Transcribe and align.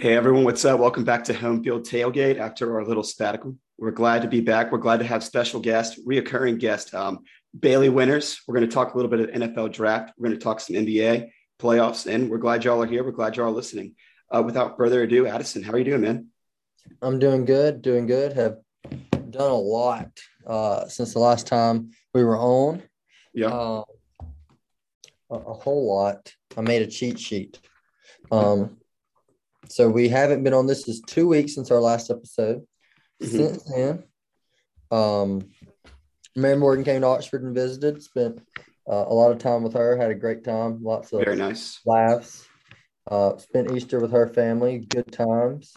Hey 0.00 0.16
everyone, 0.16 0.44
what's 0.44 0.64
up? 0.64 0.80
Welcome 0.80 1.04
back 1.04 1.24
to 1.24 1.34
Home 1.34 1.62
Field 1.62 1.84
Tailgate 1.84 2.38
after 2.38 2.74
our 2.74 2.86
little 2.86 3.02
sabbatical. 3.02 3.54
We're 3.76 3.90
glad 3.90 4.22
to 4.22 4.28
be 4.28 4.40
back. 4.40 4.72
We're 4.72 4.78
glad 4.78 5.00
to 5.00 5.04
have 5.04 5.22
special 5.22 5.60
guest, 5.60 6.02
reoccurring 6.06 6.58
guest, 6.58 6.94
um, 6.94 7.18
Bailey 7.58 7.90
Winters. 7.90 8.40
We're 8.48 8.54
going 8.54 8.66
to 8.66 8.74
talk 8.74 8.94
a 8.94 8.96
little 8.96 9.10
bit 9.10 9.20
of 9.20 9.26
NFL 9.28 9.74
draft. 9.74 10.14
We're 10.16 10.28
going 10.28 10.38
to 10.38 10.42
talk 10.42 10.60
some 10.60 10.76
NBA 10.76 11.28
playoffs, 11.58 12.10
and 12.10 12.30
we're 12.30 12.38
glad 12.38 12.64
y'all 12.64 12.82
are 12.82 12.86
here. 12.86 13.04
We're 13.04 13.10
glad 13.10 13.36
y'all 13.36 13.48
are 13.48 13.50
listening. 13.50 13.94
Uh, 14.34 14.42
without 14.42 14.78
further 14.78 15.02
ado, 15.02 15.26
Addison, 15.26 15.62
how 15.62 15.72
are 15.72 15.78
you 15.78 15.84
doing, 15.84 16.00
man? 16.00 16.28
I'm 17.02 17.18
doing 17.18 17.44
good, 17.44 17.82
doing 17.82 18.06
good. 18.06 18.32
Have 18.32 18.56
done 19.10 19.50
a 19.50 19.54
lot 19.54 20.18
uh, 20.46 20.88
since 20.88 21.12
the 21.12 21.18
last 21.18 21.46
time 21.46 21.90
we 22.14 22.24
were 22.24 22.38
on. 22.38 22.82
Yeah, 23.34 23.48
Uh, 23.48 23.84
a, 25.30 25.34
a 25.34 25.52
whole 25.52 25.94
lot. 25.94 26.32
I 26.56 26.62
made 26.62 26.80
a 26.80 26.86
cheat 26.86 27.20
sheet. 27.20 27.60
Um, 28.32 28.78
so 29.70 29.88
we 29.88 30.08
haven't 30.08 30.42
been 30.42 30.54
on 30.54 30.66
this 30.66 30.88
is 30.88 31.00
two 31.06 31.28
weeks 31.28 31.54
since 31.54 31.70
our 31.70 31.80
last 31.80 32.10
episode. 32.10 32.66
Mhm. 33.22 33.28
Since 33.28 33.64
then, 33.64 34.04
um, 34.90 35.50
Mary 36.36 36.56
Morgan 36.56 36.84
came 36.84 37.02
to 37.02 37.06
Oxford 37.06 37.42
and 37.42 37.54
visited. 37.54 38.02
Spent 38.02 38.40
uh, 38.88 39.04
a 39.06 39.14
lot 39.14 39.30
of 39.30 39.38
time 39.38 39.62
with 39.62 39.74
her. 39.74 39.96
Had 39.96 40.10
a 40.10 40.14
great 40.14 40.42
time. 40.44 40.82
Lots 40.82 41.12
of 41.12 41.24
very 41.24 41.36
nice. 41.36 41.80
laughs. 41.84 42.46
Uh, 43.10 43.36
spent 43.38 43.70
Easter 43.72 44.00
with 44.00 44.12
her 44.12 44.28
family. 44.28 44.78
Good 44.78 45.12
times. 45.12 45.76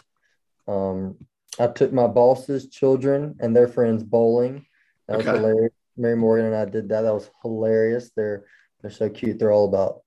Um, 0.66 1.16
I 1.58 1.68
took 1.68 1.92
my 1.92 2.06
boss's 2.06 2.68
children 2.68 3.36
and 3.40 3.54
their 3.54 3.68
friends 3.68 4.02
bowling. 4.02 4.66
That 5.06 5.18
was 5.18 5.26
hilarious. 5.26 5.72
Mary 5.96 6.16
Morgan 6.16 6.46
and 6.46 6.56
I 6.56 6.64
did 6.64 6.88
that. 6.88 7.02
That 7.02 7.14
was 7.14 7.30
hilarious. 7.42 8.10
They're 8.16 8.44
they're 8.80 8.90
so 8.90 9.08
cute. 9.08 9.38
They're 9.38 9.52
all 9.52 9.68
about 9.68 10.02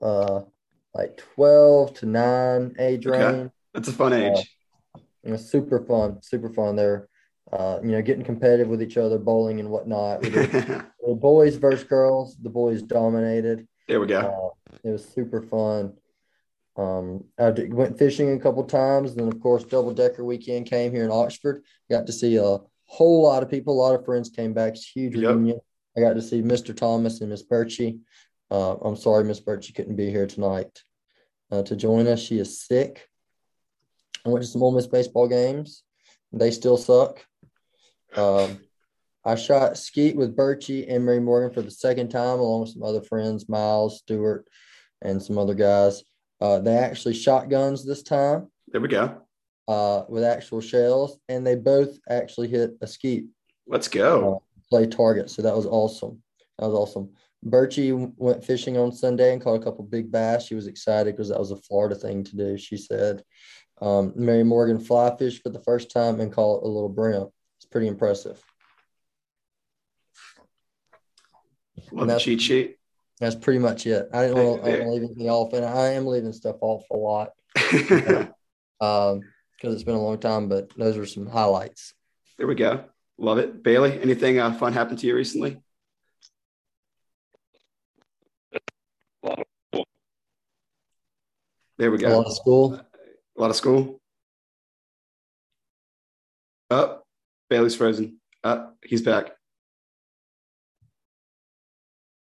uh 0.00 0.42
like 0.96 1.16
twelve 1.16 1.94
to 1.94 2.06
nine 2.06 2.74
age 2.78 3.06
Okay. 3.06 3.38
range. 3.38 3.50
That's 3.74 3.88
a 3.88 3.92
fun 3.92 4.12
age. 4.12 4.56
It 5.22 5.30
was 5.30 5.48
super 5.48 5.80
fun, 5.84 6.22
super 6.22 6.48
fun. 6.50 6.76
They're 6.76 7.08
uh, 7.52 7.78
you 7.82 7.92
know, 7.92 8.02
getting 8.02 8.24
competitive 8.24 8.66
with 8.68 8.82
each 8.82 8.96
other, 8.96 9.18
bowling 9.18 9.60
and 9.60 9.70
whatnot. 9.70 10.22
The 11.06 11.14
boys 11.14 11.54
versus 11.54 11.84
girls. 11.84 12.36
The 12.42 12.50
boys 12.50 12.82
dominated. 12.82 13.68
there 13.86 14.00
we 14.00 14.08
go. 14.08 14.18
Uh, 14.18 14.76
it 14.82 14.90
was 14.90 15.04
super 15.08 15.40
fun. 15.40 15.92
Um, 16.76 17.22
I 17.38 17.52
did, 17.52 17.72
went 17.72 17.96
fishing 17.96 18.32
a 18.32 18.40
couple 18.40 18.64
times. 18.64 19.14
Then, 19.14 19.28
of 19.28 19.38
course, 19.40 19.62
double 19.62 19.94
decker 19.94 20.24
weekend 20.24 20.66
came 20.66 20.90
here 20.92 21.04
in 21.04 21.12
Oxford. 21.12 21.62
Got 21.88 22.06
to 22.08 22.12
see 22.12 22.38
a 22.38 22.58
whole 22.86 23.22
lot 23.22 23.44
of 23.44 23.48
people. 23.48 23.74
A 23.74 23.80
lot 23.80 23.94
of 23.96 24.04
friends 24.04 24.30
came 24.30 24.52
back. 24.52 24.72
It's 24.72 24.84
huge 24.84 25.14
Yep. 25.14 25.30
reunion. 25.36 25.60
I 25.96 26.00
got 26.00 26.14
to 26.14 26.22
see 26.22 26.42
Mr. 26.42 26.76
Thomas 26.76 27.20
and 27.20 27.30
Miss 27.30 27.44
Birchie. 27.44 28.00
Uh, 28.50 28.74
I'm 28.76 28.96
sorry, 28.96 29.24
Miss 29.24 29.40
Birchie 29.40 29.74
couldn't 29.74 29.96
be 29.96 30.10
here 30.10 30.26
tonight 30.26 30.82
uh, 31.50 31.62
to 31.62 31.76
join 31.76 32.06
us. 32.06 32.20
She 32.20 32.38
is 32.38 32.60
sick. 32.60 33.08
I 34.24 34.28
went 34.28 34.44
to 34.44 34.48
some 34.50 34.62
Ole 34.62 34.72
Miss 34.72 34.86
baseball 34.86 35.28
games. 35.28 35.82
They 36.32 36.50
still 36.50 36.76
suck. 36.76 37.24
Um, 38.16 38.60
I 39.24 39.34
shot 39.34 39.76
skeet 39.76 40.16
with 40.16 40.36
Birchie 40.36 40.86
and 40.92 41.04
Mary 41.04 41.20
Morgan 41.20 41.52
for 41.52 41.62
the 41.62 41.70
second 41.70 42.08
time, 42.10 42.38
along 42.38 42.60
with 42.62 42.70
some 42.70 42.82
other 42.82 43.02
friends, 43.02 43.48
Miles, 43.48 43.98
Stewart, 43.98 44.46
and 45.02 45.20
some 45.22 45.38
other 45.38 45.54
guys. 45.54 46.02
Uh, 46.40 46.58
they 46.60 46.76
actually 46.76 47.14
shotguns 47.14 47.84
this 47.84 48.02
time 48.02 48.48
There 48.68 48.80
we 48.80 48.88
go. 48.88 49.22
uh, 49.68 50.02
with 50.08 50.22
actual 50.22 50.60
shells, 50.60 51.18
and 51.28 51.44
they 51.46 51.54
both 51.56 51.98
actually 52.08 52.48
hit 52.48 52.72
a 52.80 52.86
skeet 52.86 53.26
Let's 53.66 53.88
go. 53.88 54.42
play 54.70 54.86
target. 54.86 55.30
So 55.30 55.42
that 55.42 55.56
was 55.56 55.66
awesome. 55.66 56.22
That 56.58 56.66
was 56.68 56.74
awesome. 56.74 57.10
Birchie 57.46 58.12
went 58.16 58.44
fishing 58.44 58.76
on 58.76 58.92
Sunday 58.92 59.32
and 59.32 59.42
caught 59.42 59.60
a 59.60 59.64
couple 59.64 59.84
big 59.84 60.10
bass. 60.10 60.46
She 60.46 60.54
was 60.54 60.66
excited 60.66 61.14
because 61.14 61.28
that 61.28 61.38
was 61.38 61.52
a 61.52 61.56
Florida 61.56 61.94
thing 61.94 62.24
to 62.24 62.36
do. 62.36 62.58
She 62.58 62.76
said, 62.76 63.22
um, 63.80 64.12
Mary 64.16 64.42
Morgan 64.42 64.80
fly 64.80 65.14
fished 65.16 65.42
for 65.42 65.50
the 65.50 65.62
first 65.62 65.90
time 65.90 66.20
and 66.20 66.32
caught 66.32 66.64
a 66.64 66.66
little 66.66 66.88
brim. 66.88 67.28
It's 67.58 67.66
pretty 67.66 67.86
impressive. 67.88 68.42
Love 71.92 72.00
the 72.00 72.06
that's- 72.06 72.22
cheat 72.22 72.40
sheet. 72.40 72.76
That's 73.18 73.34
pretty 73.34 73.60
much 73.60 73.86
it. 73.86 74.10
I 74.12 74.26
didn't 74.26 74.44
want 74.44 74.64
to 74.64 74.70
leave 74.70 74.82
anything 74.82 75.30
off, 75.30 75.54
and 75.54 75.64
I 75.64 75.92
am 75.92 76.04
leaving 76.04 76.34
stuff 76.34 76.56
off 76.60 76.84
a 76.90 76.96
lot 76.98 77.30
um, 78.78 79.22
because 79.54 79.72
it's 79.74 79.84
been 79.84 79.94
a 79.94 80.02
long 80.02 80.18
time. 80.18 80.50
But 80.50 80.68
those 80.76 80.98
are 80.98 81.06
some 81.06 81.26
highlights. 81.26 81.94
there 82.36 82.46
we 82.46 82.54
go. 82.56 82.84
Love 83.16 83.38
it. 83.38 83.62
Bailey, 83.62 83.98
anything 84.02 84.38
uh, 84.38 84.52
fun 84.52 84.74
happened 84.74 84.98
to 84.98 85.06
you 85.06 85.16
recently? 85.16 85.62
There 91.78 91.90
we 91.90 91.98
go. 91.98 92.08
A 92.08 92.16
lot 92.16 92.26
of 92.26 92.32
school. 92.32 92.74
A 92.74 93.40
lot 93.40 93.50
of 93.50 93.56
school. 93.56 94.00
Up. 96.70 97.04
Bailey's 97.50 97.74
frozen. 97.74 98.18
Up. 98.42 98.76
He's 98.82 99.02
back. 99.02 99.32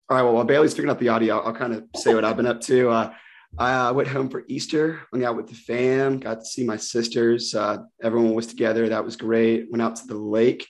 All 0.09 0.17
right. 0.17 0.23
Well, 0.23 0.33
while 0.33 0.43
Bailey's 0.43 0.73
figuring 0.73 0.91
out 0.91 0.99
the 0.99 1.09
audio, 1.09 1.39
I'll, 1.39 1.47
I'll 1.47 1.53
kind 1.53 1.73
of 1.73 1.85
say 1.95 2.13
what 2.13 2.25
I've 2.25 2.37
been 2.37 2.47
up 2.47 2.61
to. 2.61 2.89
Uh, 2.89 3.13
I 3.57 3.73
uh, 3.73 3.93
went 3.93 4.07
home 4.07 4.29
for 4.29 4.43
Easter, 4.47 5.01
hung 5.11 5.23
out 5.23 5.35
with 5.35 5.47
the 5.47 5.55
fam, 5.55 6.19
got 6.19 6.39
to 6.39 6.45
see 6.45 6.63
my 6.63 6.77
sisters. 6.77 7.55
Uh, 7.55 7.79
everyone 8.03 8.35
was 8.35 8.45
together. 8.45 8.87
That 8.87 9.03
was 9.03 9.15
great. 9.15 9.71
Went 9.71 9.81
out 9.81 9.95
to 9.97 10.07
the 10.07 10.17
lake 10.17 10.67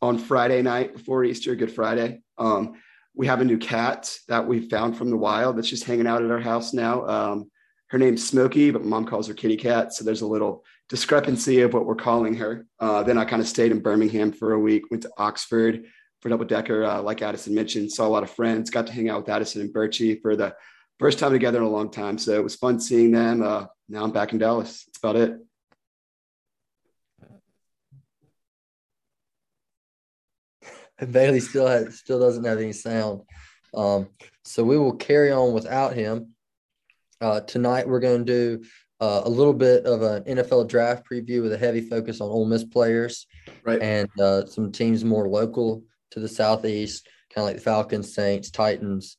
on 0.00 0.18
Friday 0.18 0.62
night 0.62 0.94
before 0.94 1.24
Easter, 1.24 1.56
Good 1.56 1.72
Friday. 1.72 2.22
Um, 2.38 2.74
we 3.14 3.26
have 3.26 3.40
a 3.40 3.44
new 3.44 3.58
cat 3.58 4.16
that 4.28 4.46
we 4.46 4.68
found 4.68 4.96
from 4.96 5.10
the 5.10 5.16
wild 5.16 5.56
that's 5.56 5.68
just 5.68 5.84
hanging 5.84 6.06
out 6.06 6.22
at 6.22 6.30
our 6.30 6.40
house 6.40 6.72
now. 6.72 7.06
Um, 7.06 7.50
her 7.94 7.98
name's 7.98 8.28
Smokey, 8.28 8.72
but 8.72 8.84
mom 8.84 9.06
calls 9.06 9.28
her 9.28 9.34
Kitty 9.34 9.56
Cat. 9.56 9.94
So 9.94 10.02
there's 10.02 10.22
a 10.22 10.26
little 10.26 10.64
discrepancy 10.88 11.60
of 11.60 11.72
what 11.72 11.86
we're 11.86 11.94
calling 11.94 12.34
her. 12.34 12.66
Uh, 12.80 13.04
then 13.04 13.16
I 13.16 13.24
kind 13.24 13.40
of 13.40 13.46
stayed 13.46 13.70
in 13.70 13.78
Birmingham 13.78 14.32
for 14.32 14.54
a 14.54 14.58
week, 14.58 14.90
went 14.90 15.04
to 15.04 15.12
Oxford 15.16 15.84
for 16.20 16.28
double 16.28 16.44
decker, 16.44 16.82
uh, 16.82 17.00
like 17.00 17.22
Addison 17.22 17.54
mentioned, 17.54 17.92
saw 17.92 18.04
a 18.04 18.08
lot 18.08 18.24
of 18.24 18.30
friends, 18.30 18.68
got 18.68 18.88
to 18.88 18.92
hang 18.92 19.08
out 19.08 19.20
with 19.20 19.28
Addison 19.28 19.60
and 19.60 19.72
Birchie 19.72 20.20
for 20.20 20.34
the 20.34 20.56
first 20.98 21.20
time 21.20 21.30
together 21.30 21.58
in 21.58 21.64
a 21.64 21.68
long 21.68 21.88
time. 21.88 22.18
So 22.18 22.32
it 22.32 22.42
was 22.42 22.56
fun 22.56 22.80
seeing 22.80 23.12
them. 23.12 23.44
Uh, 23.44 23.66
now 23.88 24.02
I'm 24.02 24.10
back 24.10 24.32
in 24.32 24.38
Dallas. 24.38 24.86
That's 24.86 24.98
about 24.98 25.14
it. 25.14 25.38
Bailey 31.12 31.38
still 31.38 31.68
has 31.68 32.00
still 32.00 32.18
doesn't 32.18 32.42
have 32.42 32.58
any 32.58 32.72
sound. 32.72 33.20
Um, 33.72 34.08
so 34.42 34.64
we 34.64 34.78
will 34.78 34.96
carry 34.96 35.30
on 35.30 35.52
without 35.52 35.92
him. 35.92 36.33
Uh, 37.24 37.40
tonight 37.40 37.88
we're 37.88 38.00
going 38.00 38.22
to 38.22 38.58
do 38.58 38.64
uh, 39.00 39.22
a 39.24 39.30
little 39.30 39.54
bit 39.54 39.86
of 39.86 40.02
an 40.02 40.22
NFL 40.24 40.68
draft 40.68 41.08
preview 41.10 41.40
with 41.40 41.54
a 41.54 41.58
heavy 41.58 41.80
focus 41.80 42.20
on 42.20 42.28
Ole 42.28 42.44
Miss 42.44 42.64
players 42.64 43.26
Right. 43.64 43.80
and 43.80 44.10
uh, 44.20 44.44
some 44.44 44.70
teams 44.70 45.06
more 45.06 45.26
local 45.26 45.82
to 46.10 46.20
the 46.20 46.28
southeast, 46.28 47.08
kind 47.34 47.42
of 47.42 47.48
like 47.48 47.56
the 47.56 47.62
Falcons, 47.62 48.14
Saints, 48.14 48.50
Titans, 48.50 49.16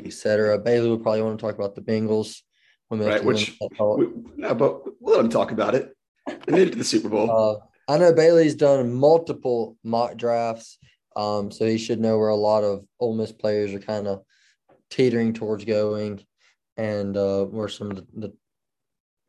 etc. 0.00 0.58
Bailey 0.58 0.88
will 0.88 0.98
probably 0.98 1.22
want 1.22 1.38
to 1.38 1.46
talk 1.46 1.54
about 1.54 1.76
the 1.76 1.80
Bengals. 1.80 2.40
Right, 2.90 3.24
which- 3.24 3.56
win 3.60 3.68
that 3.70 3.76
talk. 3.76 3.98
We, 3.98 4.08
no, 4.36 4.54
but 4.56 4.82
we'll 5.00 5.14
let 5.14 5.22
them 5.22 5.30
talk 5.30 5.52
about 5.52 5.76
it. 5.76 5.96
They 6.26 6.52
made 6.52 6.66
it 6.68 6.70
to 6.72 6.78
the 6.78 6.82
Super 6.84 7.08
Bowl. 7.08 7.30
Uh, 7.30 7.92
I 7.92 7.98
know 7.98 8.12
Bailey's 8.12 8.56
done 8.56 8.92
multiple 8.92 9.76
mock 9.84 10.16
drafts, 10.16 10.78
um, 11.14 11.52
so 11.52 11.66
he 11.66 11.78
should 11.78 12.00
know 12.00 12.18
where 12.18 12.30
a 12.30 12.36
lot 12.36 12.64
of 12.64 12.84
Ole 12.98 13.14
Miss 13.14 13.30
players 13.30 13.72
are 13.74 13.78
kind 13.80 14.08
of 14.08 14.22
teetering 14.90 15.34
towards 15.34 15.64
going, 15.64 16.24
and 16.76 17.16
uh, 17.16 17.44
where 17.44 17.68
some 17.68 17.90
of 17.90 17.96
the, 17.96 18.06
the 18.14 18.32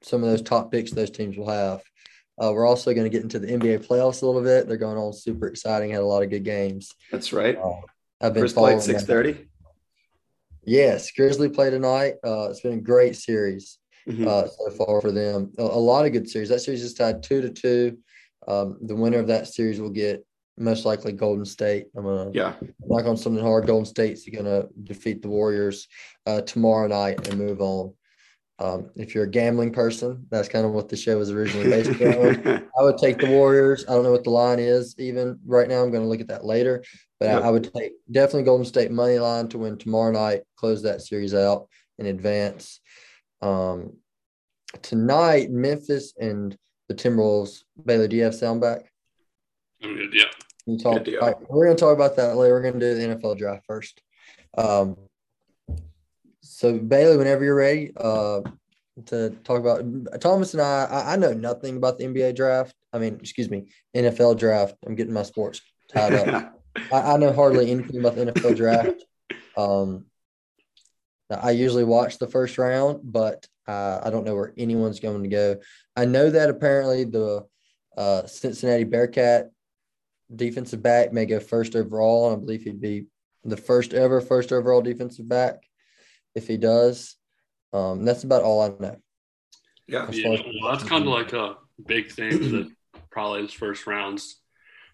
some 0.01 0.23
of 0.23 0.29
those 0.29 0.41
top 0.41 0.71
picks 0.71 0.91
those 0.91 1.09
teams 1.09 1.37
will 1.37 1.49
have. 1.49 1.81
Uh, 2.41 2.51
we're 2.53 2.67
also 2.67 2.93
going 2.93 3.05
to 3.05 3.09
get 3.09 3.23
into 3.23 3.39
the 3.39 3.47
NBA 3.47 3.87
playoffs 3.87 4.21
a 4.21 4.25
little 4.25 4.41
bit. 4.41 4.67
They're 4.67 4.77
going 4.77 4.97
on 4.97 5.13
super 5.13 5.47
exciting. 5.47 5.91
Had 5.91 6.01
a 6.01 6.05
lot 6.05 6.21
of 6.21 6.29
good 6.29 6.43
games. 6.43 6.91
That's 7.11 7.31
right. 7.31 7.57
Uh, 7.57 7.79
I've 8.21 8.33
been 8.33 8.43
First 8.43 8.55
play 8.55 8.71
following 8.73 8.77
at 8.79 8.83
six 8.83 9.03
thirty. 9.03 9.47
Yes, 10.63 11.11
Grizzly 11.11 11.49
play 11.49 11.69
tonight. 11.69 12.15
Uh, 12.25 12.49
it's 12.49 12.61
been 12.61 12.73
a 12.73 12.81
great 12.81 13.15
series 13.15 13.77
Mhm. 14.07 14.27
uh, 14.27 14.47
so 14.47 14.69
far 14.71 15.01
for 15.01 15.11
them. 15.11 15.51
A, 15.57 15.63
a 15.63 15.63
lot 15.63 16.05
of 16.05 16.11
good 16.11 16.29
series. 16.29 16.49
That 16.49 16.59
series 16.59 16.83
is 16.83 16.93
tied 16.93 17.23
two 17.23 17.41
to 17.41 17.49
two. 17.49 17.97
Um, 18.47 18.77
the 18.81 18.95
winner 18.95 19.17
of 19.19 19.27
that 19.27 19.47
series 19.47 19.79
will 19.81 19.89
get 19.89 20.25
most 20.57 20.85
likely 20.85 21.11
Golden 21.11 21.45
State. 21.45 21.87
I'm 21.95 22.03
gonna 22.05 22.31
Yeah. 22.33 22.55
knock 22.85 23.05
on 23.05 23.17
something 23.17 23.43
hard. 23.43 23.67
Golden 23.67 23.85
State's 23.85 24.27
gonna 24.29 24.67
defeat 24.83 25.21
the 25.21 25.29
Warriors 25.29 25.87
uh, 26.25 26.41
tomorrow 26.41 26.87
night 26.87 27.27
and 27.27 27.37
move 27.39 27.61
on. 27.61 27.93
Um, 28.57 28.89
if 28.95 29.13
you're 29.13 29.25
a 29.25 29.29
gambling 29.29 29.73
person, 29.73 30.25
that's 30.31 30.47
kind 30.47 30.65
of 30.65 30.71
what 30.71 30.87
the 30.87 30.95
show 30.95 31.17
was 31.17 31.29
originally 31.29 31.69
based 31.69 32.01
on. 32.01 32.69
I 32.79 32.83
would 32.83 32.97
take 32.97 33.17
the 33.19 33.27
Warriors. 33.27 33.83
I 33.85 33.91
don't 33.93 34.03
know 34.03 34.13
what 34.13 34.23
the 34.23 34.29
line 34.29 34.59
is 34.59 34.95
even 34.97 35.37
right 35.45 35.67
now. 35.67 35.83
I'm 35.83 35.91
going 35.91 36.03
to 36.03 36.07
look 36.07 36.21
at 36.21 36.29
that 36.29 36.45
later, 36.45 36.81
but 37.19 37.25
Yep. 37.25 37.43
I, 37.43 37.47
I 37.47 37.51
would 37.51 37.73
take 37.73 37.91
definitely 38.09 38.43
Golden 38.43 38.65
State 38.65 38.91
money 38.91 39.19
line 39.19 39.49
to 39.49 39.57
win 39.57 39.77
tomorrow 39.77 40.13
night, 40.13 40.43
close 40.55 40.81
that 40.83 41.01
series 41.01 41.33
out 41.33 41.67
in 41.99 42.05
advance. 42.05 42.79
Um, 43.41 43.97
tonight, 44.81 45.51
Memphis 45.51 46.13
and 46.17 46.55
the 46.87 46.95
Timberwolves. 46.95 47.63
Bailey, 47.85 48.07
do 48.07 48.15
you 48.15 48.23
have 48.23 48.35
sound 48.35 48.61
back? 48.61 48.89
Good. 49.93 50.13
Yeah. 50.13 50.25
You 50.65 50.77
talk? 50.77 51.03
Good 51.03 51.17
right, 51.21 51.35
we're 51.49 51.65
going 51.65 51.77
to 51.77 51.79
talk 51.79 51.93
about 51.93 52.15
that 52.15 52.35
later. 52.35 52.53
We're 52.53 52.61
going 52.61 52.79
to 52.79 52.79
do 52.79 52.95
the 52.95 53.15
NFL 53.15 53.37
draft 53.37 53.65
first. 53.67 54.01
Um, 54.57 54.97
so 56.41 56.77
Bailey, 56.77 57.17
whenever 57.17 57.43
you're 57.43 57.55
ready, 57.55 57.91
uh, 57.95 58.41
to 59.07 59.31
talk 59.43 59.59
about 59.59 59.83
Thomas 60.21 60.53
and 60.53 60.61
I, 60.61 60.85
I. 60.85 61.13
I 61.13 61.15
know 61.17 61.33
nothing 61.33 61.75
about 61.75 61.97
the 61.97 62.05
NBA 62.05 62.35
draft. 62.35 62.73
I 62.93 62.99
mean, 62.99 63.17
excuse 63.19 63.49
me, 63.49 63.65
NFL 63.95 64.39
draft. 64.39 64.75
I'm 64.85 64.95
getting 64.95 65.13
my 65.13 65.23
sports 65.23 65.61
tied 65.93 66.13
up. 66.13 66.61
I, 66.91 67.13
I 67.13 67.17
know 67.17 67.33
hardly 67.33 67.69
anything 67.71 67.99
about 67.99 68.15
the 68.15 68.27
NFL 68.27 68.55
draft. 68.55 69.03
Um, 69.57 70.05
I 71.29 71.51
usually 71.51 71.83
watch 71.83 72.19
the 72.19 72.27
first 72.27 72.57
round, 72.57 72.99
but 73.03 73.45
uh, 73.67 73.99
I 74.03 74.09
don't 74.09 74.25
know 74.25 74.35
where 74.35 74.53
anyone's 74.57 74.99
going 74.99 75.23
to 75.23 75.29
go. 75.29 75.57
I 75.95 76.05
know 76.05 76.29
that 76.29 76.49
apparently 76.49 77.03
the 77.03 77.45
uh, 77.97 78.27
Cincinnati 78.27 78.83
Bearcat 78.83 79.51
defensive 80.33 80.81
back 80.81 81.13
may 81.13 81.25
go 81.25 81.39
first 81.39 81.75
overall, 81.75 82.31
and 82.31 82.37
I 82.37 82.39
believe 82.39 82.63
he'd 82.63 82.81
be 82.81 83.05
the 83.43 83.57
first 83.57 83.93
ever 83.93 84.21
first 84.21 84.51
overall 84.51 84.81
defensive 84.81 85.27
back 85.29 85.63
if 86.33 86.47
he 86.47 86.57
does. 86.57 87.15
Um, 87.73 88.05
that's 88.05 88.23
about 88.23 88.43
all 88.43 88.61
I 88.61 88.69
know. 88.79 88.97
Yeah, 89.87 90.09
yeah 90.11 90.29
well, 90.29 90.71
that's 90.71 90.83
kind 90.83 91.03
of 91.03 91.09
like 91.09 91.33
a 91.33 91.57
big 91.85 92.11
thing 92.11 92.29
that 92.51 92.71
probably 93.11 93.43
his 93.43 93.53
first 93.53 93.85
rounds. 93.85 94.39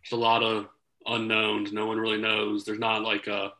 There's 0.03 0.17
a 0.17 0.21
lot 0.21 0.43
of 0.43 0.67
unknowns. 1.05 1.71
No 1.71 1.85
one 1.85 1.97
really 1.97 2.21
knows. 2.21 2.65
There's 2.65 2.79
not 2.79 3.03
like 3.03 3.27
a 3.27 3.53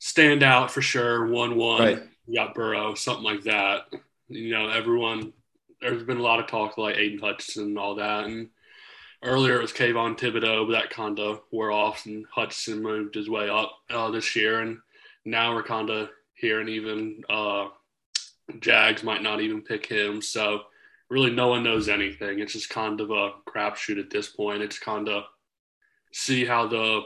standout 0.00 0.70
for 0.70 0.82
sure. 0.82 1.26
One 1.28 1.56
one. 1.56 1.80
Right. 1.80 2.02
You 2.26 2.34
got 2.34 2.54
Burrow, 2.54 2.94
something 2.94 3.24
like 3.24 3.42
that. 3.44 3.84
You 4.28 4.50
know, 4.50 4.68
everyone. 4.70 5.32
There's 5.80 6.02
been 6.02 6.16
a 6.16 6.22
lot 6.22 6.40
of 6.40 6.46
talk 6.46 6.78
like 6.78 6.96
Aidan 6.96 7.20
Hutchinson 7.20 7.64
and 7.64 7.78
all 7.78 7.96
that, 7.96 8.24
and 8.24 8.48
earlier 9.26 9.56
it 9.56 9.62
was 9.62 9.72
Kayvon 9.72 10.18
Thibodeaux, 10.18 10.66
but 10.66 10.72
that 10.72 10.90
kind 10.90 11.18
of 11.18 11.40
wore 11.50 11.70
off, 11.70 12.06
and 12.06 12.24
Hutchinson 12.32 12.82
moved 12.82 13.14
his 13.14 13.28
way 13.28 13.48
up 13.48 13.72
uh, 13.90 14.10
this 14.10 14.36
year, 14.36 14.60
and 14.60 14.78
now 15.24 15.54
we're 15.54 15.62
kind 15.62 15.90
of 15.90 16.08
hearing 16.34 16.68
even 16.68 17.22
uh, 17.28 17.68
Jags 18.60 19.02
might 19.02 19.22
not 19.22 19.40
even 19.40 19.62
pick 19.62 19.86
him. 19.86 20.22
So 20.22 20.62
really, 21.10 21.30
no 21.30 21.48
one 21.48 21.64
knows 21.64 21.88
anything. 21.88 22.38
It's 22.38 22.52
just 22.52 22.70
kind 22.70 23.00
of 23.00 23.10
a 23.10 23.32
crapshoot 23.48 23.98
at 23.98 24.10
this 24.10 24.28
point. 24.28 24.62
It's 24.62 24.78
kind 24.78 25.08
of 25.08 25.24
see 26.12 26.44
how 26.44 26.68
the 26.68 27.02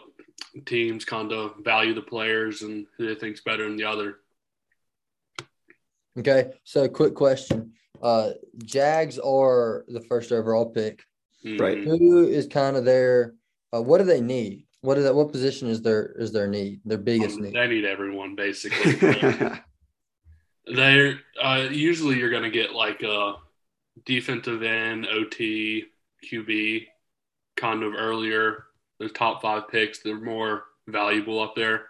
teams 0.66 1.04
kind 1.04 1.32
of 1.32 1.54
value 1.64 1.94
the 1.94 2.02
players 2.02 2.62
and 2.62 2.86
who 2.96 3.06
they 3.06 3.18
think's 3.18 3.40
better 3.40 3.64
than 3.64 3.76
the 3.76 3.84
other. 3.84 4.16
Okay, 6.18 6.50
so 6.64 6.88
quick 6.88 7.14
question: 7.14 7.72
uh, 8.02 8.30
Jags 8.64 9.18
are 9.18 9.84
the 9.88 10.02
first 10.02 10.32
overall 10.32 10.66
pick. 10.66 11.04
Mm-hmm. 11.44 11.62
Right. 11.62 11.78
Who 11.78 12.26
is 12.26 12.46
kind 12.46 12.76
of 12.76 12.84
their? 12.84 13.34
Uh, 13.74 13.82
what 13.82 13.98
do 13.98 14.04
they 14.04 14.20
need? 14.20 14.66
What 14.82 14.98
is 14.98 15.04
that? 15.04 15.14
What 15.14 15.32
position 15.32 15.68
is 15.68 15.82
their 15.82 16.06
is 16.12 16.32
their 16.32 16.46
need? 16.46 16.80
Their 16.84 16.98
biggest 16.98 17.36
um, 17.36 17.44
need. 17.44 17.54
They 17.54 17.66
need 17.66 17.84
everyone 17.84 18.34
basically. 18.34 18.94
They're 20.66 21.20
uh, 21.42 21.68
usually 21.70 22.18
you're 22.18 22.30
going 22.30 22.42
to 22.44 22.50
get 22.50 22.72
like 22.72 23.02
a 23.02 23.34
defensive 24.04 24.62
end, 24.62 25.06
OT, 25.06 25.86
QB, 26.30 26.86
kind 27.56 27.82
of 27.82 27.94
earlier. 27.94 28.64
The 28.98 29.08
top 29.08 29.40
five 29.40 29.68
picks, 29.68 30.00
they're 30.00 30.20
more 30.20 30.64
valuable 30.86 31.40
up 31.40 31.56
there. 31.56 31.86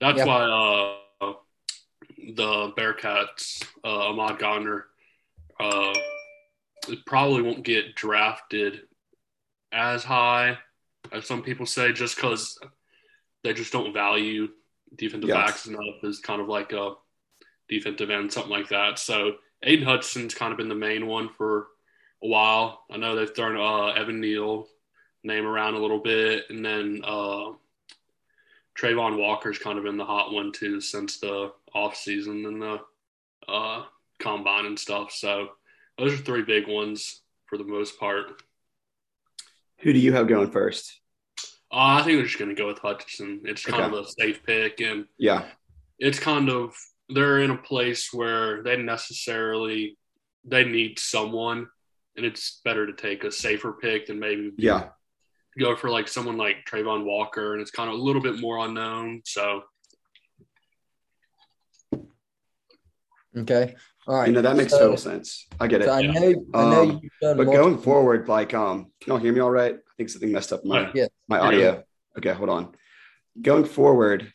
That's 0.00 0.18
yep. 0.18 0.26
why 0.26 0.42
uh, 0.42 1.32
the 2.34 2.72
Bearcats, 2.76 3.64
uh, 3.84 4.08
Ahmad 4.08 4.38
Gardner, 4.38 4.86
uh, 5.60 5.92
probably 7.06 7.42
won't 7.42 7.64
get 7.64 7.94
drafted 7.94 8.80
as 9.72 10.04
high 10.04 10.58
as 11.10 11.26
some 11.26 11.42
people 11.42 11.66
say, 11.66 11.92
just 11.92 12.16
because 12.16 12.58
they 13.42 13.52
just 13.52 13.72
don't 13.72 13.92
value 13.92 14.48
defensive 14.96 15.28
yes. 15.28 15.36
backs 15.36 15.66
enough 15.66 16.04
as 16.04 16.20
kind 16.20 16.40
of 16.40 16.48
like 16.48 16.72
a 16.72 16.94
defensive 17.68 18.10
end, 18.10 18.32
something 18.32 18.52
like 18.52 18.68
that. 18.68 18.98
So 18.98 19.36
Aidan 19.62 19.86
Hutchinson's 19.86 20.34
kind 20.34 20.52
of 20.52 20.58
been 20.58 20.68
the 20.68 20.74
main 20.74 21.06
one 21.06 21.28
for 21.30 21.68
a 22.22 22.28
while. 22.28 22.84
I 22.90 22.98
know 22.98 23.16
they've 23.16 23.34
thrown 23.34 23.56
uh, 23.56 23.92
Evan 24.00 24.20
Neal 24.20 24.68
name 25.24 25.46
around 25.46 25.74
a 25.74 25.80
little 25.80 26.00
bit, 26.00 26.44
and 26.50 26.64
then 26.64 27.00
uh, 27.04 27.52
Travon 28.78 29.18
Walker's 29.18 29.58
kind 29.58 29.78
of 29.78 29.84
been 29.84 29.96
the 29.96 30.04
hot 30.04 30.32
one 30.32 30.52
too 30.52 30.80
since 30.80 31.18
the 31.18 31.52
off 31.74 31.96
season 31.96 32.44
and 32.46 32.62
the 32.62 32.80
uh, 33.48 33.84
combine 34.18 34.66
and 34.66 34.78
stuff. 34.78 35.12
So 35.12 35.50
those 35.98 36.14
are 36.14 36.22
three 36.22 36.42
big 36.42 36.68
ones 36.68 37.22
for 37.46 37.58
the 37.58 37.64
most 37.64 37.98
part. 37.98 38.42
Who 39.80 39.92
do 39.92 39.98
you 39.98 40.12
have 40.12 40.28
going 40.28 40.50
first? 40.50 41.00
Uh, 41.72 41.98
I 41.98 42.02
think 42.02 42.18
they're 42.18 42.26
just 42.26 42.38
going 42.38 42.54
to 42.54 42.60
go 42.60 42.66
with 42.66 42.78
Hutchinson. 42.78 43.42
It's 43.44 43.64
kind 43.64 43.82
okay. 43.82 43.96
of 43.96 44.04
a 44.04 44.08
safe 44.08 44.42
pick, 44.44 44.80
and 44.80 45.06
yeah, 45.18 45.44
it's 45.98 46.18
kind 46.18 46.50
of 46.50 46.74
they're 47.08 47.40
in 47.40 47.50
a 47.50 47.56
place 47.56 48.12
where 48.12 48.62
they 48.62 48.76
necessarily 48.76 49.98
they 50.44 50.64
need 50.64 50.98
someone, 50.98 51.66
and 52.16 52.26
it's 52.26 52.60
better 52.64 52.86
to 52.86 52.92
take 52.92 53.24
a 53.24 53.32
safer 53.32 53.72
pick 53.72 54.06
than 54.06 54.18
maybe 54.18 54.52
yeah 54.58 54.88
go 55.58 55.76
for 55.76 55.90
like 55.90 56.08
someone 56.08 56.36
like 56.36 56.64
Travon 56.70 57.04
Walker, 57.04 57.52
and 57.52 57.62
it's 57.62 57.70
kind 57.70 57.88
of 57.88 57.98
a 57.98 58.02
little 58.02 58.22
bit 58.22 58.40
more 58.40 58.58
unknown. 58.58 59.22
So 59.24 59.62
okay, 63.36 63.74
all 64.06 64.16
right. 64.16 64.28
You 64.28 64.34
know 64.34 64.42
that 64.42 64.56
makes 64.56 64.72
so, 64.72 64.78
total 64.78 64.96
sense. 64.96 65.46
I 65.60 65.66
get 65.66 65.82
it. 65.82 65.84
So 65.84 65.92
I 65.92 66.02
know. 66.02 66.12
Yeah. 66.12 66.36
I 66.54 66.70
know 66.70 66.82
um, 66.82 67.00
but 67.20 67.36
multiple- 67.36 67.54
going 67.54 67.78
forward, 67.78 68.28
like, 68.28 68.54
um, 68.54 68.90
can 69.00 69.12
y'all 69.12 69.18
hear 69.18 69.32
me 69.32 69.40
all 69.40 69.50
right? 69.50 69.74
I 69.74 69.92
think 69.96 70.08
something 70.10 70.32
messed 70.32 70.52
up 70.52 70.64
my 70.64 70.90
yeah. 70.94 71.06
my 71.28 71.38
audio. 71.38 71.60
Yeah. 71.60 71.80
Okay, 72.18 72.32
hold 72.32 72.50
on. 72.50 72.74
Going 73.40 73.64
forward, 73.64 74.32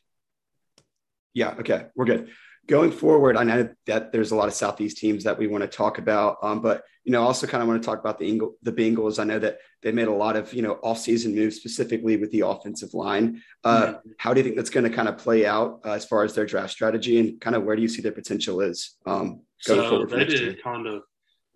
yeah. 1.34 1.56
Okay, 1.60 1.86
we're 1.96 2.06
good 2.06 2.30
going 2.68 2.92
forward, 2.92 3.38
I 3.38 3.44
know 3.44 3.70
that 3.86 4.12
there's 4.12 4.32
a 4.32 4.36
lot 4.36 4.48
of 4.48 4.54
Southeast 4.54 4.98
teams 4.98 5.24
that 5.24 5.38
we 5.38 5.48
want 5.48 5.64
to 5.64 5.68
talk 5.68 5.98
about, 5.98 6.38
um, 6.44 6.62
but 6.62 6.84
you 7.04 7.14
know, 7.14 7.24
I 7.24 7.26
also 7.26 7.48
kind 7.48 7.62
of 7.62 7.70
want 7.70 7.82
to 7.82 7.86
talk 7.86 8.00
about 8.00 8.20
the 8.20 8.28
Ingle, 8.28 8.56
the 8.62 8.74
Bengals. 8.74 9.18
I 9.18 9.24
know 9.24 9.40
that 9.40 9.60
they 9.82 9.94
made 9.94 10.10
a 10.10 10.14
lot 10.14 10.36
of 10.36 10.54
you 10.54 10.62
know 10.62 10.74
off-season 10.84 11.34
moves, 11.34 11.56
specifically 11.56 12.18
with 12.18 12.32
the 12.32 12.42
offensive 12.42 12.94
line. 12.94 13.42
Uh, 13.64 13.88
mm-hmm. 13.88 14.10
How 14.18 14.34
do 14.34 14.42
you 14.42 14.44
think 14.44 14.58
that's 14.58 14.70
going 14.70 14.84
to 14.84 14.96
kind 14.96 15.08
of 15.08 15.18
play 15.18 15.46
out 15.46 15.80
uh, 15.86 15.94
as 15.94 16.06
far 16.06 16.24
as 16.24 16.36
their 16.36 16.46
draft 16.46 16.72
strategy, 16.72 17.20
and 17.20 17.40
kind 17.40 17.56
of 17.56 17.64
where 17.64 17.76
do 17.76 17.82
you 17.82 17.88
see 17.88 18.02
their 18.02 18.12
potential 18.12 18.60
is 18.60 18.98
um, 19.06 19.42
going 19.66 19.82
so 19.82 19.90
forward? 19.90 20.10
They 20.10 20.26
did 20.26 20.42
year? 20.42 20.56
kind 20.62 20.86
of 20.86 21.04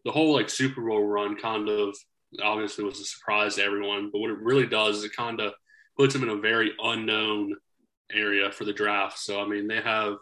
the 0.06 0.12
whole 0.12 0.34
like 0.34 0.50
Super 0.50 0.81
Bowl 0.81 1.04
run, 1.04 1.36
kind 1.36 1.68
of 1.68 1.96
obviously 2.42 2.86
was 2.86 3.02
a 3.02 3.06
surprise 3.06 3.56
to 3.56 3.63
everyone, 3.63 4.10
but 4.12 4.19
what 4.19 4.30
it 4.30 4.40
really 4.40 4.66
does 4.66 5.00
is 5.00 5.04
it 5.04 5.16
kind 5.16 5.42
of 5.42 5.54
puts 5.98 6.13
them 6.13 6.24
in 6.24 6.30
a 6.30 6.38
very 6.38 6.72
unknown 6.81 7.56
area 8.13 8.52
for 8.52 8.63
the 8.63 8.74
draft. 8.74 9.19
So 9.19 9.42
I 9.42 9.48
mean, 9.48 9.68
they 9.68 9.81
have 9.81 10.16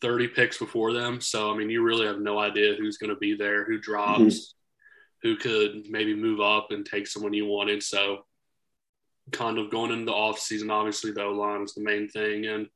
30 0.00 0.28
picks 0.28 0.58
before 0.58 0.92
them. 0.92 1.20
So, 1.20 1.52
I 1.52 1.56
mean, 1.56 1.70
you 1.70 1.82
really 1.82 2.06
have 2.06 2.20
no 2.20 2.38
idea 2.38 2.74
who's 2.74 2.98
going 2.98 3.10
to 3.10 3.16
be 3.16 3.34
there, 3.34 3.64
who 3.64 3.78
drops, 3.78 4.20
mm-hmm. 4.20 5.28
who 5.28 5.36
could 5.36 5.90
maybe 5.90 6.14
move 6.14 6.40
up 6.40 6.68
and 6.70 6.84
take 6.84 7.06
someone 7.06 7.32
you 7.32 7.46
wanted. 7.46 7.82
So, 7.82 8.24
kind 9.32 9.58
of 9.58 9.70
going 9.70 9.92
into 9.92 10.06
the 10.06 10.12
off 10.12 10.38
season, 10.38 10.70
obviously, 10.70 11.12
the 11.12 11.24
O 11.24 11.32
line 11.32 11.62
is 11.62 11.74
the 11.74 11.82
main 11.82 12.08
thing. 12.08 12.46
And 12.46 12.66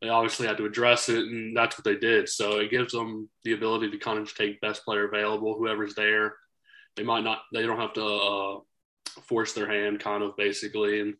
they 0.00 0.08
obviously 0.08 0.46
had 0.46 0.56
to 0.58 0.66
address 0.66 1.08
it, 1.08 1.24
and 1.24 1.56
that's 1.56 1.76
what 1.76 1.84
they 1.84 1.96
did. 1.96 2.28
So, 2.28 2.60
it 2.60 2.70
gives 2.70 2.92
them 2.92 3.28
the 3.44 3.52
ability 3.52 3.90
to 3.90 3.98
kind 3.98 4.18
of 4.18 4.26
just 4.26 4.36
take 4.36 4.60
best 4.60 4.84
player 4.84 5.08
available, 5.08 5.56
whoever's 5.56 5.94
there. 5.94 6.34
They 6.96 7.02
might 7.02 7.24
not, 7.24 7.40
they 7.52 7.62
don't 7.62 7.80
have 7.80 7.94
to 7.94 8.04
uh, 8.04 8.58
force 9.22 9.52
their 9.52 9.68
hand, 9.68 10.00
kind 10.00 10.22
of 10.22 10.36
basically. 10.36 11.00
And 11.00 11.14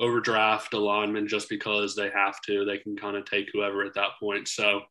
overdraft 0.00 0.74
a 0.74 0.78
lineman 0.78 1.28
just 1.28 1.48
because 1.48 1.94
they 1.94 2.10
have 2.10 2.40
to. 2.42 2.64
They 2.64 2.78
can 2.78 2.96
kind 2.96 3.16
of 3.16 3.24
take 3.24 3.48
whoever 3.52 3.84
at 3.84 3.94
that 3.94 4.10
point. 4.20 4.48
So 4.48 4.82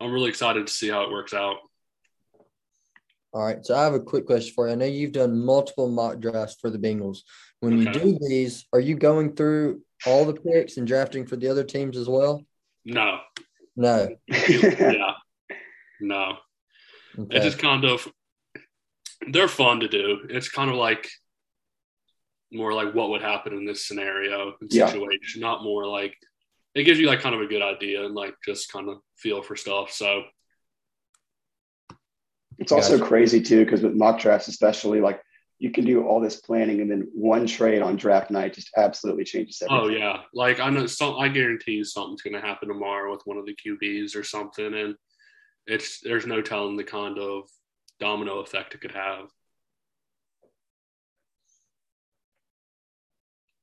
I'm 0.00 0.12
really 0.12 0.28
excited 0.28 0.66
to 0.66 0.72
see 0.72 0.88
how 0.88 1.04
it 1.04 1.10
works 1.10 1.34
out. 1.34 1.56
All 3.32 3.42
right. 3.42 3.64
So 3.64 3.76
I 3.76 3.84
have 3.84 3.94
a 3.94 4.00
quick 4.00 4.26
question 4.26 4.54
for 4.54 4.66
you. 4.66 4.72
I 4.72 4.76
know 4.76 4.86
you've 4.86 5.12
done 5.12 5.44
multiple 5.44 5.88
mock 5.88 6.20
drafts 6.20 6.56
for 6.60 6.70
the 6.70 6.78
Bengals. 6.78 7.18
When 7.60 7.86
okay. 7.86 7.98
you 7.98 8.14
do 8.14 8.18
these, 8.28 8.66
are 8.72 8.80
you 8.80 8.94
going 8.96 9.34
through 9.34 9.82
all 10.06 10.24
the 10.24 10.34
picks 10.34 10.76
and 10.76 10.86
drafting 10.86 11.26
for 11.26 11.36
the 11.36 11.48
other 11.48 11.64
teams 11.64 11.96
as 11.96 12.08
well? 12.08 12.44
No. 12.84 13.18
No. 13.76 14.08
yeah. 14.28 15.12
No. 15.98 16.36
Okay. 17.18 17.36
It's 17.36 17.46
just 17.46 17.58
kind 17.58 17.86
of 17.86 18.06
they're 19.30 19.48
fun 19.48 19.80
to 19.80 19.88
do. 19.88 20.26
It's 20.28 20.50
kind 20.50 20.70
of 20.70 20.76
like 20.76 21.08
more 22.52 22.72
like 22.72 22.94
what 22.94 23.10
would 23.10 23.22
happen 23.22 23.52
in 23.52 23.66
this 23.66 23.86
scenario 23.86 24.54
and 24.60 24.72
situation, 24.72 25.40
yeah. 25.40 25.46
not 25.46 25.64
more 25.64 25.86
like 25.86 26.14
it 26.74 26.84
gives 26.84 26.98
you 26.98 27.06
like 27.06 27.20
kind 27.20 27.34
of 27.34 27.40
a 27.40 27.46
good 27.46 27.62
idea 27.62 28.04
and 28.04 28.14
like 28.14 28.34
just 28.44 28.70
kind 28.70 28.88
of 28.88 28.98
feel 29.16 29.42
for 29.42 29.56
stuff. 29.56 29.90
So 29.90 30.24
it's 32.58 32.72
also 32.72 33.02
crazy 33.02 33.40
too 33.40 33.64
because 33.64 33.82
with 33.82 33.94
mock 33.94 34.20
drafts, 34.20 34.48
especially 34.48 35.00
like 35.00 35.20
you 35.58 35.70
can 35.70 35.84
do 35.84 36.04
all 36.04 36.20
this 36.20 36.36
planning 36.36 36.80
and 36.80 36.90
then 36.90 37.08
one 37.14 37.46
trade 37.46 37.80
on 37.80 37.96
draft 37.96 38.30
night 38.30 38.54
just 38.54 38.70
absolutely 38.76 39.24
changes 39.24 39.62
oh, 39.68 39.84
everything. 39.84 40.02
Oh 40.02 40.06
yeah, 40.06 40.20
like 40.34 40.60
I 40.60 40.68
know 40.70 40.86
some. 40.86 41.16
I 41.18 41.28
guarantee 41.28 41.72
you 41.72 41.84
something's 41.84 42.22
going 42.22 42.34
to 42.34 42.46
happen 42.46 42.68
tomorrow 42.68 43.10
with 43.10 43.22
one 43.24 43.38
of 43.38 43.46
the 43.46 43.56
QBs 43.56 44.14
or 44.14 44.22
something, 44.22 44.74
and 44.74 44.94
it's 45.66 46.00
there's 46.00 46.26
no 46.26 46.42
telling 46.42 46.76
the 46.76 46.84
kind 46.84 47.18
of 47.18 47.44
domino 48.00 48.40
effect 48.40 48.74
it 48.74 48.80
could 48.80 48.92
have. 48.92 49.30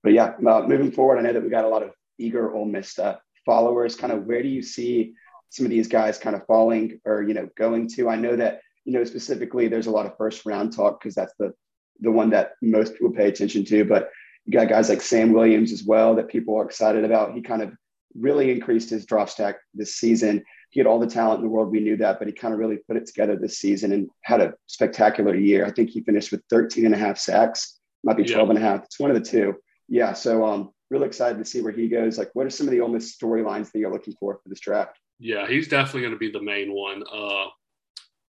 But 0.03 0.13
yeah, 0.13 0.33
uh, 0.45 0.63
moving 0.67 0.91
forward, 0.91 1.17
I 1.17 1.21
know 1.21 1.33
that 1.33 1.43
we 1.43 1.49
got 1.49 1.65
a 1.65 1.69
lot 1.69 1.83
of 1.83 1.91
eager 2.19 2.53
Ole 2.53 2.65
Miss 2.65 2.99
uh, 2.99 3.17
followers. 3.45 3.95
Kind 3.95 4.13
of 4.13 4.25
where 4.25 4.43
do 4.43 4.49
you 4.49 4.61
see 4.61 5.13
some 5.49 5.65
of 5.65 5.69
these 5.69 5.87
guys 5.87 6.17
kind 6.17 6.35
of 6.35 6.45
falling 6.45 6.99
or 7.05 7.23
you 7.23 7.33
know 7.33 7.47
going 7.57 7.87
to. 7.89 8.09
I 8.09 8.15
know 8.15 8.35
that 8.35 8.61
you 8.85 8.93
know 8.93 9.03
specifically 9.03 9.67
there's 9.67 9.87
a 9.87 9.91
lot 9.91 10.05
of 10.05 10.17
first 10.17 10.45
round 10.45 10.75
talk 10.75 10.99
because 10.99 11.15
that's 11.15 11.33
the 11.39 11.53
the 12.01 12.11
one 12.11 12.31
that 12.31 12.53
most 12.61 12.93
people 12.93 13.11
pay 13.11 13.29
attention 13.29 13.63
to. 13.65 13.85
But 13.85 14.09
you 14.45 14.53
got 14.53 14.67
guys 14.67 14.89
like 14.89 15.01
Sam 15.01 15.31
Williams 15.31 15.71
as 15.71 15.83
well 15.83 16.15
that 16.15 16.27
people 16.27 16.57
are 16.57 16.65
excited 16.65 17.05
about. 17.05 17.33
He 17.33 17.41
kind 17.41 17.61
of 17.61 17.73
really 18.15 18.51
increased 18.51 18.89
his 18.89 19.05
draft 19.05 19.31
stock 19.31 19.55
this 19.73 19.95
season. 19.95 20.43
He 20.69 20.79
had 20.79 20.87
all 20.87 20.99
the 20.99 21.07
talent 21.07 21.39
in 21.39 21.45
the 21.45 21.49
world. 21.49 21.71
We 21.71 21.79
knew 21.79 21.97
that, 21.97 22.19
but 22.19 22.27
he 22.27 22.33
kind 22.33 22.53
of 22.53 22.59
really 22.59 22.77
put 22.77 22.97
it 22.97 23.05
together 23.05 23.35
this 23.35 23.59
season 23.59 23.91
and 23.93 24.09
had 24.23 24.41
a 24.41 24.53
spectacular 24.67 25.35
year. 25.35 25.65
I 25.65 25.71
think 25.71 25.91
he 25.91 26.01
finished 26.01 26.31
with 26.31 26.41
13 26.49 26.85
and 26.85 26.95
a 26.95 26.97
half 26.97 27.17
sacks, 27.17 27.79
might 28.03 28.17
be 28.17 28.23
12 28.23 28.47
yeah. 28.47 28.49
and 28.49 28.57
a 28.57 28.61
half. 28.61 28.83
It's 28.83 28.99
one 28.99 29.11
of 29.11 29.15
the 29.15 29.29
two. 29.29 29.55
Yeah. 29.87 30.13
So 30.13 30.45
um 30.45 30.71
really 30.89 31.07
excited 31.07 31.39
to 31.39 31.45
see 31.45 31.61
where 31.61 31.73
he 31.73 31.87
goes. 31.89 32.17
Like 32.17 32.31
what 32.33 32.45
are 32.45 32.51
some 32.51 32.67
of 32.67 32.71
the 32.71 32.81
Ole 32.81 32.89
Miss 32.89 33.17
storylines 33.17 33.71
that 33.71 33.79
you're 33.79 33.91
looking 33.91 34.15
for 34.19 34.35
for 34.41 34.49
this 34.49 34.59
draft? 34.59 34.97
Yeah, 35.19 35.47
he's 35.47 35.67
definitely 35.67 36.01
going 36.01 36.13
to 36.13 36.19
be 36.19 36.31
the 36.31 36.41
main 36.41 36.73
one. 36.73 37.03
Uh, 37.11 37.45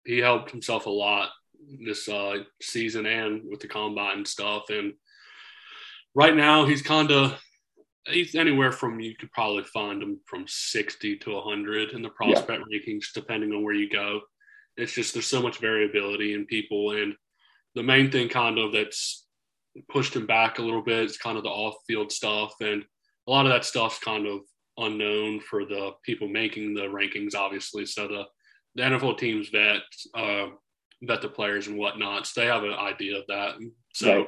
he 0.06 0.18
helped 0.18 0.52
himself 0.52 0.86
a 0.86 0.90
lot 0.90 1.30
this 1.86 2.10
uh, 2.10 2.38
season 2.62 3.06
and 3.06 3.44
with 3.50 3.60
the 3.60 3.68
combine 3.68 4.18
and 4.18 4.28
stuff. 4.28 4.70
And 4.70 4.94
right 6.14 6.36
now, 6.36 6.66
he's 6.66 6.82
kind 6.82 7.12
of 7.12 7.40
he's 8.08 8.36
anywhere 8.36 8.72
from 8.72 9.00
you 9.00 9.16
could 9.16 9.32
probably 9.32 9.64
find 9.64 10.02
him 10.02 10.20
from 10.26 10.46
60 10.48 11.18
to 11.18 11.34
100 11.34 11.92
in 11.92 12.02
the 12.02 12.10
prospect 12.10 12.64
yeah. 12.70 12.80
rankings, 12.80 13.06
depending 13.14 13.52
on 13.52 13.64
where 13.64 13.76
you 13.76 13.90
go. 13.90 14.22
It's 14.78 14.94
just 14.94 15.14
there's 15.14 15.28
so 15.28 15.42
much 15.42 15.60
variability 15.60 16.34
in 16.34 16.46
people, 16.46 16.92
and 16.92 17.14
the 17.76 17.84
main 17.84 18.12
thing 18.12 18.30
kind 18.30 18.58
of 18.58 18.72
that's 18.72 19.26
pushed 19.90 20.16
him 20.16 20.26
back 20.26 20.60
a 20.60 20.62
little 20.62 20.82
bit 20.82 21.04
It's 21.04 21.18
kind 21.18 21.38
of 21.38 21.44
the 21.44 21.50
off-field 21.50 22.12
stuff, 22.12 22.54
and 22.62 22.84
a 23.28 23.32
lot 23.32 23.46
of 23.46 23.52
that 23.52 23.66
stuff's 23.66 24.00
kind 24.00 24.28
of 24.28 24.42
unknown 24.78 25.40
for 25.42 25.66
the 25.66 25.92
people 26.04 26.28
making 26.28 26.74
the 26.74 26.82
rankings, 26.82 27.36
obviously. 27.36 27.86
So 27.86 28.08
the 28.08 28.24
the 28.76 28.84
NFL 28.84 29.18
teams 29.18 29.50
vet 29.50 29.82
uh, 30.16 30.48
vet 31.04 31.22
the 31.22 31.28
players 31.28 31.68
and 31.68 31.78
whatnot. 31.78 32.28
So 32.28 32.42
they 32.42 32.48
have 32.48 32.64
an 32.64 32.74
idea 32.74 33.18
of 33.18 33.26
that. 33.28 33.56
So 33.94 34.18
right. 34.18 34.28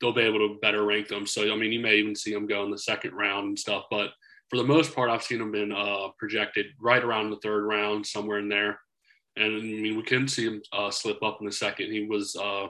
they'll 0.00 0.12
be 0.12 0.22
able 0.22 0.38
to 0.38 0.58
better 0.60 0.84
rank 0.84 1.08
them. 1.08 1.26
So 1.26 1.52
I 1.52 1.56
mean, 1.56 1.72
you 1.72 1.80
may 1.80 1.96
even 1.96 2.14
see 2.14 2.32
them 2.32 2.46
go 2.46 2.64
in 2.64 2.70
the 2.70 2.78
second 2.78 3.14
round 3.14 3.48
and 3.48 3.58
stuff. 3.58 3.84
But 3.90 4.10
for 4.50 4.56
the 4.56 4.64
most 4.64 4.94
part, 4.94 5.10
I've 5.10 5.22
seen 5.22 5.38
them 5.38 5.52
been 5.52 5.72
uh, 5.72 6.08
projected 6.18 6.66
right 6.80 7.02
around 7.02 7.30
the 7.30 7.40
third 7.42 7.64
round, 7.64 8.06
somewhere 8.06 8.38
in 8.38 8.48
there. 8.48 8.78
And 9.36 9.46
I 9.46 9.60
mean, 9.60 9.96
we 9.96 10.02
couldn't 10.02 10.28
see 10.28 10.44
him 10.44 10.62
uh, 10.72 10.90
slip 10.90 11.22
up 11.22 11.38
in 11.40 11.46
the 11.46 11.52
second. 11.52 11.90
He 11.90 12.06
was 12.06 12.36
uh, 12.36 12.66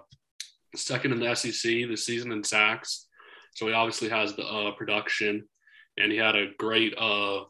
second 0.74 1.12
in 1.12 1.20
the 1.20 1.34
SEC 1.34 1.88
this 1.88 2.06
season 2.06 2.32
in 2.32 2.44
sacks. 2.44 3.06
So 3.54 3.66
he 3.66 3.72
obviously 3.72 4.08
has 4.08 4.34
the 4.34 4.44
uh, 4.44 4.72
production, 4.72 5.46
and 5.98 6.10
he 6.10 6.18
had 6.18 6.36
a 6.36 6.52
great 6.58 6.94
uh, 6.96 7.44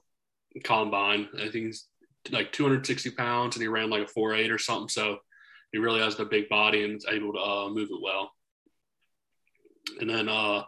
combine. 0.65 1.29
I 1.37 1.49
think 1.49 1.67
he's 1.67 1.87
like 2.31 2.53
260 2.53 3.11
pounds, 3.13 3.57
and 3.57 3.63
he 3.63 3.69
ran 3.69 3.91
like 3.91 4.03
a 4.03 4.09
four 4.09 4.35
eight 4.35 4.51
or 4.51 4.59
something. 4.59 4.89
So 4.89 5.19
he 5.73 5.79
really 5.79 6.01
has 6.01 6.17
the 6.17 6.25
big 6.25 6.49
body 6.49 6.85
and 6.85 6.97
is 6.97 7.07
able 7.09 7.33
to 7.33 7.39
uh, 7.39 7.69
move 7.71 7.89
it 7.91 8.03
well. 8.03 8.33
And 10.01 10.09
then 10.09 10.29
uh, 10.29 10.63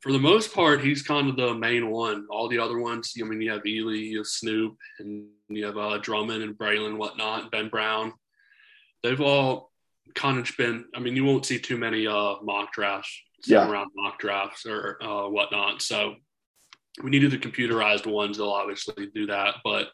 for 0.00 0.12
the 0.12 0.18
most 0.18 0.54
part, 0.54 0.84
he's 0.84 1.02
kind 1.02 1.28
of 1.28 1.36
the 1.36 1.54
main 1.54 1.90
one. 1.90 2.26
All 2.30 2.48
the 2.48 2.58
other 2.58 2.78
ones, 2.78 3.14
I 3.20 3.24
mean, 3.24 3.40
you 3.40 3.50
have 3.50 3.62
Ealy, 3.62 4.00
you 4.00 4.18
have 4.18 4.26
Snoop, 4.26 4.76
and 4.98 5.26
you 5.48 5.64
have 5.66 5.76
uh, 5.76 5.98
Drummond 5.98 6.42
and 6.42 6.56
Braylon 6.56 6.88
and 6.88 6.98
whatnot, 6.98 7.50
Ben 7.50 7.68
Brown. 7.68 8.12
They've 9.02 9.20
all 9.20 9.67
of 10.38 10.50
been, 10.56 10.84
I 10.94 11.00
mean, 11.00 11.16
you 11.16 11.24
won't 11.24 11.46
see 11.46 11.58
too 11.58 11.76
many 11.76 12.06
uh, 12.06 12.36
mock 12.42 12.72
drafts, 12.72 13.20
yeah. 13.46 13.68
around 13.68 13.90
mock 13.96 14.18
drafts 14.18 14.66
or 14.66 15.02
uh, 15.02 15.28
whatnot. 15.28 15.82
So 15.82 16.14
we 17.02 17.10
needed 17.10 17.30
the 17.30 17.38
computerized 17.38 18.06
ones. 18.06 18.38
They'll 18.38 18.50
obviously 18.50 19.08
do 19.14 19.26
that. 19.26 19.56
But 19.64 19.88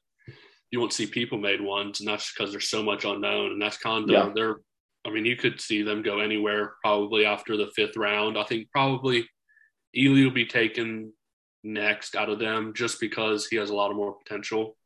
you 0.71 0.81
won't 0.81 0.93
see 0.93 1.07
people 1.07 1.39
made 1.39 1.61
ones, 1.61 2.01
and 2.01 2.09
that's 2.09 2.33
because 2.33 2.51
there's 2.51 2.69
so 2.69 2.83
much 2.83 3.05
unknown. 3.05 3.53
And 3.53 3.63
that's 3.63 3.79
kind 3.79 4.05
of 4.05 4.11
yeah. 4.11 4.33
they're. 4.35 4.57
I 5.07 5.11
mean, 5.11 5.27
you 5.27 5.37
could 5.37 5.61
see 5.61 5.83
them 5.83 6.03
go 6.03 6.21
anywhere 6.21 6.77
probably 6.83 7.27
after 7.27 7.59
the 7.59 7.71
fifth 7.77 7.95
round. 7.95 8.39
I 8.39 8.45
think 8.45 8.71
probably 8.71 9.29
Ealy 9.95 10.25
will 10.25 10.31
be 10.31 10.47
taken 10.47 11.13
next 11.63 12.17
out 12.17 12.31
of 12.31 12.39
them 12.39 12.73
just 12.75 13.01
because 13.01 13.47
he 13.47 13.57
has 13.57 13.69
a 13.69 13.75
lot 13.75 13.91
of 13.91 13.97
more 13.97 14.15
potential. 14.15 14.77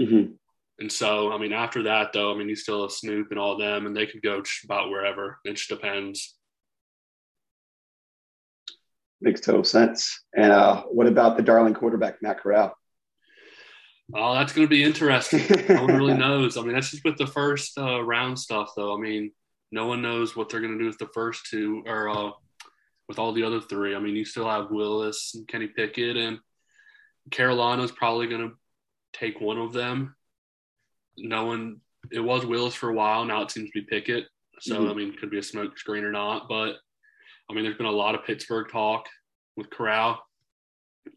Mm-hmm. 0.00 0.32
And 0.78 0.92
so, 0.92 1.32
I 1.32 1.38
mean, 1.38 1.52
after 1.52 1.84
that, 1.84 2.12
though, 2.12 2.32
I 2.32 2.36
mean, 2.36 2.48
he's 2.48 2.62
still 2.62 2.84
a 2.84 2.90
Snoop 2.90 3.30
and 3.30 3.40
all 3.40 3.56
them, 3.56 3.86
and 3.86 3.96
they 3.96 4.06
could 4.06 4.22
go 4.22 4.42
about 4.64 4.90
wherever. 4.90 5.38
It 5.44 5.54
just 5.54 5.70
depends. 5.70 6.36
Makes 9.22 9.40
total 9.40 9.64
sense. 9.64 10.22
And 10.36 10.52
uh, 10.52 10.82
what 10.82 11.06
about 11.06 11.36
the 11.36 11.42
darling 11.42 11.72
quarterback, 11.72 12.20
Matt 12.20 12.40
Corral? 12.40 12.76
Oh, 14.14 14.34
that's 14.34 14.52
going 14.52 14.66
to 14.66 14.70
be 14.70 14.84
interesting. 14.84 15.42
no 15.68 15.84
one 15.84 15.96
really 15.96 16.14
knows. 16.18 16.56
I 16.56 16.62
mean, 16.62 16.74
that's 16.74 16.90
just 16.90 17.04
with 17.04 17.16
the 17.16 17.26
first 17.26 17.78
uh, 17.78 18.02
round 18.02 18.38
stuff, 18.38 18.72
though. 18.76 18.94
I 18.94 19.00
mean, 19.00 19.32
no 19.72 19.86
one 19.86 20.02
knows 20.02 20.36
what 20.36 20.48
they're 20.48 20.60
going 20.60 20.74
to 20.74 20.78
do 20.78 20.86
with 20.86 20.98
the 20.98 21.08
first 21.14 21.46
two 21.50 21.82
or 21.86 22.08
uh, 22.08 22.30
with 23.08 23.18
all 23.18 23.32
the 23.32 23.42
other 23.42 23.60
three. 23.60 23.96
I 23.96 23.98
mean, 23.98 24.14
you 24.14 24.24
still 24.24 24.48
have 24.48 24.70
Willis 24.70 25.32
and 25.34 25.48
Kenny 25.48 25.68
Pickett, 25.68 26.16
and 26.16 26.38
Carolina's 27.30 27.90
probably 27.90 28.26
going 28.26 28.50
to 28.50 28.56
take 29.12 29.40
one 29.40 29.58
of 29.58 29.72
them. 29.72 30.14
No 31.18 31.46
one, 31.46 31.80
it 32.10 32.20
was 32.20 32.46
Willis 32.46 32.74
for 32.74 32.88
a 32.88 32.94
while. 32.94 33.24
Now 33.24 33.42
it 33.42 33.50
seems 33.50 33.70
to 33.70 33.80
be 33.80 33.86
Pickett. 33.86 34.26
So, 34.60 34.80
mm-hmm. 34.80 34.90
I 34.90 34.94
mean, 34.94 35.16
could 35.18 35.30
be 35.30 35.38
a 35.38 35.42
smoke 35.42 35.78
screen 35.78 36.04
or 36.04 36.12
not. 36.12 36.48
But, 36.48 36.76
I 37.50 37.54
mean, 37.54 37.64
there's 37.64 37.76
been 37.76 37.86
a 37.86 37.90
lot 37.90 38.14
of 38.14 38.24
Pittsburgh 38.24 38.68
talk 38.70 39.06
with 39.56 39.70
Corral. 39.70 40.20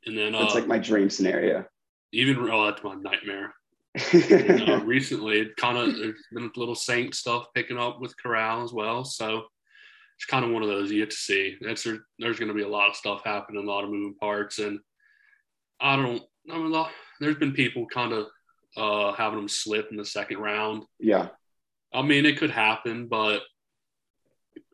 And 0.05 0.17
then, 0.17 0.35
it's 0.35 0.53
uh, 0.53 0.55
like 0.55 0.67
my 0.67 0.77
dream 0.77 1.09
scenario 1.09 1.65
even 2.11 2.49
oh, 2.49 2.65
that's 2.65 2.83
my 2.83 2.95
nightmare. 2.95 3.53
and, 4.13 4.69
uh, 4.69 4.79
recently, 4.85 5.39
it 5.39 5.55
kind 5.57 5.77
of 5.77 5.95
there's 5.97 6.21
been 6.31 6.51
a 6.55 6.59
little 6.59 6.75
Saint 6.75 7.15
stuff 7.15 7.47
picking 7.53 7.77
up 7.77 7.99
with 7.99 8.17
Corral 8.17 8.63
as 8.63 8.71
well. 8.71 9.03
So 9.03 9.43
it's 10.17 10.25
kind 10.25 10.45
of 10.45 10.51
one 10.51 10.63
of 10.63 10.69
those 10.69 10.91
you 10.91 11.01
get 11.01 11.11
to 11.11 11.15
see. 11.15 11.57
That's 11.61 11.83
there, 11.83 11.99
there's 12.17 12.39
going 12.39 12.49
to 12.49 12.55
be 12.55 12.63
a 12.63 12.67
lot 12.67 12.89
of 12.89 12.95
stuff 12.95 13.21
happening, 13.23 13.63
a 13.63 13.67
lot 13.67 13.83
of 13.83 13.89
moving 13.89 14.15
parts, 14.15 14.59
and 14.59 14.79
I 15.79 15.95
don't. 15.95 16.21
I 16.51 16.57
mean, 16.57 16.85
there's 17.19 17.37
been 17.37 17.53
people 17.53 17.85
kind 17.87 18.13
of 18.13 18.27
uh, 18.79 19.13
having 19.13 19.39
them 19.39 19.49
slip 19.49 19.89
in 19.91 19.97
the 19.97 20.05
second 20.05 20.37
round. 20.39 20.83
Yeah. 20.99 21.29
I 21.93 22.01
mean, 22.01 22.25
it 22.25 22.37
could 22.37 22.51
happen, 22.51 23.07
but 23.07 23.41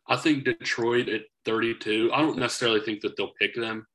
I 0.08 0.16
think 0.18 0.44
Detroit 0.44 1.10
at 1.10 1.24
32. 1.46 2.12
I 2.14 2.22
don't 2.22 2.38
necessarily 2.38 2.82
think 2.82 3.02
that 3.02 3.18
they'll 3.18 3.34
pick 3.40 3.56
them. 3.56 3.88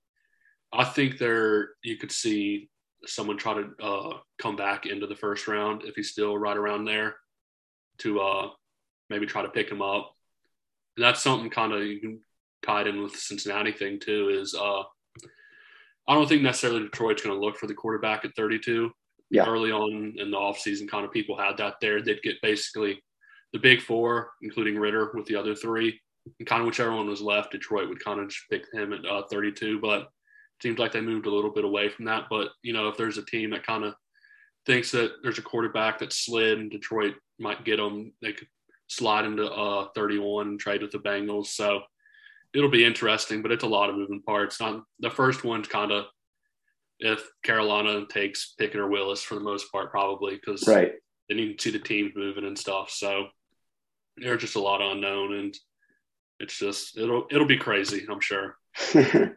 I 0.73 0.85
think 0.85 1.19
they're. 1.19 1.71
You 1.83 1.97
could 1.97 2.13
see 2.13 2.71
someone 3.07 3.37
try 3.37 3.55
to 3.55 3.85
uh, 3.85 4.19
come 4.39 4.57
back 4.57 4.87
into 4.87 5.07
the 5.07 5.17
first 5.17 5.49
round 5.49 5.83
if 5.85 5.95
he's 5.95 6.11
still 6.11 6.37
right 6.37 6.57
around 6.57 6.85
there 6.85 7.17
to 7.99 8.21
uh, 8.21 8.49
maybe 9.09 9.27
try 9.27 9.43
to 9.43 9.49
pick 9.49 9.71
him 9.71 9.83
up. 9.83 10.13
And 10.97 11.05
that's 11.05 11.23
something 11.23 11.51
kind 11.51 11.73
of 11.73 11.83
you 11.83 12.01
can 12.01 12.21
tie 12.63 12.83
it 12.83 12.87
in 12.87 13.03
with 13.03 13.13
the 13.13 13.19
Cincinnati 13.19 13.73
thing 13.73 14.01
too. 14.01 14.29
Is 14.29 14.55
uh, 14.55 14.83
I 16.09 16.15
don't 16.15 16.29
think 16.29 16.43
necessarily 16.43 16.83
Detroit's 16.83 17.23
going 17.23 17.39
to 17.39 17.45
look 17.45 17.57
for 17.57 17.67
the 17.67 17.75
quarterback 17.75 18.25
at 18.25 18.35
32. 18.37 18.91
Yeah. 19.31 19.47
Early 19.47 19.71
on 19.71 20.15
in 20.17 20.31
the 20.31 20.37
offseason, 20.37 20.89
kind 20.89 21.05
of 21.05 21.13
people 21.13 21.39
had 21.39 21.57
that 21.59 21.75
there. 21.81 22.03
They'd 22.03 22.23
get 22.23 22.43
basically 22.43 23.03
the 23.53 23.59
big 23.59 23.81
four, 23.81 24.33
including 24.43 24.77
Ridder 24.77 25.11
with 25.15 25.27
the 25.27 25.37
other 25.37 25.55
three, 25.55 26.01
and 26.39 26.49
kind 26.49 26.61
of 26.61 26.67
whichever 26.67 26.93
one 26.93 27.09
was 27.09 27.23
left, 27.23 27.53
Detroit 27.53 27.89
would 27.89 28.05
kind 28.05 28.21
of 28.21 28.29
just 28.29 28.49
pick 28.51 28.65
him 28.73 28.93
at 28.93 29.07
uh, 29.07 29.23
32. 29.31 29.81
But 29.81 30.09
seems 30.63 30.79
like 30.79 30.93
they 30.93 31.01
moved 31.01 31.27
a 31.27 31.35
little 31.35 31.53
bit 31.53 31.65
away 31.65 31.89
from 31.89 32.05
that. 32.07 32.25
But 32.29 32.49
you 32.63 32.73
know, 32.73 32.89
if 32.89 32.97
there's 32.97 33.19
a 33.19 33.25
team 33.25 33.51
that 33.51 33.67
kind 33.67 33.85
of 33.85 33.95
thinks 34.67 34.91
that 34.93 35.13
there's 35.23 35.39
a 35.39 35.43
quarterback 35.43 35.99
that 35.99 36.13
slid 36.13 36.59
and 36.59 36.71
Detroit 36.71 37.15
might 37.39 37.65
get 37.65 37.79
them, 37.79 38.13
they 38.21 38.33
could 38.33 38.49
slide 38.89 39.25
into 39.25 39.51
uh 39.51 39.87
31 39.95 40.49
and 40.49 40.61
trade 40.61 40.83
with 40.83 40.91
the 40.91 40.99
Bengals. 40.99 41.47
So 41.47 41.81
it'll 42.53 42.71
be 42.71 42.85
interesting, 42.85 43.43
but 43.43 43.53
it's 43.53 43.65
a 43.65 43.69
lot 43.69 43.91
of 43.91 43.97
moving 43.97 44.23
parts. 44.23 44.61
Not 44.61 44.83
the 44.99 45.11
first 45.11 45.45
one's 45.45 45.69
kind 45.69 45.93
of 45.93 46.07
if 47.01 47.27
Carolina 47.43 48.07
takes 48.09 48.55
Pickett 48.59 48.81
or 48.81 48.89
Willis 48.89 49.23
for 49.23 49.35
the 49.35 49.41
most 49.41 49.73
part, 49.73 49.91
probably 49.91 50.37
because 50.37 50.67
right. 50.69 50.93
then 51.29 51.39
you 51.39 51.49
can 51.49 51.59
see 51.59 51.71
the 51.71 51.79
teams 51.79 52.13
moving 52.15 52.45
and 52.45 52.59
stuff. 52.59 52.91
So 52.91 53.27
there's 54.17 54.43
just 54.43 54.57
a 54.57 54.61
lot 54.61 54.83
unknown, 54.83 55.35
and 55.35 55.59
it's 56.39 56.59
just 56.59 56.97
it'll 56.99 57.27
it'll 57.31 57.47
be 57.47 57.59
crazy. 57.59 58.07
I'm 58.09 58.21
sure. 58.21 58.57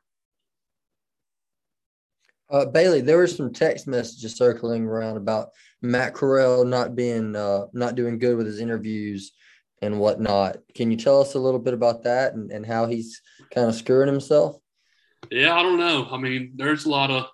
Uh, 2.50 2.65
Bailey, 2.65 3.01
there 3.01 3.17
were 3.17 3.25
some 3.25 3.51
text 3.51 3.88
messages 3.88 4.36
circling 4.36 4.86
around 4.86 5.17
about 5.17 5.50
Matt 5.82 6.13
Corral 6.13 6.63
not 6.65 6.96
being 6.96 7.36
uh, 7.36 7.65
not 7.74 7.96
doing 7.96 8.20
good 8.20 8.38
with 8.38 8.46
his 8.46 8.60
interviews 8.60 9.32
and 9.82 10.00
whatnot. 10.00 10.58
Can 10.75 10.91
you 10.91 10.98
tell 10.98 11.20
us 11.20 11.34
a 11.34 11.39
little 11.39 11.60
bit 11.60 11.74
about 11.74 12.03
that 12.03 12.34
and, 12.34 12.51
and 12.51 12.63
how 12.63 12.86
he's 12.86 13.22
kind 13.51 13.67
of 13.67 13.74
screwing 13.74 14.08
himself? 14.08 14.58
Yeah, 15.32 15.55
I 15.55 15.63
don't 15.63 15.79
know. 15.79 16.08
I 16.12 16.17
mean, 16.17 16.53
there's 16.55 16.86
a 16.86 16.89
lot 16.89 17.10
of 17.10 17.25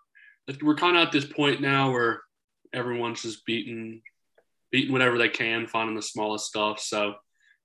we're 0.62 0.76
kind 0.76 0.98
of 0.98 1.06
at 1.06 1.12
this 1.12 1.26
point 1.26 1.62
now 1.62 1.92
where 1.92 2.22
everyone's 2.74 3.22
just 3.22 3.46
beating 3.46 4.02
beating 4.72 4.92
whatever 4.92 5.18
they 5.18 5.30
can, 5.30 5.66
finding 5.68 5.96
the 5.96 6.02
smallest 6.02 6.46
stuff. 6.46 6.80
So 6.80 7.16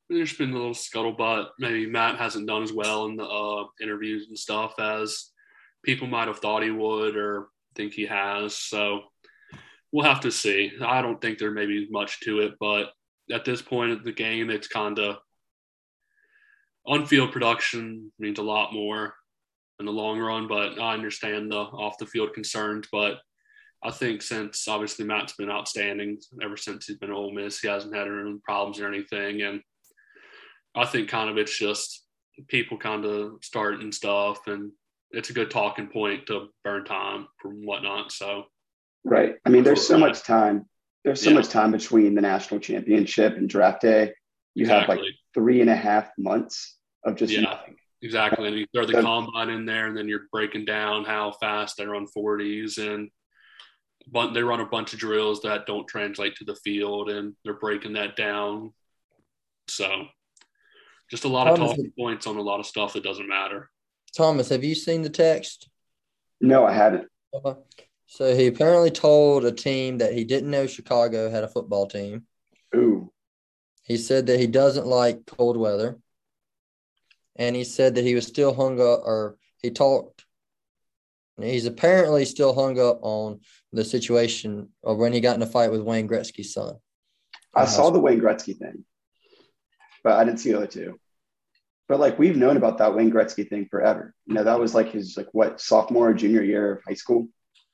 there's 0.08 0.36
been 0.36 0.50
a 0.50 0.54
little 0.54 0.72
scuttlebutt. 0.72 1.48
Maybe 1.58 1.86
Matt 1.86 2.18
hasn't 2.18 2.46
done 2.46 2.62
as 2.62 2.72
well 2.72 3.06
in 3.06 3.16
the 3.16 3.26
uh, 3.26 3.66
interviews 3.80 4.26
and 4.28 4.38
stuff 4.38 4.74
as 4.78 5.30
people 5.84 6.06
might 6.06 6.28
have 6.28 6.38
thought 6.38 6.62
he 6.62 6.70
would 6.70 7.16
or 7.16 7.48
think 7.76 7.92
he 7.92 8.06
has. 8.06 8.56
So 8.56 9.02
we'll 9.92 10.06
have 10.06 10.20
to 10.20 10.30
see. 10.30 10.72
I 10.82 11.02
don't 11.02 11.20
think 11.20 11.38
there 11.38 11.50
may 11.50 11.66
be 11.66 11.88
much 11.90 12.20
to 12.20 12.40
it, 12.40 12.54
but 12.58 12.92
at 13.30 13.44
this 13.44 13.62
point 13.62 13.92
of 13.92 14.04
the 14.04 14.12
game, 14.12 14.50
it's 14.50 14.68
kind 14.68 14.98
of 14.98 15.18
on 16.86 17.06
field 17.06 17.32
production 17.32 18.12
means 18.18 18.38
a 18.38 18.42
lot 18.42 18.72
more 18.72 19.14
in 19.80 19.86
the 19.86 19.92
long 19.92 20.18
run, 20.18 20.46
but 20.46 20.80
I 20.80 20.94
understand 20.94 21.50
the 21.50 21.56
off 21.56 21.98
the 21.98 22.06
field 22.06 22.32
concerns. 22.32 22.88
But 22.90 23.18
I 23.82 23.90
think 23.90 24.22
since 24.22 24.66
obviously 24.68 25.04
Matt's 25.04 25.34
been 25.34 25.50
outstanding 25.50 26.18
ever 26.42 26.56
since 26.56 26.86
he's 26.86 26.98
been 26.98 27.10
at 27.10 27.16
Ole 27.16 27.34
Miss, 27.34 27.60
he 27.60 27.68
hasn't 27.68 27.94
had 27.94 28.06
any 28.06 28.38
problems 28.44 28.80
or 28.80 28.88
anything. 28.88 29.42
And 29.42 29.60
I 30.74 30.86
think 30.86 31.08
kind 31.08 31.30
of 31.30 31.38
it's 31.38 31.56
just 31.56 32.04
people 32.48 32.78
kind 32.78 33.04
of 33.04 33.34
starting 33.42 33.92
stuff 33.92 34.46
and 34.46 34.72
it's 35.10 35.30
a 35.30 35.34
good 35.34 35.50
talking 35.50 35.86
point 35.86 36.26
to 36.26 36.48
burn 36.64 36.84
time 36.84 37.28
from 37.40 37.64
whatnot. 37.64 38.10
So 38.10 38.46
Right. 39.04 39.36
I 39.44 39.50
mean, 39.50 39.64
there's 39.64 39.86
so 39.86 39.98
much 39.98 40.22
time. 40.22 40.64
There's 41.04 41.22
so 41.22 41.30
yeah. 41.30 41.36
much 41.36 41.48
time 41.48 41.72
between 41.72 42.14
the 42.14 42.22
national 42.22 42.60
championship 42.60 43.36
and 43.36 43.48
draft 43.48 43.82
day. 43.82 44.14
You 44.54 44.64
exactly. 44.64 44.96
have 44.96 45.04
like 45.04 45.14
three 45.34 45.60
and 45.60 45.68
a 45.68 45.76
half 45.76 46.10
months 46.16 46.78
of 47.04 47.16
just 47.16 47.32
yeah. 47.32 47.40
Exactly. 48.04 48.46
And 48.46 48.58
you 48.58 48.66
throw 48.72 48.84
the 48.84 49.00
combine 49.00 49.48
in 49.48 49.64
there, 49.64 49.86
and 49.86 49.96
then 49.96 50.08
you're 50.08 50.28
breaking 50.30 50.66
down 50.66 51.06
how 51.06 51.32
fast 51.40 51.78
they 51.78 51.86
run 51.86 52.06
40s, 52.14 52.76
and 52.76 53.10
but 54.12 54.34
they 54.34 54.42
run 54.42 54.60
a 54.60 54.66
bunch 54.66 54.92
of 54.92 54.98
drills 54.98 55.40
that 55.40 55.64
don't 55.64 55.88
translate 55.88 56.36
to 56.36 56.44
the 56.44 56.54
field, 56.56 57.08
and 57.08 57.34
they're 57.42 57.54
breaking 57.54 57.94
that 57.94 58.14
down. 58.14 58.74
So, 59.68 60.04
just 61.10 61.24
a 61.24 61.28
lot 61.28 61.48
of 61.48 61.56
talking 61.56 61.90
points 61.98 62.26
on 62.26 62.36
a 62.36 62.42
lot 62.42 62.60
of 62.60 62.66
stuff 62.66 62.92
that 62.92 63.02
doesn't 63.02 63.26
matter. 63.26 63.70
Thomas, 64.14 64.50
have 64.50 64.62
you 64.62 64.74
seen 64.74 65.00
the 65.00 65.08
text? 65.08 65.70
No, 66.42 66.66
I 66.66 66.74
haven't. 66.74 67.08
Uh, 67.32 67.54
so 68.04 68.36
he 68.36 68.48
apparently 68.48 68.90
told 68.90 69.46
a 69.46 69.52
team 69.52 69.96
that 69.98 70.12
he 70.12 70.24
didn't 70.24 70.50
know 70.50 70.66
Chicago 70.66 71.30
had 71.30 71.42
a 71.42 71.48
football 71.48 71.86
team. 71.86 72.26
Ooh. 72.76 73.10
He 73.82 73.96
said 73.96 74.26
that 74.26 74.38
he 74.38 74.46
doesn't 74.46 74.86
like 74.86 75.24
cold 75.24 75.56
weather. 75.56 75.98
And 77.36 77.56
he 77.56 77.64
said 77.64 77.94
that 77.94 78.04
he 78.04 78.14
was 78.14 78.26
still 78.26 78.54
hung 78.54 78.80
up, 78.80 79.00
or 79.04 79.36
he 79.62 79.70
talked. 79.70 80.24
He's 81.40 81.66
apparently 81.66 82.24
still 82.24 82.54
hung 82.54 82.78
up 82.78 83.00
on 83.02 83.40
the 83.72 83.84
situation 83.84 84.68
of 84.84 84.98
when 84.98 85.12
he 85.12 85.20
got 85.20 85.36
in 85.36 85.42
a 85.42 85.46
fight 85.46 85.72
with 85.72 85.82
Wayne 85.82 86.08
Gretzky's 86.08 86.52
son. 86.52 86.76
I 87.56 87.64
saw 87.64 87.90
the 87.90 88.00
Wayne 88.00 88.20
Gretzky 88.20 88.56
thing, 88.56 88.84
but 90.02 90.14
I 90.14 90.24
didn't 90.24 90.38
see 90.38 90.52
the 90.52 90.58
other 90.58 90.66
two. 90.66 90.98
But 91.88 92.00
like 92.00 92.18
we've 92.18 92.36
known 92.36 92.56
about 92.56 92.78
that 92.78 92.94
Wayne 92.94 93.10
Gretzky 93.10 93.48
thing 93.48 93.66
forever. 93.70 94.14
You 94.26 94.34
know, 94.34 94.44
that 94.44 94.58
was 94.58 94.74
like 94.74 94.92
his 94.92 95.16
like 95.16 95.28
what 95.32 95.60
sophomore 95.60 96.10
or 96.10 96.14
junior 96.14 96.42
year 96.42 96.72
of 96.72 96.82
high 96.86 96.94
school. 96.94 97.28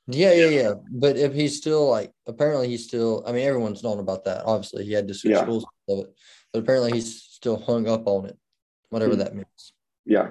Yeah, 0.07 0.33
yeah, 0.33 0.47
yeah. 0.47 0.73
But 0.89 1.17
if 1.17 1.33
he's 1.33 1.57
still 1.57 1.89
like, 1.89 2.11
apparently 2.27 2.67
he's 2.67 2.85
still. 2.85 3.23
I 3.25 3.31
mean, 3.31 3.47
everyone's 3.47 3.83
known 3.83 3.99
about 3.99 4.25
that. 4.25 4.45
Obviously, 4.45 4.85
he 4.85 4.91
had 4.91 5.07
to 5.07 5.13
switch 5.13 5.33
yeah. 5.33 5.43
schools 5.43 5.65
of 5.87 5.99
it, 5.99 6.15
but 6.51 6.59
apparently 6.59 6.91
he's 6.93 7.21
still 7.21 7.57
hung 7.57 7.87
up 7.87 8.07
on 8.07 8.25
it, 8.25 8.37
whatever 8.91 9.13
mm-hmm. 9.13 9.21
that 9.21 9.35
means. 9.35 9.73
Yeah. 10.05 10.29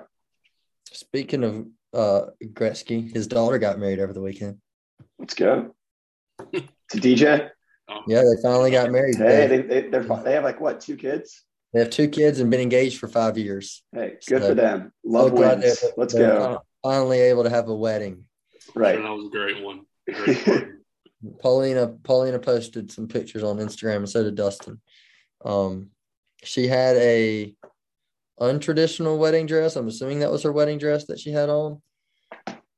Speaking 0.92 1.44
of 1.44 1.66
uh 1.92 2.30
Gretzky, 2.42 3.12
his 3.12 3.26
daughter 3.26 3.58
got 3.58 3.78
married 3.78 3.98
over 3.98 4.12
the 4.12 4.22
weekend. 4.22 4.58
Let's 5.18 5.34
go. 5.34 5.74
to 6.52 6.62
DJ. 6.92 7.50
Yeah, 8.06 8.22
they 8.22 8.40
finally 8.40 8.70
got 8.70 8.92
married. 8.92 9.16
Hey, 9.16 9.46
they, 9.48 9.62
they, 9.62 9.88
they're 9.88 10.04
they 10.04 10.34
have 10.34 10.44
like 10.44 10.60
what 10.60 10.80
two 10.80 10.96
kids? 10.96 11.44
They 11.72 11.80
have 11.80 11.90
two 11.90 12.08
kids 12.08 12.40
and 12.40 12.50
been 12.50 12.60
engaged 12.60 12.98
for 12.98 13.08
five 13.08 13.36
years. 13.36 13.82
Hey, 13.92 14.16
good 14.26 14.42
so, 14.42 14.48
for 14.48 14.54
them. 14.54 14.92
Love 15.04 15.30
so 15.30 15.34
wins. 15.34 15.84
Let's 15.96 16.14
go. 16.14 16.62
Finally 16.82 17.20
able 17.20 17.44
to 17.44 17.50
have 17.50 17.68
a 17.68 17.74
wedding. 17.74 18.24
Right. 18.74 18.96
That 18.96 19.10
was 19.10 19.26
a 19.26 19.30
great 19.30 19.62
one. 19.62 19.82
Great 20.10 20.68
Paulina 21.40 21.88
Paulina 22.02 22.38
posted 22.38 22.90
some 22.90 23.06
pictures 23.06 23.42
on 23.42 23.58
Instagram, 23.58 23.96
and 23.96 24.08
so 24.08 24.22
did 24.22 24.34
Dustin. 24.34 24.80
Um, 25.44 25.90
she 26.42 26.66
had 26.66 26.96
a 26.96 27.54
untraditional 28.40 29.18
wedding 29.18 29.46
dress. 29.46 29.76
I'm 29.76 29.88
assuming 29.88 30.20
that 30.20 30.30
was 30.30 30.42
her 30.42 30.52
wedding 30.52 30.78
dress 30.78 31.06
that 31.06 31.20
she 31.20 31.30
had 31.30 31.48
on. 31.48 31.80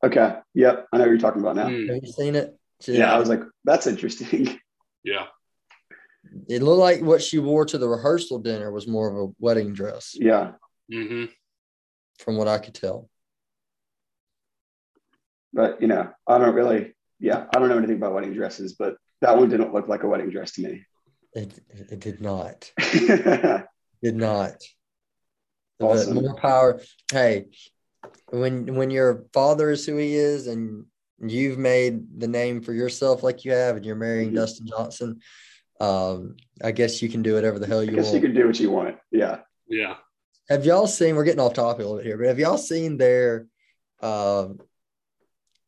Okay. 0.04 0.34
Yep. 0.54 0.86
I 0.92 0.96
know 0.96 1.04
what 1.04 1.10
you're 1.10 1.18
talking 1.18 1.40
about 1.40 1.56
now. 1.56 1.68
Mm. 1.68 1.88
Have 1.94 2.02
you 2.02 2.12
seen 2.12 2.34
it? 2.34 2.56
She, 2.80 2.98
yeah, 2.98 3.14
I 3.14 3.18
was 3.18 3.28
like, 3.28 3.42
that's 3.64 3.86
interesting. 3.86 4.58
Yeah. 5.04 5.26
It 6.48 6.62
looked 6.62 6.78
like 6.78 7.02
what 7.02 7.22
she 7.22 7.40
wore 7.40 7.64
to 7.64 7.76
the 7.76 7.88
rehearsal 7.88 8.38
dinner 8.38 8.70
was 8.70 8.86
more 8.86 9.10
of 9.10 9.16
a 9.16 9.32
wedding 9.40 9.72
dress. 9.72 10.14
Yeah. 10.14 10.52
Mm-hmm. 10.92 11.24
From 12.20 12.36
what 12.36 12.46
I 12.46 12.58
could 12.58 12.74
tell. 12.74 13.10
But 15.52 15.82
you 15.82 15.88
know, 15.88 16.08
I 16.24 16.38
don't 16.38 16.54
really. 16.54 16.94
Yeah, 17.18 17.46
I 17.52 17.58
don't 17.58 17.68
know 17.68 17.78
anything 17.78 17.96
about 17.96 18.14
wedding 18.14 18.32
dresses, 18.32 18.74
but 18.74 18.94
that 19.22 19.36
one 19.36 19.48
didn't 19.48 19.74
look 19.74 19.88
like 19.88 20.04
a 20.04 20.08
wedding 20.08 20.30
dress 20.30 20.52
to 20.52 20.62
me. 20.62 20.84
It, 21.34 21.58
it 21.70 21.98
did 21.98 22.20
not. 22.20 22.70
did 22.78 23.66
not. 24.16 24.62
Awesome. 25.80 26.14
But 26.14 26.22
more 26.22 26.36
power. 26.36 26.80
Hey, 27.10 27.46
when 28.30 28.74
when 28.74 28.90
your 28.90 29.24
father 29.32 29.70
is 29.70 29.84
who 29.86 29.96
he 29.96 30.14
is, 30.14 30.46
and 30.46 30.86
you've 31.20 31.58
made 31.58 32.20
the 32.20 32.28
name 32.28 32.62
for 32.62 32.72
yourself 32.72 33.22
like 33.22 33.44
you 33.44 33.52
have, 33.52 33.76
and 33.76 33.84
you're 33.84 33.96
marrying 33.96 34.28
mm-hmm. 34.28 34.36
Dustin 34.36 34.66
Johnson, 34.66 35.20
um, 35.80 36.36
I 36.62 36.72
guess 36.72 37.02
you 37.02 37.08
can 37.08 37.22
do 37.22 37.34
whatever 37.34 37.58
the 37.58 37.66
hell 37.66 37.82
you 37.82 37.92
I 37.92 37.94
guess 37.96 38.06
want. 38.06 38.14
you 38.16 38.20
can 38.20 38.34
do 38.34 38.46
what 38.46 38.60
you 38.60 38.70
want. 38.70 38.96
Yeah. 39.10 39.40
Yeah. 39.68 39.96
Have 40.48 40.64
y'all 40.66 40.86
seen? 40.86 41.16
We're 41.16 41.24
getting 41.24 41.40
off 41.40 41.54
topic 41.54 41.80
a 41.80 41.82
little 41.82 41.96
bit 41.98 42.06
here, 42.06 42.18
but 42.18 42.26
have 42.26 42.38
y'all 42.38 42.58
seen 42.58 42.96
their 42.96 43.46
um, 44.00 44.58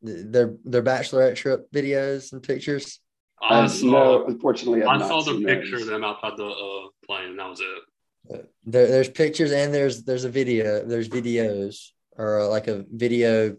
their 0.01 0.55
their 0.63 0.83
bachelorette 0.83 1.35
trip 1.35 1.71
videos 1.71 2.33
and 2.33 2.43
pictures? 2.43 2.99
I 3.41 3.67
saw, 3.67 3.85
no, 3.85 4.25
unfortunately, 4.25 4.83
I've 4.83 5.01
i 5.01 5.07
saw 5.07 5.21
the 5.21 5.43
picture 5.43 5.77
of 5.77 5.85
them 5.87 6.03
outside 6.03 6.37
the 6.37 6.45
uh, 6.45 6.87
plane. 7.05 7.31
And 7.31 7.39
that 7.39 7.49
was 7.49 7.59
it. 7.59 7.83
Uh, 8.31 8.37
there, 8.65 8.87
there's 8.87 9.09
pictures 9.09 9.51
and 9.51 9.73
there's 9.73 10.03
there's 10.03 10.23
a 10.23 10.29
video. 10.29 10.85
There's 10.85 11.09
videos 11.09 11.89
or 12.17 12.47
like 12.47 12.67
a 12.67 12.85
video 12.91 13.55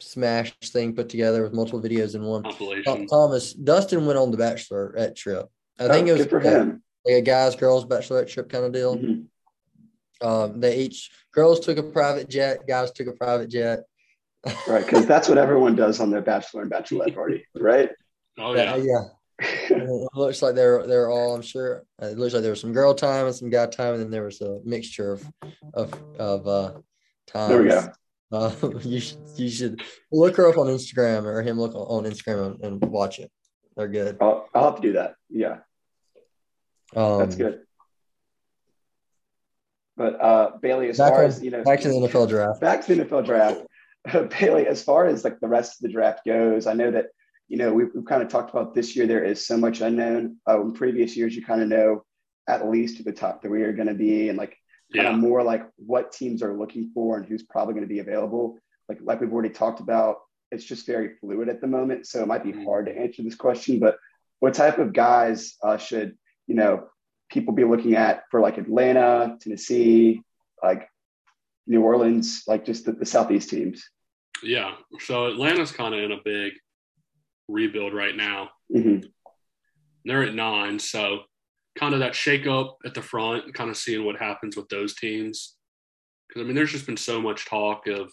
smash 0.00 0.52
thing 0.64 0.94
put 0.94 1.08
together 1.08 1.42
with 1.42 1.52
multiple 1.52 1.82
videos 1.82 2.14
in 2.14 2.22
one. 2.22 2.44
Thomas 3.08 3.52
Dustin 3.52 4.06
went 4.06 4.18
on 4.18 4.30
the 4.30 4.36
bachelorette 4.36 5.16
trip. 5.16 5.46
I 5.78 5.84
oh, 5.84 5.88
think 5.88 6.08
it 6.08 6.12
was 6.12 6.26
for 6.26 6.40
him. 6.40 6.82
like 7.04 7.16
a 7.16 7.20
guys 7.22 7.56
girls 7.56 7.84
bachelorette 7.84 8.28
trip 8.28 8.48
kind 8.48 8.64
of 8.64 8.72
deal. 8.72 8.96
Mm-hmm. 8.96 10.26
Um, 10.26 10.60
they 10.60 10.78
each 10.78 11.10
girls 11.32 11.60
took 11.60 11.78
a 11.78 11.82
private 11.82 12.28
jet, 12.28 12.66
guys 12.66 12.90
took 12.90 13.06
a 13.06 13.12
private 13.12 13.48
jet 13.48 13.80
right, 14.68 14.84
because 14.84 15.06
that's 15.06 15.28
what 15.28 15.38
everyone 15.38 15.74
does 15.74 16.00
on 16.00 16.10
their 16.10 16.20
bachelor 16.20 16.62
and 16.62 16.70
bachelorette 16.70 17.14
party, 17.14 17.44
right? 17.54 17.90
Oh 18.38 18.54
yeah, 18.54 18.76
yeah. 18.76 19.04
It 19.40 20.08
looks 20.14 20.42
like 20.42 20.54
they're 20.54 20.86
they're 20.86 21.10
all. 21.10 21.34
I'm 21.34 21.42
sure 21.42 21.84
it 22.00 22.18
looks 22.18 22.34
like 22.34 22.42
there 22.42 22.50
was 22.50 22.60
some 22.60 22.72
girl 22.72 22.94
time 22.94 23.26
and 23.26 23.34
some 23.34 23.50
guy 23.50 23.66
time, 23.66 23.94
and 23.94 24.02
then 24.02 24.10
there 24.10 24.24
was 24.24 24.40
a 24.40 24.60
mixture 24.64 25.12
of 25.12 25.32
of 25.74 25.94
of 26.18 26.46
uh, 26.48 26.72
times. 27.26 27.48
There 27.48 27.62
we 27.62 27.68
go. 27.68 27.88
Uh, 28.32 28.52
you 28.82 29.00
should 29.00 29.18
you 29.36 29.48
should 29.48 29.82
look 30.10 30.36
her 30.36 30.48
up 30.48 30.58
on 30.58 30.66
Instagram 30.66 31.24
or 31.24 31.42
him 31.42 31.58
look 31.58 31.74
on 31.74 32.04
Instagram 32.04 32.62
and, 32.62 32.82
watch 32.82 33.20
it. 33.20 33.30
They're 33.76 33.88
good. 33.88 34.18
I'll, 34.20 34.48
I'll 34.54 34.72
have 34.72 34.76
to 34.76 34.82
do 34.82 34.92
that. 34.94 35.14
Yeah, 35.30 35.58
um, 36.96 37.20
that's 37.20 37.36
good. 37.36 37.60
But 39.96 40.20
uh, 40.20 40.50
Bailey, 40.60 40.88
as 40.88 40.98
far 40.98 41.22
as 41.22 41.42
you 41.42 41.50
know, 41.50 41.62
back 41.62 41.80
to 41.80 41.88
the 41.88 41.94
NFL 41.94 42.28
draft. 42.28 42.60
Back 42.60 42.84
to 42.86 42.94
the 42.94 43.04
NFL 43.04 43.24
draft. 43.24 43.62
Bailey, 44.40 44.66
as 44.66 44.82
far 44.82 45.06
as 45.06 45.22
like 45.22 45.38
the 45.38 45.48
rest 45.48 45.78
of 45.78 45.82
the 45.82 45.92
draft 45.92 46.24
goes, 46.24 46.66
I 46.66 46.72
know 46.72 46.90
that 46.90 47.06
you 47.48 47.56
know 47.56 47.72
we've, 47.72 47.88
we've 47.94 48.04
kind 48.04 48.22
of 48.22 48.28
talked 48.28 48.50
about 48.50 48.74
this 48.74 48.94
year. 48.94 49.06
There 49.06 49.24
is 49.24 49.46
so 49.46 49.56
much 49.56 49.80
unknown. 49.80 50.36
Uh, 50.48 50.60
in 50.60 50.72
previous 50.72 51.16
years, 51.16 51.34
you 51.34 51.44
kind 51.44 51.62
of 51.62 51.68
know 51.68 52.04
at 52.48 52.68
least 52.68 53.02
the 53.04 53.12
top 53.12 53.42
three 53.42 53.62
are 53.62 53.72
going 53.72 53.88
to 53.88 53.94
be, 53.94 54.28
and 54.28 54.38
like 54.38 54.56
kind 54.94 55.08
of 55.08 55.16
more 55.16 55.42
like 55.42 55.66
what 55.76 56.12
teams 56.12 56.42
are 56.42 56.56
looking 56.56 56.90
for 56.94 57.16
and 57.16 57.26
who's 57.26 57.42
probably 57.42 57.74
going 57.74 57.86
to 57.86 57.92
be 57.92 58.00
available. 58.00 58.58
Like 58.88 58.98
like 59.02 59.20
we've 59.20 59.32
already 59.32 59.50
talked 59.50 59.80
about, 59.80 60.18
it's 60.50 60.64
just 60.64 60.86
very 60.86 61.16
fluid 61.20 61.48
at 61.48 61.60
the 61.60 61.66
moment, 61.66 62.06
so 62.06 62.22
it 62.22 62.28
might 62.28 62.44
be 62.44 62.52
mm-hmm. 62.52 62.64
hard 62.64 62.86
to 62.86 62.96
answer 62.96 63.22
this 63.22 63.34
question. 63.34 63.78
But 63.78 63.96
what 64.40 64.54
type 64.54 64.78
of 64.78 64.92
guys 64.92 65.54
uh, 65.62 65.78
should 65.78 66.16
you 66.46 66.54
know 66.54 66.88
people 67.30 67.54
be 67.54 67.64
looking 67.64 67.96
at 67.96 68.24
for 68.30 68.40
like 68.40 68.58
Atlanta, 68.58 69.36
Tennessee, 69.40 70.22
like 70.62 70.88
New 71.66 71.82
Orleans, 71.82 72.44
like 72.46 72.64
just 72.64 72.84
the, 72.84 72.92
the 72.92 73.06
Southeast 73.06 73.50
teams? 73.50 73.88
Yeah. 74.42 74.74
So 75.00 75.26
Atlanta's 75.26 75.72
kind 75.72 75.94
of 75.94 76.02
in 76.02 76.12
a 76.12 76.22
big 76.24 76.54
rebuild 77.48 77.94
right 77.94 78.16
now. 78.16 78.50
Mm-hmm. 78.74 79.06
They're 80.04 80.22
at 80.22 80.34
nine. 80.34 80.78
So 80.78 81.20
kind 81.78 81.94
of 81.94 82.00
that 82.00 82.14
shake 82.14 82.46
up 82.46 82.78
at 82.84 82.94
the 82.94 83.02
front, 83.02 83.54
kind 83.54 83.70
of 83.70 83.76
seeing 83.76 84.04
what 84.04 84.16
happens 84.16 84.56
with 84.56 84.68
those 84.68 84.94
teams. 84.94 85.56
Because, 86.28 86.42
I 86.42 86.44
mean, 86.44 86.54
there's 86.54 86.72
just 86.72 86.86
been 86.86 86.96
so 86.96 87.20
much 87.20 87.46
talk 87.46 87.86
of 87.86 88.12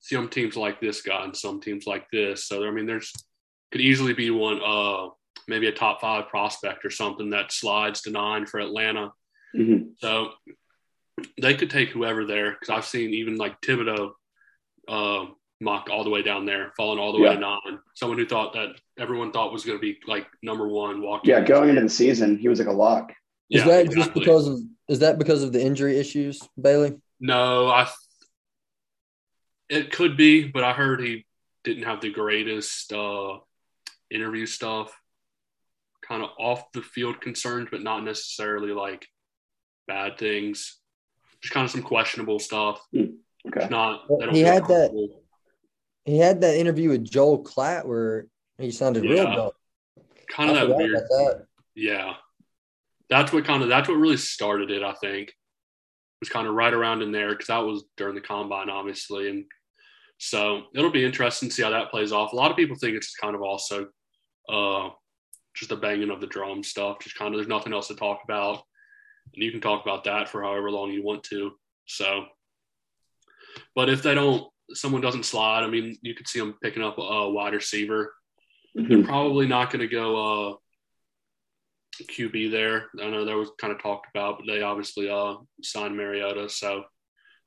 some 0.00 0.28
teams 0.28 0.56
like 0.56 0.80
this 0.80 1.02
guy 1.02 1.24
and 1.24 1.36
some 1.36 1.60
teams 1.60 1.86
like 1.86 2.06
this. 2.10 2.46
So, 2.46 2.66
I 2.66 2.70
mean, 2.70 2.86
there's 2.86 3.12
could 3.72 3.80
easily 3.80 4.12
be 4.12 4.30
one, 4.30 4.60
uh, 4.64 5.08
maybe 5.48 5.66
a 5.66 5.72
top 5.72 6.00
five 6.00 6.28
prospect 6.28 6.84
or 6.84 6.90
something 6.90 7.30
that 7.30 7.52
slides 7.52 8.02
to 8.02 8.10
nine 8.10 8.46
for 8.46 8.60
Atlanta. 8.60 9.12
Mm-hmm. 9.56 9.90
So 9.98 10.30
they 11.40 11.54
could 11.54 11.70
take 11.70 11.90
whoever 11.90 12.24
there 12.24 12.52
because 12.52 12.70
I've 12.70 12.86
seen 12.86 13.14
even 13.14 13.36
like 13.36 13.60
Thibodeaux 13.60 14.12
uh, 14.88 15.26
mocked 15.60 15.88
all 15.88 16.04
the 16.04 16.10
way 16.10 16.22
down 16.22 16.44
there, 16.44 16.72
falling 16.76 16.98
all 16.98 17.12
the 17.12 17.18
way 17.20 17.28
Yeah. 17.28 17.34
to 17.34 17.40
nine. 17.40 17.78
Someone 17.94 18.18
who 18.18 18.26
thought 18.26 18.52
that 18.54 18.78
everyone 18.98 19.32
thought 19.32 19.52
was 19.52 19.64
going 19.64 19.78
to 19.78 19.82
be 19.82 19.98
like 20.06 20.26
number 20.42 20.68
one 20.68 21.00
walking. 21.02 21.30
Yeah, 21.30 21.40
going 21.40 21.70
into 21.70 21.80
the 21.82 21.88
season, 21.88 22.36
he 22.38 22.48
was 22.48 22.58
like 22.58 22.68
a 22.68 22.72
lock. 22.72 23.10
Is 23.50 23.60
Yeah, 23.60 23.66
that 23.68 23.84
just 23.86 23.96
exactly. 23.96 24.20
because 24.20 24.48
of 24.48 24.58
is 24.88 24.98
that 25.00 25.18
because 25.18 25.42
of 25.42 25.52
the 25.52 25.60
injury 25.64 25.98
issues, 25.98 26.40
Bailey? 26.60 26.96
No, 27.20 27.68
I. 27.68 27.88
It 29.68 29.90
could 29.92 30.16
be, 30.16 30.46
but 30.46 30.62
I 30.62 30.72
heard 30.72 31.00
he 31.00 31.26
didn't 31.64 31.84
have 31.84 32.00
the 32.00 32.10
greatest 32.12 32.92
uh, 32.92 33.38
interview 34.10 34.46
stuff. 34.46 34.96
Kind 36.06 36.22
of 36.22 36.30
off 36.38 36.70
the 36.72 36.82
field 36.82 37.20
concerns, 37.20 37.68
but 37.70 37.82
not 37.82 38.04
necessarily 38.04 38.72
like 38.72 39.06
bad 39.88 40.18
things. 40.18 40.78
Just 41.40 41.52
kind 41.52 41.64
of 41.64 41.70
some 41.72 41.82
questionable 41.82 42.38
stuff. 42.38 42.80
Okay. 42.94 43.68
Not. 43.70 44.02
Well, 44.08 44.30
he 44.30 44.40
had 44.40 44.62
that- 44.64 44.90
comfortable. 44.90 45.22
He 46.06 46.18
had 46.18 46.40
that 46.42 46.56
interview 46.56 46.90
with 46.90 47.04
Joel 47.04 47.42
Klatt 47.44 47.84
where 47.84 48.28
he 48.58 48.70
sounded 48.70 49.02
real 49.02 49.24
Yeah. 49.24 49.34
dumb. 49.34 49.50
Kind 50.28 50.52
I 50.52 50.62
of 50.62 50.68
that 50.68 50.76
weird. 50.76 50.94
that. 50.94 51.46
Yeah. 51.74 52.14
That's 53.10 53.32
what 53.32 53.44
kind 53.44 53.62
of 53.62 53.68
that's 53.68 53.88
what 53.88 53.96
really 53.96 54.16
started 54.16 54.70
it, 54.70 54.82
I 54.82 54.94
think. 54.94 55.28
It 55.30 55.34
Was 56.20 56.28
kind 56.28 56.46
of 56.46 56.54
right 56.54 56.72
around 56.72 57.02
in 57.02 57.12
there 57.12 57.30
because 57.30 57.48
that 57.48 57.58
was 57.58 57.84
during 57.96 58.14
the 58.14 58.20
combine, 58.20 58.70
obviously. 58.70 59.28
And 59.28 59.44
so 60.18 60.62
it'll 60.74 60.90
be 60.90 61.04
interesting 61.04 61.48
to 61.48 61.54
see 61.54 61.62
how 61.62 61.70
that 61.70 61.90
plays 61.90 62.12
off. 62.12 62.32
A 62.32 62.36
lot 62.36 62.50
of 62.50 62.56
people 62.56 62.76
think 62.76 62.96
it's 62.96 63.14
kind 63.16 63.34
of 63.34 63.42
also 63.42 63.88
uh 64.48 64.88
just 65.54 65.70
the 65.70 65.76
banging 65.76 66.10
of 66.10 66.20
the 66.20 66.26
drum 66.26 66.62
stuff. 66.62 66.98
Just 67.00 67.16
kind 67.16 67.34
of 67.34 67.38
there's 67.38 67.48
nothing 67.48 67.72
else 67.72 67.88
to 67.88 67.94
talk 67.96 68.20
about. 68.24 68.62
And 69.34 69.42
you 69.42 69.50
can 69.50 69.60
talk 69.60 69.82
about 69.82 70.04
that 70.04 70.28
for 70.28 70.42
however 70.42 70.70
long 70.70 70.92
you 70.92 71.02
want 71.02 71.24
to. 71.24 71.52
So 71.86 72.26
but 73.74 73.88
if 73.88 74.02
they 74.02 74.14
don't 74.14 74.48
someone 74.74 75.00
doesn't 75.02 75.24
slide, 75.24 75.62
I 75.62 75.68
mean, 75.68 75.96
you 76.02 76.14
could 76.14 76.28
see 76.28 76.38
them 76.40 76.56
picking 76.62 76.82
up 76.82 76.98
a 76.98 77.30
wide 77.30 77.54
receiver 77.54 78.12
they're 78.74 78.98
Mhm. 78.98 79.06
probably 79.06 79.46
not 79.46 79.70
going 79.70 79.80
to 79.80 79.88
go 79.88 80.50
uh, 80.52 80.56
QB 82.02 82.50
there. 82.50 82.90
I 83.00 83.08
know 83.08 83.24
that 83.24 83.34
was 83.36 83.50
kind 83.58 83.72
of 83.72 83.80
talked 83.80 84.06
about, 84.14 84.38
but 84.38 84.46
they 84.46 84.60
obviously 84.60 85.08
uh, 85.08 85.36
signed 85.62 85.96
Mariota, 85.96 86.50
so 86.50 86.84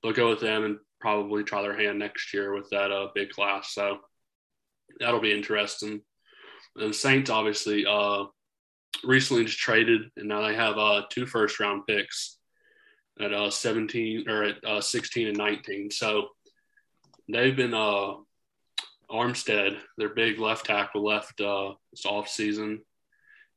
they'll 0.01 0.11
go 0.11 0.29
with 0.29 0.39
them 0.39 0.63
and 0.63 0.79
probably 0.99 1.43
try 1.43 1.61
their 1.61 1.77
hand 1.77 1.99
next 1.99 2.33
year 2.33 2.55
with 2.55 2.67
that 2.71 2.91
uh, 2.91 3.09
big 3.13 3.29
class. 3.29 3.73
So 3.75 3.99
that'll 4.99 5.19
be 5.21 5.31
interesting. 5.31 6.01
And 6.75 6.95
Saints 6.95 7.29
obviously 7.29 7.85
uh, 7.85 8.25
recently 9.03 9.45
just 9.45 9.59
traded, 9.59 10.09
and 10.17 10.27
now 10.27 10.41
they 10.41 10.55
have 10.55 10.79
uh, 10.79 11.03
two 11.11 11.27
first 11.27 11.59
round 11.59 11.85
picks 11.85 12.37
at 13.19 13.33
uh, 13.33 13.51
17 13.51 14.27
or 14.27 14.45
at 14.45 14.63
uh, 14.65 14.81
16 14.81 15.27
and 15.27 15.37
19. 15.37 15.91
So 15.91 16.29
they've 17.29 17.55
been 17.55 17.73
uh, 17.73 18.13
Armstead, 19.11 19.77
their 19.97 20.09
big 20.09 20.39
left 20.39 20.65
tackle, 20.65 21.03
left 21.03 21.39
uh, 21.41 21.73
this 21.91 22.05
off 22.05 22.27
season, 22.27 22.81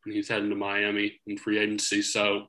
and 0.05 0.15
he's 0.15 0.29
heading 0.29 0.51
to 0.51 0.57
Miami 0.57 1.21
in 1.27 1.37
free 1.37 1.59
agency. 1.59 2.03
So 2.03 2.47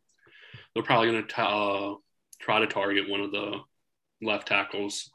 they're 0.74 0.84
probably 0.84 1.12
going 1.12 1.28
to 1.28 1.42
uh, 1.42 1.96
try 2.40 2.60
to 2.60 2.68
target 2.68 3.10
one 3.10 3.22
of 3.22 3.32
the 3.32 3.60
left 4.22 4.48
tackles. 4.48 5.10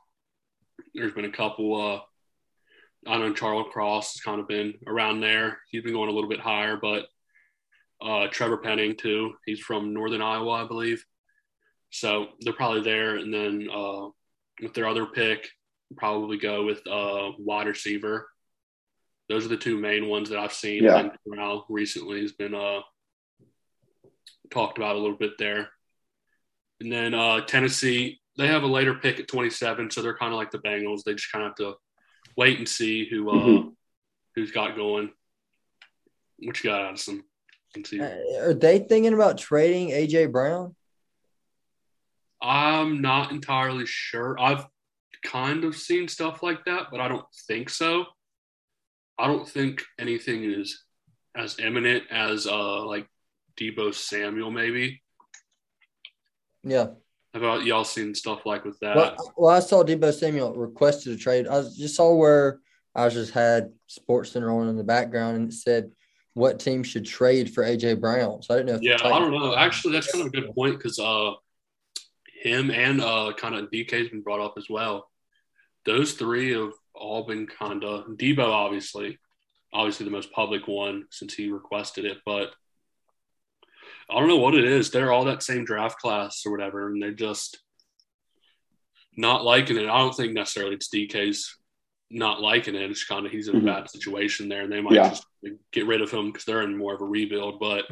There's 0.94 1.12
been 1.12 1.25
a 1.25 1.33
couple. 1.33 1.81
Uh, 1.81 3.11
I 3.11 3.18
know 3.18 3.33
Charles 3.33 3.68
Cross 3.73 4.14
has 4.14 4.21
kind 4.21 4.40
of 4.40 4.49
been 4.49 4.75
around 4.87 5.21
there. 5.21 5.59
He's 5.71 5.83
been 5.83 5.94
going 5.94 6.11
a 6.11 6.12
little 6.12 6.29
bit 6.29 6.40
higher, 6.40 6.77
but 6.77 7.07
uh, 8.03 8.29
Trevor 8.29 8.59
Penning 8.59 8.97
too. 8.97 9.35
He's 9.47 9.61
from 9.61 9.94
Northern 9.94 10.23
Iowa, 10.23 10.64
I 10.64 10.66
believe. 10.66 11.05
So 11.90 12.29
they're 12.40 12.53
probably 12.53 12.83
there, 12.83 13.16
and 13.16 13.33
then 13.33 13.68
uh, 13.73 14.09
with 14.61 14.75
their 14.75 14.87
other 14.87 15.07
pick, 15.07 15.49
probably 15.96 16.37
go 16.38 16.64
with 16.64 16.87
uh, 16.87 17.33
wide 17.38 17.66
receiver. 17.66 18.29
Those 19.29 19.44
are 19.44 19.48
the 19.48 19.57
two 19.57 19.79
main 19.79 20.09
ones 20.09 20.31
that 20.31 20.38
I've 20.38 20.53
seen. 20.53 20.85
Yeah. 20.85 20.98
And 20.98 21.11
Corral 21.27 21.66
recently 21.68 22.20
has 22.22 22.33
been 22.33 22.55
uh, 22.55 22.81
talked 24.51 24.79
about 24.79 24.96
a 24.96 24.98
little 24.98 25.16
bit 25.16 25.33
there. 25.38 25.68
And 26.81 26.90
then 26.92 27.12
uh, 27.14 27.40
Tennessee, 27.42 28.20
they 28.37 28.46
have 28.46 28.62
a 28.62 28.66
later 28.68 28.94
pick 28.94 29.18
at 29.20 29.29
27, 29.29 29.90
so 29.90 30.01
they're 30.01 30.16
kind 30.16 30.33
of 30.33 30.38
like 30.38 30.51
the 30.51 30.59
Bengals. 30.59 31.03
They 31.05 31.14
just 31.14 31.33
kind 31.33 31.44
of 31.44 31.51
have 31.51 31.57
to 31.57 31.74
wait 32.37 32.59
and 32.59 32.68
see 32.68 33.09
who 33.09 33.31
uh, 33.31 33.35
Mhm. 33.35 33.74
who's 34.35 34.53
got 34.53 34.77
going. 34.77 35.11
What 36.38 36.62
you 36.62 36.70
got, 36.70 36.85
Addison? 36.87 37.24
Let's 37.77 37.90
see. 37.90 38.01
Uh, 38.01 38.14
Are 38.42 38.55
they 38.55 38.79
thinking 38.79 39.12
about 39.12 39.38
trading 39.38 39.88
AJ 39.90 40.31
Brown? 40.31 40.77
I'm 42.40 43.03
not 43.03 43.33
entirely 43.33 43.85
sure. 43.87 44.38
I've 44.40 44.64
kind 45.22 45.64
of 45.64 45.76
seen 45.76 46.09
stuff 46.09 46.42
like 46.42 46.64
that, 46.64 46.87
but 46.90 47.00
I 47.00 47.09
don't 47.09 47.26
think 47.46 47.70
so. 47.70 48.04
I 49.18 49.26
don't 49.26 49.48
think 49.48 49.83
anything 49.98 50.44
is 50.44 50.85
as 51.37 51.59
imminent 51.59 52.04
as 52.11 52.46
uh 52.46 52.85
like 52.85 53.07
Deebo 53.59 53.94
Samuel 53.94 54.50
maybe. 54.50 55.02
Yeah. 56.62 56.88
About 57.35 57.64
y'all 57.64 57.85
seen 57.85 58.14
stuff 58.14 58.46
like 58.46 58.64
with 58.64 58.78
that? 58.81 58.96
Well, 58.96 59.35
well, 59.37 59.54
I 59.54 59.61
saw 59.61 59.85
Deebo 59.85 60.12
Samuel 60.12 60.54
requested 60.54 61.12
a 61.12 61.16
trade. 61.16 61.46
I 61.46 61.62
just 61.62 61.94
saw 61.94 62.14
where 62.14 62.61
I 62.94 63.09
just 63.09 63.33
had 63.33 63.72
Sports 63.87 64.33
Center 64.33 64.50
on 64.50 64.68
in 64.68 64.76
the 64.76 64.85
background 64.85 65.37
and 65.37 65.52
it 65.52 65.54
said 65.54 65.90
what 66.35 66.61
team 66.61 66.83
should 66.83 67.04
trade 67.04 67.52
for 67.52 67.64
AJ 67.64 68.00
Brown. 68.00 68.42
So 68.42 68.54
I 68.54 68.59
didn't 68.59 68.68
know. 68.68 68.74
If 68.76 68.83
yeah, 68.83 69.07
I 69.07 69.18
don't 69.18 69.33
know. 69.33 69.57
Actually, 69.57 69.94
that's 69.94 70.11
kind 70.11 70.22
of 70.22 70.33
a 70.33 70.40
good 70.40 70.54
point 70.54 70.78
because 70.78 70.98
uh, 70.98 71.33
him 72.40 72.70
and 72.70 73.01
uh, 73.01 73.33
kind 73.37 73.55
of 73.55 73.70
DK's 73.70 74.11
been 74.11 74.22
brought 74.22 74.40
up 74.40 74.55
as 74.57 74.66
well. 74.68 75.09
Those 75.85 76.12
three 76.12 76.53
have 76.53 76.72
all 76.94 77.24
been 77.27 77.46
kind 77.46 77.85
of 77.85 78.07
Deebo, 78.07 78.46
obviously, 78.46 79.18
obviously 79.72 80.05
the 80.05 80.12
most 80.12 80.33
public 80.33 80.66
one 80.68 81.05
since 81.11 81.35
he 81.35 81.51
requested 81.51 82.05
it, 82.05 82.18
but 82.24 82.53
I 84.11 84.18
don't 84.18 84.29
know 84.29 84.37
what 84.38 84.55
it 84.55 84.64
is. 84.64 84.90
They're 84.90 85.12
all 85.12 85.24
that 85.27 85.42
same 85.42 85.64
draft 85.64 85.98
class 85.98 86.42
or 86.46 86.53
whatever, 86.53 86.88
and 86.88 87.03
they're 87.03 87.12
just 87.12 87.59
not 89.16 89.44
liking 89.44 89.77
it. 89.77 89.88
I 89.88 89.98
don't 89.98 90.14
think 90.14 90.33
necessarily 90.33 90.74
it's 90.77 90.88
DK's 90.88 91.57
not 92.11 92.40
liking 92.40 92.74
it. 92.74 92.90
It's 92.90 93.05
kind 93.05 93.27
of 93.27 93.33
he's 93.33 93.48
in 93.48 93.57
a 93.57 93.61
Mhm. 93.61 93.66
bad 93.66 93.90
situation 93.90 94.48
there, 94.48 94.62
and 94.62 94.72
they 94.72 94.81
might 94.81 94.94
Yeah. 94.94 95.11
just 95.11 95.27
get 95.72 95.87
rid 95.87 96.01
of 96.01 96.11
him 96.11 96.27
because 96.31 96.44
they're 96.44 96.62
in 96.62 96.77
more 96.77 96.94
of 96.94 97.03
a 97.03 97.05
rebuild. 97.05 97.61
But 97.61 97.87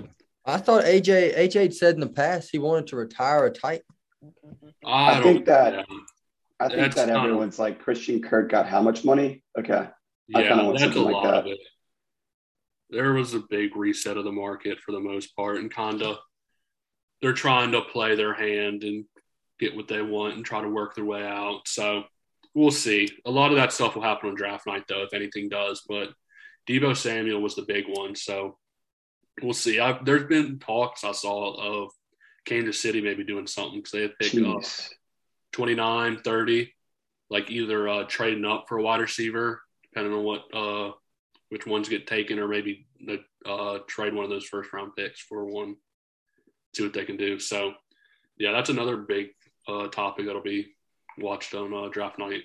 I 0.44 0.58
thought 0.58 0.84
AJ 0.84 1.34
AJ 1.34 1.70
said 1.74 1.94
in 1.94 2.00
the 2.00 2.08
past 2.08 2.50
he 2.50 2.58
wanted 2.58 2.86
to 2.88 2.96
retire 2.96 3.44
a 3.46 3.50
Titan. 3.50 3.84
I, 4.84 5.18
I 5.18 5.22
think 5.22 5.46
that- 5.46 5.88
know. 5.88 6.00
I 6.58 6.68
think 6.68 6.80
That's 6.80 6.94
that 6.96 7.08
kind 7.08 7.18
of- 7.18 7.24
everyone's 7.24 7.58
like 7.58 7.80
Christian 7.80 8.22
Kirk 8.22 8.50
got 8.50 8.66
how 8.66 8.80
much 8.80 9.04
money? 9.04 9.42
Okay. 9.58 9.74
I 9.74 9.90
Yeah, 10.28 10.48
kinda 10.48 10.64
want 10.64 10.78
that's 10.78 10.90
a 10.90 10.94
something 10.94 11.02
like 11.12 11.12
lot 11.12 11.24
that. 11.30 11.38
of 11.40 11.46
it. 11.48 11.58
There 12.88 13.12
was 13.12 13.34
a 13.34 13.40
big 13.40 13.76
reset 13.76 14.16
of 14.16 14.24
the 14.24 14.32
market 14.32 14.80
for 14.80 14.92
the 14.92 15.00
most 15.00 15.36
part, 15.36 15.58
and 15.58 15.72
kinda 15.72 16.18
they're 17.20 17.32
trying 17.34 17.72
to 17.72 17.82
play 17.82 18.14
their 18.14 18.32
hand 18.34 18.84
and 18.84 19.04
get 19.58 19.74
what 19.76 19.88
they 19.88 20.00
want 20.02 20.34
and 20.36 20.44
try 20.44 20.60
to 20.62 20.68
work 20.68 20.94
their 20.94 21.04
way 21.04 21.22
out. 21.26 21.66
So 21.66 22.04
we'll 22.54 22.70
see. 22.70 23.08
A 23.26 23.30
lot 23.30 23.50
of 23.50 23.56
that 23.56 23.72
stuff 23.72 23.94
will 23.94 24.02
happen 24.02 24.28
on 24.30 24.34
draft 24.34 24.66
night, 24.66 24.84
though, 24.88 25.02
if 25.02 25.12
anything 25.14 25.48
does. 25.48 25.82
But 25.88 26.12
Deebo 26.68 26.96
Samuel 26.96 27.40
was 27.40 27.54
the 27.54 27.62
big 27.62 27.84
one, 27.88 28.14
so 28.14 28.58
we'll 29.42 29.52
see. 29.54 29.78
i 29.80 29.92
there's 30.02 30.24
been 30.24 30.58
talks 30.58 31.04
I 31.04 31.12
saw 31.12 31.54
of 31.84 31.92
Kansas 32.46 32.80
City 32.80 33.00
maybe 33.00 33.24
doing 33.24 33.46
something 33.46 33.78
because 33.78 33.92
they 33.92 34.02
had 34.02 34.18
picked 34.18 34.38
up 34.46 34.62
29, 35.52 36.20
30, 36.24 36.72
like 37.28 37.50
either 37.50 37.88
uh, 37.88 38.04
trading 38.04 38.44
up 38.44 38.66
for 38.68 38.78
a 38.78 38.82
wide 38.82 39.00
receiver, 39.00 39.60
depending 39.82 40.14
on 40.14 40.24
what 40.24 40.42
uh, 40.54 40.92
which 41.50 41.66
ones 41.66 41.88
get 41.88 42.06
taken, 42.06 42.38
or 42.38 42.48
maybe 42.48 42.86
the, 43.04 43.20
uh, 43.44 43.78
trade 43.86 44.14
one 44.14 44.24
of 44.24 44.30
those 44.30 44.46
first 44.46 44.72
round 44.72 44.94
picks 44.96 45.20
for 45.20 45.44
one, 45.44 45.76
see 46.74 46.82
what 46.82 46.92
they 46.92 47.04
can 47.04 47.16
do. 47.16 47.38
So, 47.38 47.74
yeah, 48.38 48.52
that's 48.52 48.70
another 48.70 48.96
big 48.96 49.28
uh, 49.68 49.88
topic 49.88 50.26
that'll 50.26 50.42
be 50.42 50.74
watched 51.18 51.54
on 51.54 51.72
uh, 51.72 51.88
draft 51.88 52.18
night. 52.18 52.42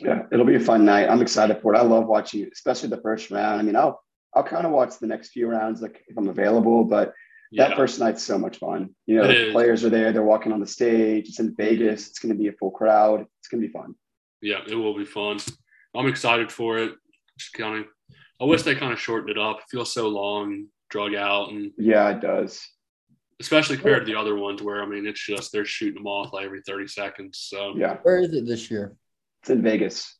Yeah, 0.00 0.22
it'll 0.30 0.46
be 0.46 0.54
a 0.54 0.60
fun 0.60 0.84
night. 0.84 1.08
I'm 1.08 1.22
excited 1.22 1.60
for 1.60 1.74
it. 1.74 1.78
I 1.78 1.82
love 1.82 2.06
watching 2.06 2.42
it, 2.42 2.50
especially 2.52 2.90
the 2.90 3.00
first 3.00 3.30
round. 3.30 3.60
I 3.60 3.62
mean, 3.62 3.76
I'll 3.76 4.02
I'll 4.34 4.44
kind 4.44 4.64
of 4.64 4.72
watch 4.72 4.98
the 4.98 5.06
next 5.06 5.30
few 5.30 5.48
rounds 5.48 5.82
like 5.82 6.04
if 6.06 6.16
I'm 6.16 6.28
available, 6.28 6.84
but 6.84 7.14
Yeah, 7.50 7.68
that 7.68 7.76
first 7.76 7.98
night's 7.98 8.22
so 8.22 8.38
much 8.38 8.58
fun. 8.58 8.94
You 9.06 9.16
know, 9.16 9.24
It 9.24 9.28
the 9.28 9.46
is. 9.48 9.52
players 9.52 9.84
are 9.84 9.88
there, 9.90 10.12
they're 10.12 10.22
walking 10.22 10.52
on 10.52 10.60
the 10.60 10.66
stage. 10.66 11.28
It's 11.28 11.40
in 11.40 11.54
Vegas. 11.56 12.08
It's 12.08 12.18
going 12.18 12.34
to 12.34 12.38
be 12.38 12.48
a 12.48 12.52
full 12.52 12.70
crowd. 12.70 13.26
It's 13.40 13.48
going 13.48 13.62
to 13.62 13.66
be 13.68 13.72
fun. 13.72 13.94
yeah, 14.42 14.60
it 14.68 14.74
will 14.74 14.96
be 14.96 15.04
fun. 15.04 15.38
I'm 15.96 16.06
excited 16.06 16.52
for 16.52 16.78
it. 16.78 16.92
Just 17.38 17.54
kind 17.54 17.78
of, 17.80 17.86
I 18.40 18.44
wish 18.44 18.62
they 18.62 18.74
kind 18.74 18.92
of 18.92 19.00
shortened 19.00 19.30
it 19.30 19.38
up. 19.38 19.58
It 19.58 19.64
feels 19.70 19.92
so 19.92 20.08
long, 20.08 20.66
drug 20.90 21.14
out, 21.14 21.50
and 21.50 21.72
Yeah, 21.78 22.10
it 22.10 22.20
does. 22.20 22.60
especially 23.40 23.76
compared 23.76 24.04
to 24.06 24.12
the 24.12 24.18
other 24.18 24.36
ones 24.36 24.62
where 24.62 24.82
I 24.82 24.86
mean, 24.86 25.06
it's 25.06 25.24
just 25.24 25.50
they're 25.52 25.64
shooting 25.64 25.94
them 25.94 26.06
off 26.06 26.32
like 26.32 26.44
every 26.44 26.60
30 26.62 26.86
seconds. 26.88 27.38
So 27.50 27.74
Yeah, 27.76 27.96
Where 28.02 28.18
is 28.18 28.32
it 28.34 28.46
this 28.46 28.70
year? 28.70 28.94
it's 29.42 29.50
in 29.50 29.62
Vegas. 29.62 30.14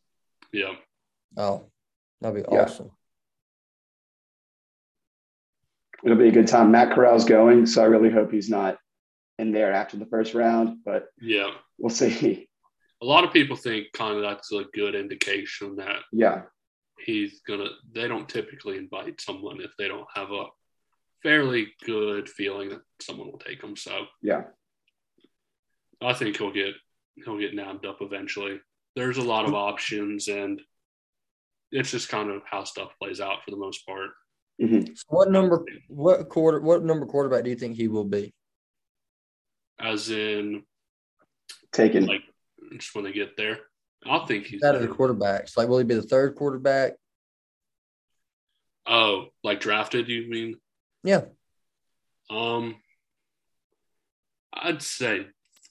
yeah. 0.53 0.75
Oh, 1.37 1.71
that'd 2.21 2.43
be 2.45 2.51
Yeah. 2.51 2.63
awesome. 2.63 2.91
It'll 6.05 6.17
be 6.17 6.29
a 6.29 6.33
good 6.33 6.47
time. 6.47 6.71
Matt 6.71 6.95
Corral's 6.95 7.25
going, 7.25 7.67
so 7.67 7.83
I 7.83 7.87
really 7.87 8.11
hope 8.11 8.31
he's 8.31 8.49
not 8.51 8.79
in 9.39 9.53
there 9.53 9.73
after 9.73 9.97
the 9.97 10.07
first 10.07 10.35
round, 10.35 10.79
but 10.85 11.09
Yeah. 11.21 11.53
we'll 11.79 11.91
see. 11.91 12.49
a 13.01 13.05
lot 13.05 13.23
of 13.25 13.33
people 13.33 13.57
think 13.57 13.93
kind 13.93 14.17
of 14.17 14.23
that's 14.23 14.51
a 14.53 14.65
good 14.75 14.95
indication 14.97 15.77
that 15.77 16.03
Yeah. 16.13 16.43
he's 16.99 17.41
gonna. 17.43 17.71
They 17.93 18.09
don't 18.09 18.29
typically 18.29 18.77
invite 18.77 19.21
someone 19.21 19.61
if 19.61 19.71
they 19.77 19.87
don't 19.89 20.09
have 20.15 20.33
a 20.33 20.47
fairly 21.23 21.75
good 21.85 22.29
feeling 22.29 22.71
that 22.71 22.83
someone 23.01 23.31
will 23.31 23.39
take 23.39 23.63
him. 23.63 23.77
So 23.77 24.07
Yeah. 24.23 24.45
I 26.01 26.13
think 26.13 26.37
he'll 26.37 26.53
get 26.53 26.75
he'll 27.25 27.39
get 27.39 27.55
nabbed 27.55 27.85
up 27.87 28.01
eventually. 28.03 28.61
There's 28.95 29.19
a 29.19 29.23
lot 29.23 29.45
of 29.47 29.55
options, 29.55 30.29
and 30.29 30.61
it's 31.73 31.91
just 31.91 32.09
kind 32.09 32.31
of 32.31 32.43
how 32.45 32.63
stuff 32.65 32.97
plays 33.01 33.21
out 33.21 33.45
for 33.45 33.51
the 33.51 33.57
most 33.57 33.85
part. 33.87 34.11
Mhm. 34.61 34.89
So 34.97 35.05
what 35.09 35.31
number? 35.31 35.65
What 35.89 36.29
quarter? 36.29 36.61
What 36.61 36.83
number 36.85 37.07
quarterback 37.07 37.45
do 37.45 37.51
you 37.51 37.57
think 37.57 37.77
he 37.77 37.89
will 37.89 38.05
be? 38.05 38.35
As 39.79 40.11
in, 40.11 40.65
Taken. 41.73 42.07
like, 42.07 42.23
just 42.73 42.95
when 42.95 43.05
they 43.05 43.13
get 43.13 43.37
there, 43.37 43.61
I 44.05 44.19
think 44.27 44.47
he's 44.47 44.63
Out 44.65 44.75
of 44.75 44.83
the 44.83 44.89
quarterbacks, 44.89 45.57
like 45.57 45.69
will 45.69 45.79
he 45.79 45.85
be 45.85 45.95
the 45.95 46.03
third 46.03 46.35
quarterback? 46.35 46.95
Oh, 48.87 49.29
like 49.45 49.61
drafted? 49.61 50.09
You 50.09 50.29
mean? 50.29 50.57
Yeah. 51.05 51.27
Um, 52.31 52.83
I'd 54.53 54.83
say 54.83 55.27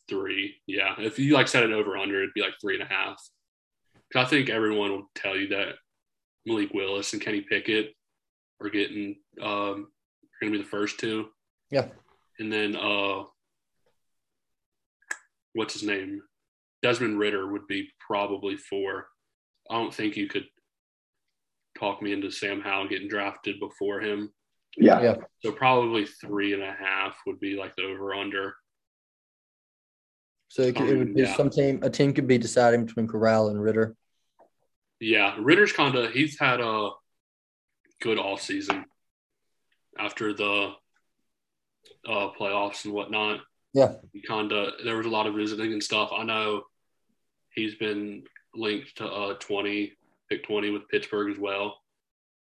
three. 0.08 0.56
Yeah, 0.65 0.95
if 1.00 1.19
you 1.19 1.34
like 1.34 1.47
set 1.50 1.63
it 1.63 1.71
over 1.73 1.97
under, 1.97 2.17
it'd 2.19 2.34
be 2.34 2.41
like 2.41 2.54
three 2.62 2.80
and 2.80 2.84
a 2.84 2.93
half. 2.93 3.21
'Cause 4.13 4.26
I 4.26 4.30
think 4.30 4.50
everyone 4.50 4.91
will 4.91 5.12
tell 5.15 5.36
you 5.36 5.50
that 5.50 5.76
Malik 6.45 6.73
Willis 6.73 7.12
and 7.12 7.21
Kenny 7.21 7.41
Pickett 7.41 7.93
are 8.62 8.70
getting 8.70 9.15
um 9.41 9.88
are 10.41 10.41
going 10.46 10.54
to 10.54 10.58
be 10.60 10.63
the 10.63 10.70
first 10.70 11.00
two, 11.00 11.30
Yeah. 11.72 11.88
and 12.39 12.52
then 12.52 12.76
uh, 12.76 13.24
what's 15.54 15.74
his 15.74 15.84
name? 15.84 16.22
Desmond 16.84 17.17
Ridder 17.17 17.52
would 17.52 17.67
be 17.67 17.89
probably 18.06 18.56
four. 18.56 19.08
I 19.70 19.76
don't 19.76 19.93
think 19.93 20.15
you 20.15 20.28
could 20.28 20.46
talk 21.80 22.02
me 22.02 22.13
into 22.13 22.32
Sam 22.32 22.62
Howell 22.62 22.88
getting 22.88 23.08
drafted 23.08 23.60
before 23.60 24.00
him. 24.00 24.32
Yeah. 24.78 25.02
Yeah. 25.02 25.15
So 25.43 25.52
probably 25.52 26.06
three 26.06 26.54
and 26.54 26.62
a 26.62 26.72
half 26.72 27.17
would 27.26 27.39
be 27.39 27.56
like 27.56 27.76
the 27.76 27.84
over 27.84 28.13
under. 28.13 28.56
So 30.50 30.62
it, 30.62 30.76
could, 30.76 30.89
it 30.89 30.98
would 30.98 31.15
be 31.15 31.22
Yeah. 31.22 31.36
some 31.36 31.50
team. 31.50 31.80
A 31.82 31.89
team 31.89 32.13
could 32.13 32.28
be 32.28 32.38
deciding 32.38 32.86
between 32.86 33.08
Corral 33.08 33.50
and 33.50 33.62
Ridder. 33.62 33.96
Yeah, 35.00 35.36
Ridder's 35.39 35.74
kind 35.74 35.96
of 35.96 36.12
he's 36.12 36.39
had 36.39 36.60
a 36.62 36.89
good 38.02 38.18
off 38.18 38.42
season 38.42 38.86
after 39.98 40.34
the 40.34 40.72
uh, 42.08 42.30
playoffs 42.40 42.86
and 42.86 42.94
whatnot. 42.94 43.40
Yeah. 43.74 43.94
He 44.14 44.22
kind 44.22 44.52
of 44.52 44.74
there 44.84 44.98
was 44.98 45.06
a 45.06 45.10
lot 45.10 45.28
of 45.28 45.36
visiting 45.36 45.74
and 45.74 45.84
stuff. 45.84 46.12
I 46.16 46.24
know 46.24 46.64
he's 47.50 47.76
been 47.76 48.24
linked 48.56 48.98
to 48.98 49.08
uh, 49.08 49.34
twenty 49.40 49.94
pick 50.30 50.44
twenty 50.44 50.70
with 50.70 50.88
Pittsburgh 50.90 51.32
as 51.32 51.40
well. 51.40 51.78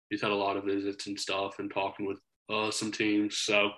He's 0.09 0.21
had 0.21 0.31
a 0.31 0.35
lot 0.35 0.57
of 0.57 0.63
visits 0.63 1.07
and 1.07 1.19
stuff 1.19 1.59
and 1.59 1.71
talking 1.71 2.05
with 2.07 2.19
uh, 2.49 2.71
some 2.71 2.91
teams. 2.91 3.37
So 3.37 3.71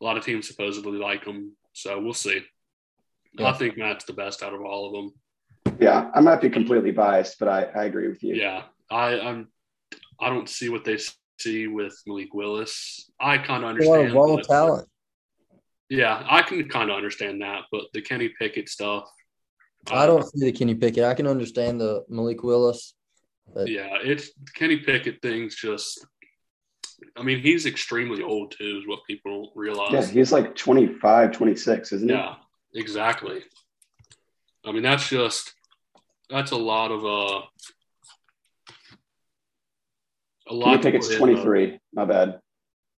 a 0.00 0.04
lot 0.04 0.16
of 0.16 0.24
teams 0.24 0.46
supposedly 0.48 0.98
like 0.98 1.24
him. 1.24 1.52
So 1.72 2.00
we'll 2.00 2.14
see. 2.14 2.42
Yeah. 3.38 3.48
I 3.48 3.52
think 3.52 3.76
Matt's 3.76 4.04
the 4.04 4.12
best 4.12 4.42
out 4.42 4.54
of 4.54 4.62
all 4.62 4.86
of 4.86 4.92
them. 4.92 5.76
Yeah. 5.80 6.10
I 6.14 6.20
might 6.20 6.40
be 6.40 6.48
completely 6.48 6.92
biased, 6.92 7.38
but 7.38 7.48
I, 7.48 7.64
I 7.64 7.84
agree 7.84 8.08
with 8.08 8.22
you. 8.22 8.34
Yeah, 8.34 8.62
I 8.90 9.18
I'm 9.18 9.48
I 10.20 10.28
don't 10.30 10.48
see 10.48 10.68
what 10.68 10.84
they 10.84 10.98
see 11.38 11.66
with 11.66 11.96
Malik 12.06 12.32
Willis. 12.34 13.10
I 13.20 13.38
kind 13.38 13.64
of 13.64 13.70
understand. 13.70 14.08
of 14.08 14.14
raw 14.14 14.36
talent. 14.36 14.88
Yeah, 15.88 16.24
I 16.28 16.42
can 16.42 16.68
kind 16.68 16.90
of 16.90 16.96
understand 16.96 17.42
that, 17.42 17.62
but 17.70 17.84
the 17.92 18.00
Kenny 18.00 18.30
Pickett 18.38 18.68
stuff. 18.68 19.08
I 19.90 20.06
don't 20.06 20.24
see 20.24 20.46
the 20.46 20.52
Kenny 20.52 20.74
Pickett. 20.74 21.04
I 21.04 21.14
can 21.14 21.26
understand 21.26 21.80
the 21.80 22.04
Malik 22.08 22.42
Willis. 22.42 22.94
But 23.52 23.68
Yeah, 23.68 23.98
it's 24.02 24.30
Kenny 24.54 24.78
Pickett 24.78 25.20
thing's 25.20 25.54
just. 25.54 26.06
I 27.16 27.22
mean, 27.22 27.40
he's 27.40 27.66
extremely 27.66 28.22
old 28.22 28.54
too, 28.58 28.78
is 28.80 28.88
what 28.88 29.00
people 29.06 29.30
don't 29.32 29.44
Yeah. 29.66 29.72
realize. 29.72 30.10
He's 30.10 30.32
like 30.32 30.56
25, 30.56 31.32
26, 31.32 31.92
isn't 31.92 32.08
he? 32.08 32.14
Yeah, 32.14 32.36
exactly. 32.72 33.42
I 34.64 34.72
mean, 34.72 34.82
that's 34.82 35.08
just 35.08 35.52
that's 36.30 36.52
a 36.52 36.56
lot 36.56 36.90
of 36.90 37.04
uh. 37.04 37.44
A 40.48 40.54
lot. 40.54 40.82
put 40.82 40.94
in, 40.94 41.00
though. 41.00 41.18
23. 41.18 41.78
My 41.94 42.04
bad. 42.04 42.40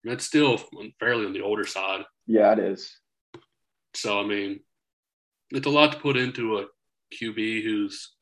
That's 0.04 0.24
still 0.24 0.58
fairly 1.00 1.26
on 1.26 1.32
the 1.32 1.42
older 1.42 1.64
side. 1.66 2.04
Yeah, 2.26 2.52
it 2.52 2.58
is. 2.58 2.94
So 3.94 4.18
I 4.20 4.26
mean, 4.26 4.60
it's 5.50 5.66
a 5.66 5.70
lot 5.70 5.92
to 5.92 5.98
put 5.98 6.16
into 6.16 6.58
a 6.58 6.66
QB 7.14 7.62
who's 7.62 8.12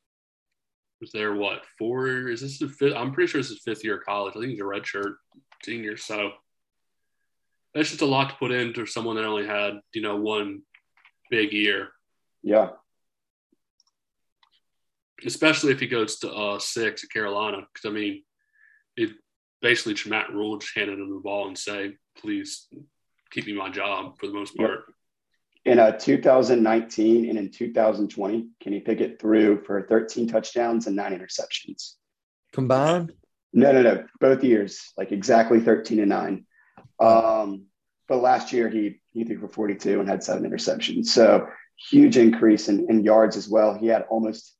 who's 0.99 1.11
there. 1.11 1.33
What 1.33 1.63
four? 1.77 2.07
Is 2.29 2.41
this 2.41 2.59
the 2.59 2.69
fifth? 2.69 2.95
I'm 2.95 3.11
pretty 3.11 3.29
sure 3.31 3.41
this 3.41 3.51
is 3.51 3.61
fifth 3.65 3.83
year 3.83 3.97
of 3.97 4.05
college. 4.05 4.33
I 4.35 4.39
think 4.39 4.51
he's 4.51 4.59
a 4.61 4.63
redshirt 4.63 5.15
senior. 5.63 5.97
So 5.97 6.31
that's 7.73 7.89
just 7.89 8.01
a 8.01 8.05
lot 8.05 8.29
to 8.29 8.35
put 8.35 8.51
into 8.51 8.85
someone 8.85 9.15
that 9.15 9.25
only 9.25 9.47
had 9.47 9.79
you 9.93 10.01
know 10.01 10.15
one 10.17 10.61
big 11.31 11.51
year, 11.51 11.89
Yeah. 12.43 12.69
especially 15.25 15.71
if 15.71 15.79
he 15.79 15.87
goes 15.87 16.19
to 16.19 16.31
uh, 16.31 16.59
six 16.59 17.03
at 17.03 17.09
Carolina. 17.09 17.57
Because 17.73 17.89
I 17.89 17.93
mean, 17.93 18.23
it 18.97 19.11
basically 19.61 19.93
just 19.93 20.07
Matt 20.07 20.31
Rhule 20.31 20.57
just 20.57 20.75
handed 20.75 20.99
him 20.99 21.09
the 21.09 21.19
ball 21.19 21.47
and 21.47 21.57
say, 21.57 21.95
"Please 22.17 22.67
keep 23.31 23.45
me 23.45 23.53
my 23.53 23.69
job." 23.69 24.17
For 24.19 24.27
the 24.27 24.33
most 24.33 24.53
Yep. 24.57 24.67
part. 24.67 24.93
In 25.65 25.79
uh, 25.79 25.91
2019 25.97 27.29
and 27.29 27.39
in 27.39 27.49
2020, 27.49 28.49
Kenny 28.59 28.81
Pickett 28.81 29.19
threw 29.21 29.63
for 29.63 29.81
13 29.87 30.27
touchdowns 30.27 30.87
and 30.87 30.95
nine 30.95 31.17
interceptions. 31.17 31.93
combined, 32.51 33.13
No, 33.53 33.71
no, 33.71 33.81
no. 33.81 34.05
Both 34.19 34.43
years, 34.43 34.91
like 34.97 35.11
exactly 35.11 35.59
13 35.61 35.99
and 35.99 36.09
nine. 36.09 36.45
Um, 36.99 37.67
but 38.07 38.17
last 38.17 38.51
year 38.51 38.67
he 38.69 38.99
he 39.11 39.23
threw 39.23 39.39
for 39.39 39.47
42 39.47 39.99
and 39.99 40.09
had 40.09 40.23
seven 40.23 40.43
interceptions. 40.49 41.05
So 41.07 41.47
huge 41.89 42.17
increase 42.17 42.67
in, 42.67 42.89
in 42.89 43.03
yards 43.03 43.37
as 43.37 43.47
well. 43.47 43.73
He 43.77 43.87
had 43.87 44.03
almost 44.09 44.55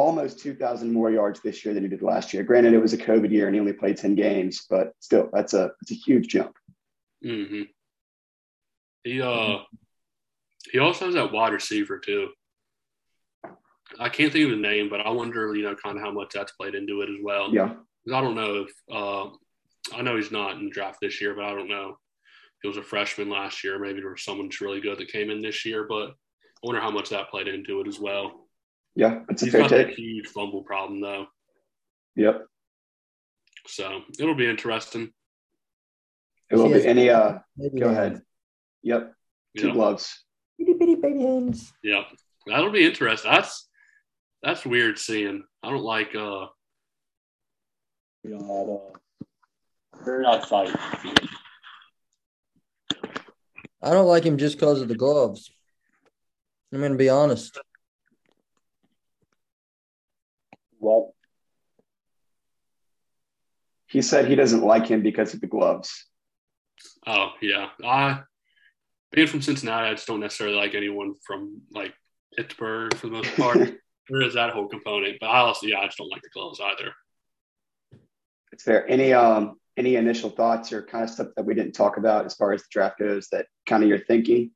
almost 0.00 0.38
2,000 0.40 0.92
more 0.92 1.10
yards 1.10 1.40
this 1.40 1.64
year 1.64 1.74
than 1.74 1.82
he 1.82 1.88
did 1.88 2.02
last 2.02 2.32
year. 2.32 2.42
Granted, 2.42 2.74
it 2.74 2.80
was 2.82 2.92
a 2.92 2.98
COVID 2.98 3.30
year 3.30 3.46
and 3.46 3.54
he 3.54 3.60
only 3.60 3.72
played 3.72 3.96
10 3.96 4.14
games, 4.14 4.66
but 4.68 4.92
still, 5.00 5.30
that's 5.32 5.54
a 5.54 5.70
it's 5.82 5.90
a 5.92 5.94
huge 5.94 6.28
jump. 6.28 6.56
hmm 7.22 7.62
He 9.04 9.20
uh 9.22 9.58
he 10.72 10.78
also 10.78 11.06
has 11.06 11.14
that 11.14 11.32
wide 11.32 11.52
receiver 11.52 11.98
too. 11.98 12.28
I 13.98 14.08
can't 14.08 14.32
think 14.32 14.44
of 14.44 14.50
his 14.50 14.60
name, 14.60 14.88
but 14.90 15.00
I 15.00 15.10
wonder, 15.10 15.54
you 15.54 15.62
know, 15.62 15.76
kind 15.76 15.96
of 15.96 16.02
how 16.02 16.10
much 16.10 16.30
that's 16.34 16.52
played 16.52 16.74
into 16.74 17.02
it 17.02 17.08
as 17.08 17.16
well. 17.22 17.52
Yeah, 17.54 17.68
'Cause 17.68 18.14
I 18.14 18.20
don't 18.20 18.34
know 18.34 18.64
if 18.66 18.72
uh, 18.90 19.30
I 19.96 20.02
know 20.02 20.16
he's 20.16 20.32
not 20.32 20.56
in 20.56 20.64
the 20.64 20.70
draft 20.70 20.98
this 21.00 21.20
year, 21.20 21.34
but 21.34 21.44
I 21.44 21.54
don't 21.54 21.68
know 21.68 21.98
he 22.62 22.68
was 22.68 22.76
a 22.78 22.82
freshman 22.82 23.28
last 23.28 23.62
year. 23.62 23.78
Maybe 23.78 24.00
there 24.00 24.10
was 24.10 24.24
someone 24.24 24.48
that's 24.48 24.60
really 24.60 24.80
good 24.80 24.98
that 24.98 25.08
came 25.08 25.30
in 25.30 25.40
this 25.42 25.64
year, 25.64 25.86
but 25.88 26.10
I 26.10 26.14
wonder 26.62 26.80
how 26.80 26.90
much 26.90 27.10
that 27.10 27.30
played 27.30 27.48
into 27.48 27.80
it 27.80 27.86
as 27.86 28.00
well. 28.00 28.45
Yeah, 28.96 29.20
that's 29.28 29.42
a 29.42 29.44
He's 29.44 29.52
fair 29.52 29.60
got 29.62 29.70
that 29.70 29.86
take. 29.88 29.96
huge 29.96 30.26
fumble 30.28 30.62
problem 30.62 31.00
though, 31.00 31.26
Yep, 32.16 32.46
so 33.66 34.00
it'll 34.18 34.34
be 34.34 34.48
interesting. 34.48 35.12
it 36.50 36.56
will 36.56 36.68
He 36.68 36.74
be. 36.74 36.86
Any 36.86 37.10
uh, 37.10 37.38
go 37.58 37.68
they 37.72 37.80
ahead. 37.82 38.22
Yep, 38.82 39.14
two 39.56 39.66
Yeah. 39.68 39.72
gloves. 39.72 40.24
Itty 40.58 40.72
bitty 40.72 40.94
baby 40.96 41.20
hands. 41.20 41.72
Yeah, 41.82 42.04
that'll 42.46 42.70
be 42.72 42.84
interesting. 42.86 43.30
That's 43.30 43.68
that's 44.42 44.64
weird 44.64 44.98
seeing. 44.98 45.44
I 45.62 45.70
don't 45.70 45.82
like 45.84 46.14
uh 46.14 46.46
Very 50.04 50.22
not 50.22 50.48
fight. 50.48 50.74
I 53.82 53.90
don't 53.90 54.06
like 54.06 54.24
him 54.24 54.38
just 54.38 54.56
because 54.56 54.80
of 54.80 54.88
the 54.88 54.94
gloves. 54.94 55.50
I'm 56.72 56.80
going 56.80 56.92
to 56.92 56.98
be 56.98 57.08
honest. 57.08 57.58
Well, 60.86 61.14
He 63.88 64.02
said 64.02 64.28
he 64.28 64.36
doesn't 64.36 64.62
like 64.62 64.86
him 64.86 65.02
because 65.02 65.34
of 65.34 65.40
the 65.40 65.48
gloves. 65.48 66.06
Oh 67.04 67.30
yeah, 67.42 67.70
I 67.84 68.20
being 69.10 69.26
from 69.26 69.42
Cincinnati, 69.42 69.88
I 69.88 69.94
just 69.94 70.06
don't 70.06 70.20
necessarily 70.20 70.56
like 70.56 70.76
anyone 70.76 71.14
from 71.26 71.62
like 71.72 71.92
Pittsburgh 72.36 72.94
for 72.96 73.08
the 73.08 73.14
most 73.14 73.36
part. 73.36 73.58
there 74.08 74.22
is 74.22 74.34
that 74.34 74.50
whole 74.50 74.68
component, 74.68 75.18
but 75.20 75.26
I 75.26 75.38
also 75.38 75.66
yeah, 75.66 75.80
I 75.80 75.86
just 75.86 75.98
don't 75.98 76.10
like 76.10 76.22
the 76.22 76.30
gloves 76.32 76.60
either. 76.60 76.92
It's 78.52 78.62
fair. 78.62 78.88
Any 78.88 79.12
um 79.12 79.58
any 79.76 79.96
initial 79.96 80.30
thoughts 80.30 80.72
or 80.72 80.82
kind 80.82 81.02
of 81.02 81.10
stuff 81.10 81.28
that 81.34 81.46
we 81.46 81.54
didn't 81.54 81.72
talk 81.72 81.96
about 81.96 82.26
as 82.26 82.34
far 82.34 82.52
as 82.52 82.62
the 82.62 82.68
draft 82.70 83.00
goes 83.00 83.28
that 83.32 83.46
kind 83.66 83.82
of 83.82 83.88
you're 83.88 83.98
thinking? 83.98 84.52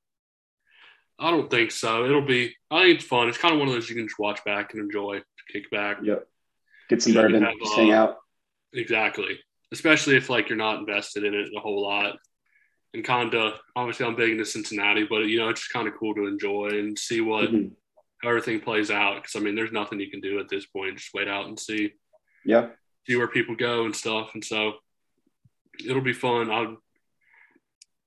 I 1.20 1.30
don't 1.30 1.50
think 1.50 1.70
so. 1.70 2.06
It'll 2.06 2.22
be. 2.22 2.54
I 2.70 2.82
think 2.82 2.96
it's 2.96 3.04
fun. 3.04 3.28
It's 3.28 3.36
kind 3.36 3.52
of 3.52 3.60
one 3.60 3.68
of 3.68 3.74
those 3.74 3.90
you 3.90 3.96
can 3.96 4.06
just 4.06 4.18
watch 4.18 4.42
back 4.44 4.72
and 4.72 4.82
enjoy, 4.82 5.20
kick 5.52 5.70
back. 5.70 5.98
Yep. 6.02 6.26
Get 6.88 7.02
some 7.02 7.14
bourbon, 7.14 7.42
have, 7.42 7.54
just 7.62 7.74
hang 7.74 7.92
uh, 7.92 7.96
out. 7.96 8.16
Exactly. 8.72 9.38
Especially 9.72 10.16
if 10.16 10.28
like 10.28 10.48
you're 10.48 10.58
not 10.58 10.78
invested 10.80 11.24
in 11.24 11.34
it 11.34 11.48
a 11.56 11.60
whole 11.60 11.82
lot. 11.82 12.16
And 12.92 13.04
kind 13.04 13.34
of 13.34 13.54
obviously 13.76 14.06
I'm 14.06 14.16
big 14.16 14.30
into 14.30 14.44
Cincinnati, 14.44 15.06
but 15.08 15.20
you 15.20 15.38
know 15.38 15.48
it's 15.48 15.60
just 15.60 15.72
kind 15.72 15.86
of 15.86 15.94
cool 15.98 16.14
to 16.14 16.26
enjoy 16.26 16.70
and 16.70 16.98
see 16.98 17.20
what 17.20 17.50
Mhm. 17.50 17.70
everything 18.24 18.60
plays 18.60 18.90
out. 18.90 19.16
Because 19.16 19.36
I 19.36 19.40
mean, 19.40 19.54
there's 19.54 19.70
nothing 19.72 20.00
you 20.00 20.10
can 20.10 20.20
do 20.20 20.40
at 20.40 20.48
this 20.48 20.66
point. 20.66 20.98
Just 20.98 21.14
wait 21.14 21.28
out 21.28 21.46
and 21.46 21.58
see. 21.58 21.92
Yeah. 22.44 22.70
See 23.06 23.16
where 23.16 23.28
people 23.28 23.54
go 23.54 23.84
and 23.84 23.94
stuff. 23.94 24.30
And 24.34 24.44
so 24.44 24.74
it'll 25.84 26.02
be 26.02 26.12
fun. 26.12 26.50
I'll, 26.50 26.76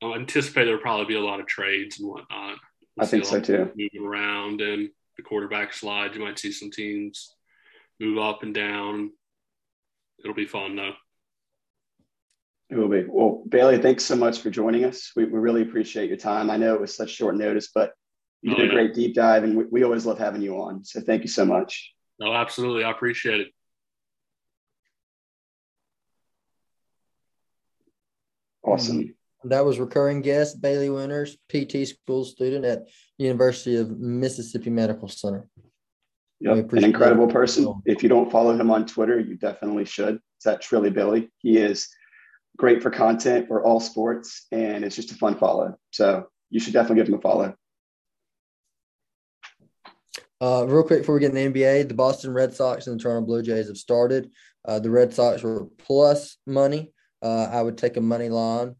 I 0.02 0.16
anticipate 0.16 0.66
there'll 0.66 0.82
probably 0.82 1.06
be 1.06 1.16
a 1.16 1.22
lot 1.22 1.40
of 1.40 1.48
trades 1.48 2.00
and 2.00 2.10
whatnot. 2.10 2.58
We'll 2.98 3.06
I 3.06 3.10
think 3.10 3.26
so 3.26 3.40
too. 3.40 3.72
Moving 3.76 4.06
around 4.06 4.62
and 4.62 4.90
the 5.18 5.24
quarterback 5.24 5.74
slide, 5.74 6.14
you 6.16 6.22
might 6.22 6.40
see 6.40 6.52
some 6.52 6.72
teams 6.72 7.36
move 8.00 8.18
up 8.18 8.44
and 8.44 8.54
down. 8.54 9.12
It'll 10.24 10.36
be 10.36 10.46
fun 10.46 10.76
though. 10.76 10.94
It 12.70 12.78
will 12.78 12.88
be. 12.88 13.06
Well, 13.08 13.44
Bailey, 13.48 13.78
thanks 13.78 14.04
so 14.04 14.16
much 14.16 14.40
for 14.40 14.50
joining 14.50 14.86
us. 14.86 15.12
We, 15.16 15.26
we 15.26 15.40
really 15.40 15.62
appreciate 15.62 16.08
your 16.08 16.18
time. 16.18 16.50
I 16.50 16.58
know 16.58 16.74
it 16.74 16.82
was 16.82 16.96
such 16.96 17.12
short 17.12 17.36
notice, 17.36 17.70
but 17.74 17.92
you 18.42 18.54
oh, 18.54 18.56
did 18.56 18.70
a 18.70 18.72
oh, 18.72 18.76
great 18.76 18.94
deep 18.94 19.14
dive, 19.14 19.44
and 19.44 19.56
we, 19.56 19.66
we 19.66 19.84
always 19.84 20.06
love 20.06 20.18
having 20.18 20.42
you 20.42 20.60
on. 20.60 20.84
So 20.84 21.00
thank 21.02 21.22
you 21.22 21.28
so 21.30 21.46
much. 21.46 21.94
No, 22.20 22.34
absolutely. 22.34 22.84
I 22.84 22.92
appreciate 22.92 23.42
it. 23.42 23.48
Awesome. 28.64 29.00
Mm-hmm. 29.00 29.12
That 29.46 29.66
was 29.66 29.80
recurring 29.80 30.22
guest 30.22 30.62
Bailey 30.62 30.90
Winters, 30.90 31.38
PT 31.50 31.88
school 31.88 32.24
student 32.24 32.66
at 32.66 32.88
University 33.18 33.76
of 33.76 34.00
Mississippi 34.00 34.70
Medical 34.70 35.08
Center. 35.08 35.48
Yep, 36.40 36.74
an 36.74 36.84
incredible 36.84 37.28
person. 37.28 37.82
If 37.86 38.04
you 38.04 38.10
don't 38.10 38.32
follow 38.32 38.54
him 38.54 38.72
on 38.72 38.86
Twitter, 38.86 39.20
you 39.20 39.38
definitely 39.38 39.86
should. 39.86 40.20
It's 40.38 40.46
at 40.46 40.62
Trilly 40.62 40.94
Billy. 40.94 41.32
He 41.38 41.58
is 41.58 41.88
great 42.58 42.82
for 42.82 42.90
content 42.90 43.48
for 43.48 43.64
all 43.64 43.80
sports, 43.80 44.46
and 44.52 44.84
it's 44.84 44.96
just 44.96 45.12
a 45.12 45.16
fun 45.16 45.38
follow. 45.38 45.78
So 45.92 46.28
you 46.50 46.60
should 46.60 46.74
definitely 46.74 46.98
give 46.98 47.08
him 47.08 47.20
a 47.20 47.22
follow. 47.22 47.56
Uh, 50.42 50.66
real 50.68 50.84
quick 50.84 51.00
before 51.00 51.16
we 51.16 51.22
get 51.22 51.34
in 51.34 51.54
the 51.54 51.62
NBA, 51.62 51.88
the 51.88 51.94
Boston 51.94 52.34
Red 52.34 52.54
Sox 52.54 52.88
and 52.88 53.00
the 53.00 53.02
Toronto 53.02 53.26
Blue 53.26 53.42
Jays 53.42 53.68
have 53.68 53.78
started. 53.78 54.30
Uh, 54.68 54.80
the 54.80 54.90
Red 54.90 55.14
Sox 55.14 55.42
were 55.42 55.68
plus 55.78 56.38
money. 56.46 56.92
Uh, 57.22 57.48
I 57.50 57.62
would 57.62 57.78
take 57.78 57.96
a 57.96 58.02
money 58.02 58.28
line, 58.28 58.76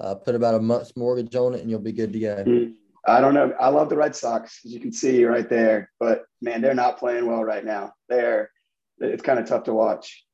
uh, 0.00 0.14
put 0.16 0.34
about 0.34 0.54
a 0.54 0.60
month's 0.60 0.96
mortgage 0.96 1.34
on 1.34 1.54
it, 1.54 1.60
and 1.60 1.70
you'll 1.70 1.80
be 1.80 1.92
good 1.92 2.12
to 2.12 2.18
go. 2.18 2.44
Mm, 2.44 2.74
I 3.06 3.20
don't 3.20 3.34
know. 3.34 3.52
I 3.60 3.68
love 3.68 3.88
the 3.88 3.96
Red 3.96 4.16
Sox, 4.16 4.60
as 4.64 4.72
you 4.72 4.80
can 4.80 4.92
see 4.92 5.24
right 5.24 5.48
there, 5.48 5.90
but 6.00 6.24
man, 6.40 6.60
they're 6.60 6.74
not 6.74 6.98
playing 6.98 7.26
well 7.26 7.44
right 7.44 7.64
now. 7.64 7.92
They're 8.08 8.50
it's 8.98 9.22
kind 9.22 9.38
of 9.38 9.46
tough 9.46 9.64
to 9.64 9.74
watch. 9.74 10.24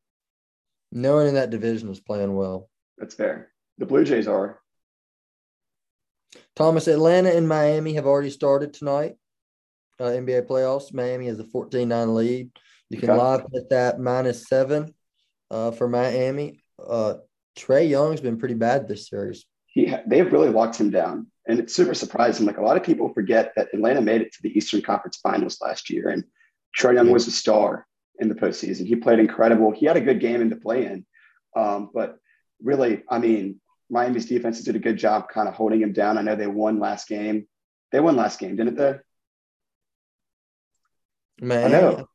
No 0.93 1.17
one 1.17 1.27
in 1.27 1.35
that 1.35 1.51
division 1.51 1.91
is 1.91 2.01
playing 2.01 2.35
well. 2.35 2.69
That's 2.99 3.15
fair. 3.15 3.51
The 3.79 3.87
Blue 3.87 4.05
Jays 4.05 4.29
are. 4.29 4.61
Thomas, 6.55 6.87
Atlanta 6.87 7.31
and 7.31 7.49
Miami 7.49 7.95
have 7.95 8.07
already 8.07 8.31
started 8.31 8.73
tonight. 8.73 9.17
Uh, 9.99 10.05
NBA 10.05 10.47
playoffs. 10.47 10.93
Miami 10.93 11.27
has 11.27 11.39
a 11.39 11.45
14 11.45 11.89
9 11.89 12.15
lead. 12.15 12.51
You 12.91 12.99
can 12.99 13.11
okay. 13.11 13.19
live 13.19 13.47
bet 13.51 13.71
that 13.71 14.01
minus 14.01 14.49
seven 14.49 14.95
uh, 15.51 15.71
for 15.71 15.89
Miami. 15.89 16.61
Uh, 16.79 17.15
Trae 17.57 17.89
Young's 17.89 18.21
been 18.21 18.39
pretty 18.39 18.55
bad 18.55 18.89
this 18.89 19.09
series. 19.09 19.45
He, 19.67 19.95
they've 20.07 20.33
really 20.33 20.51
locked 20.51 20.77
him 20.77 20.91
down. 20.91 21.27
And 21.47 21.59
it's 21.59 21.75
super 21.75 21.95
surprising. 21.95 22.47
Like 22.47 22.59
a 22.59 22.63
lot 22.63 22.77
of 22.77 22.85
people 22.85 23.13
forget 23.13 23.53
that 23.57 23.69
Atlanta 23.75 24.01
made 24.01 24.21
it 24.21 24.33
to 24.33 24.43
the 24.43 24.57
Eastern 24.57 24.81
Conference 24.81 25.17
Finals 25.17 25.59
last 25.61 25.91
year, 25.91 26.09
and 26.09 26.25
Trae 26.79 26.95
Young 26.95 27.11
was 27.11 27.27
a 27.27 27.33
star 27.33 27.87
in 28.21 28.29
the 28.29 28.35
postseason. 28.35 28.87
He 28.87 28.95
played 28.95 29.19
incredible. 29.19 29.73
He 29.73 29.87
had 29.87 29.97
a 29.97 30.01
good 30.01 30.21
game 30.21 30.41
in 30.41 30.51
the 30.51 30.57
play-in, 30.57 31.05
um, 31.57 31.91
but 31.93 32.19
really, 32.63 33.03
I 33.11 33.19
mean, 33.19 33.61
Miami's 33.91 34.27
defense 34.27 34.61
did 34.61 34.77
a 34.77 34.79
good 34.79 34.97
job 34.97 35.29
kind 35.29 35.49
of 35.49 35.55
holding 35.55 35.83
him 35.83 35.93
down. 35.93 36.17
I 36.17 36.23
know 36.23 36.37
they 36.37 36.47
won 36.47 36.79
last 36.79 37.09
game. 37.09 37.49
They 37.91 37.99
won 37.99 38.15
last 38.15 38.39
game, 38.39 38.55
didn't 38.55 38.77
they? 38.77 38.95
Man, 41.41 41.67
I 41.67 41.69
know. 41.69 42.07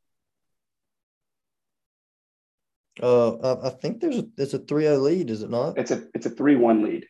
Uh, 3.02 3.58
I 3.64 3.70
think 3.70 4.02
there's 4.02 4.18
a 4.18 4.28
it's 4.38 4.54
a 4.54 4.60
3-0 4.60 5.02
lead, 5.02 5.30
is 5.30 5.44
it 5.44 5.50
not? 5.50 5.78
It's 5.78 5.92
a 5.92 6.04
it's 6.14 6.26
a 6.26 6.32
3-1 6.32 6.84
lead. 6.84 7.08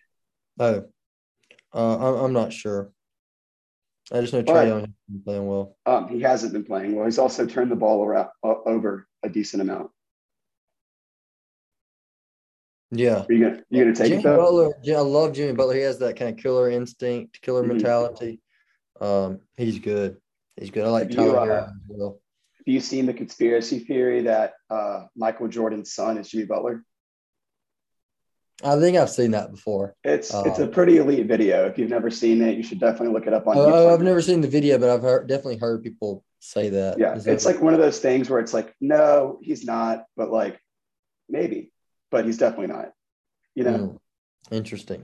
Oh, 0.60 0.86
uh, 1.73 1.97
I'm, 1.97 2.26
I'm 2.26 2.34
not 2.34 2.52
sure. 2.54 2.91
I 4.12 4.21
just 4.21 4.34
know 4.34 4.41
Trae 4.41 4.67
Young 4.67 4.80
has 4.82 4.89
been 5.10 5.21
playing 5.23 5.47
well. 5.47 5.76
Um, 5.86 6.08
he 6.08 6.21
hasn't 6.21 6.54
been 6.54 6.63
playing 6.63 6.95
well. 6.95 7.06
He's 7.06 7.19
also 7.19 7.45
turned 7.45 7.71
the 7.71 7.76
ball 7.76 8.06
around 8.06 8.30
uh, 8.43 8.56
over 8.65 9.08
a 9.23 9.30
decent 9.30 9.62
amount. 9.62 9.91
Yeah. 12.91 13.26
Are 13.28 13.34
you 13.34 13.43
gonna 13.43 13.63
you 13.69 13.84
gonna 13.84 13.95
take 13.95 14.08
Jimmy 14.08 14.19
it 14.19 14.23
though? 14.23 14.38
Butler, 14.38 14.73
yeah, 14.82 14.97
I 14.97 15.02
love 15.02 15.34
Jimmy 15.34 15.54
Butler. 15.54 15.76
He 15.76 15.82
has 15.82 16.00
that 16.00 16.15
kind 16.15 16.32
of 16.32 16.41
killer 16.41 16.69
instinct, 16.69 17.41
killer 17.41 17.62
mm-hmm. 17.62 17.73
mentality. 17.73 18.39
Um, 19.02 19.41
he's 19.58 19.80
good. 19.80 20.17
He's 20.56 20.71
good. 20.71 20.86
I 20.86 20.89
like 20.89 21.12
Tyler 21.12 21.45
you, 21.45 21.52
uh, 21.52 21.69
well. 21.88 22.19
Have 22.67 22.73
you 22.73 22.82
seen 22.82 23.06
the 23.06 23.13
conspiracy 23.13 23.80
theory 23.80 24.23
that 24.23 24.56
uh, 24.69 25.06
Michael 25.15 25.47
Jordan's 25.47 25.93
son 25.93 26.17
is 26.17 26.27
Jimmy 26.27 26.43
Butler? 26.43 26.84
I 28.62 28.77
think 28.77 28.97
I've 28.97 29.10
seen 29.10 29.32
that 29.32 29.51
before. 29.51 29.95
It's 30.03 30.34
it's 30.34 30.60
a 30.60 30.67
pretty 30.67 30.97
elite 30.97 31.27
video. 31.27 31.65
If 31.67 31.77
you've 31.77 31.89
never 31.89 32.10
seen 32.10 32.41
it, 32.41 32.58
you 32.58 32.63
should 32.63 32.80
definitely 32.80 33.13
look 33.13 33.25
it 33.25 33.34
up 33.34 33.47
on. 33.47 33.58
Oh, 33.58 33.67
YouTube. 33.67 33.93
I've 33.93 34.01
never 34.01 34.21
seen 34.21 34.41
the 34.41 34.49
video, 34.49 34.77
but 34.80 34.89
I've 34.89 35.01
heard, 35.01 35.27
definitely 35.27 35.58
heard 35.58 35.82
people 35.82 36.25
say 36.39 36.67
that. 36.69 36.99
Yeah, 36.99 37.17
it's 37.25 37.45
like 37.45 37.62
one 37.62 37.73
of 37.73 37.80
those 37.80 37.99
things 37.99 38.30
where 38.30 38.39
it's 38.39 38.53
like, 38.53 38.75
no, 38.82 39.39
he's 39.41 39.63
not, 39.63 40.06
but 40.17 40.30
like 40.30 40.60
maybe 41.30 41.71
but 42.12 42.25
he's 42.25 42.38
definitely 42.38 42.67
not. 42.67 42.91
You 43.56 43.63
know, 43.63 43.77
mm. 43.77 43.99
interesting. 44.51 45.03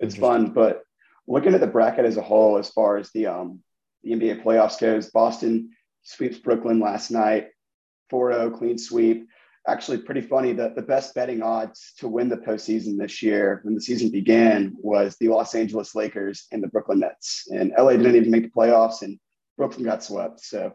It's 0.00 0.14
interesting. 0.14 0.20
fun, 0.20 0.50
but 0.52 0.82
looking 1.26 1.54
at 1.54 1.60
the 1.60 1.66
bracket 1.66 2.04
as 2.04 2.16
a 2.16 2.22
whole, 2.22 2.58
as 2.58 2.70
far 2.70 2.96
as 2.96 3.10
the 3.12 3.26
um 3.26 3.60
the 4.02 4.12
NBA 4.12 4.42
playoffs 4.42 4.80
goes, 4.80 5.10
Boston 5.10 5.70
sweeps 6.04 6.38
Brooklyn 6.38 6.78
last 6.78 7.10
night, 7.10 7.48
4-0 8.12 8.56
clean 8.56 8.78
sweep. 8.78 9.26
Actually, 9.66 9.98
pretty 9.98 10.20
funny 10.20 10.52
that 10.52 10.76
the 10.76 10.82
best 10.82 11.14
betting 11.14 11.42
odds 11.42 11.94
to 11.98 12.06
win 12.06 12.28
the 12.28 12.36
postseason 12.36 12.98
this 12.98 13.22
year, 13.22 13.60
when 13.64 13.74
the 13.74 13.80
season 13.80 14.10
began, 14.10 14.74
was 14.78 15.16
the 15.16 15.28
Los 15.28 15.54
Angeles 15.54 15.94
Lakers 15.94 16.46
and 16.52 16.62
the 16.62 16.68
Brooklyn 16.68 17.00
Nets. 17.00 17.48
And 17.50 17.72
LA 17.76 17.92
didn't 17.92 18.16
even 18.16 18.30
make 18.30 18.42
the 18.42 18.50
playoffs, 18.50 19.00
and 19.00 19.18
Brooklyn 19.56 19.84
got 19.84 20.04
swept. 20.04 20.40
So, 20.40 20.72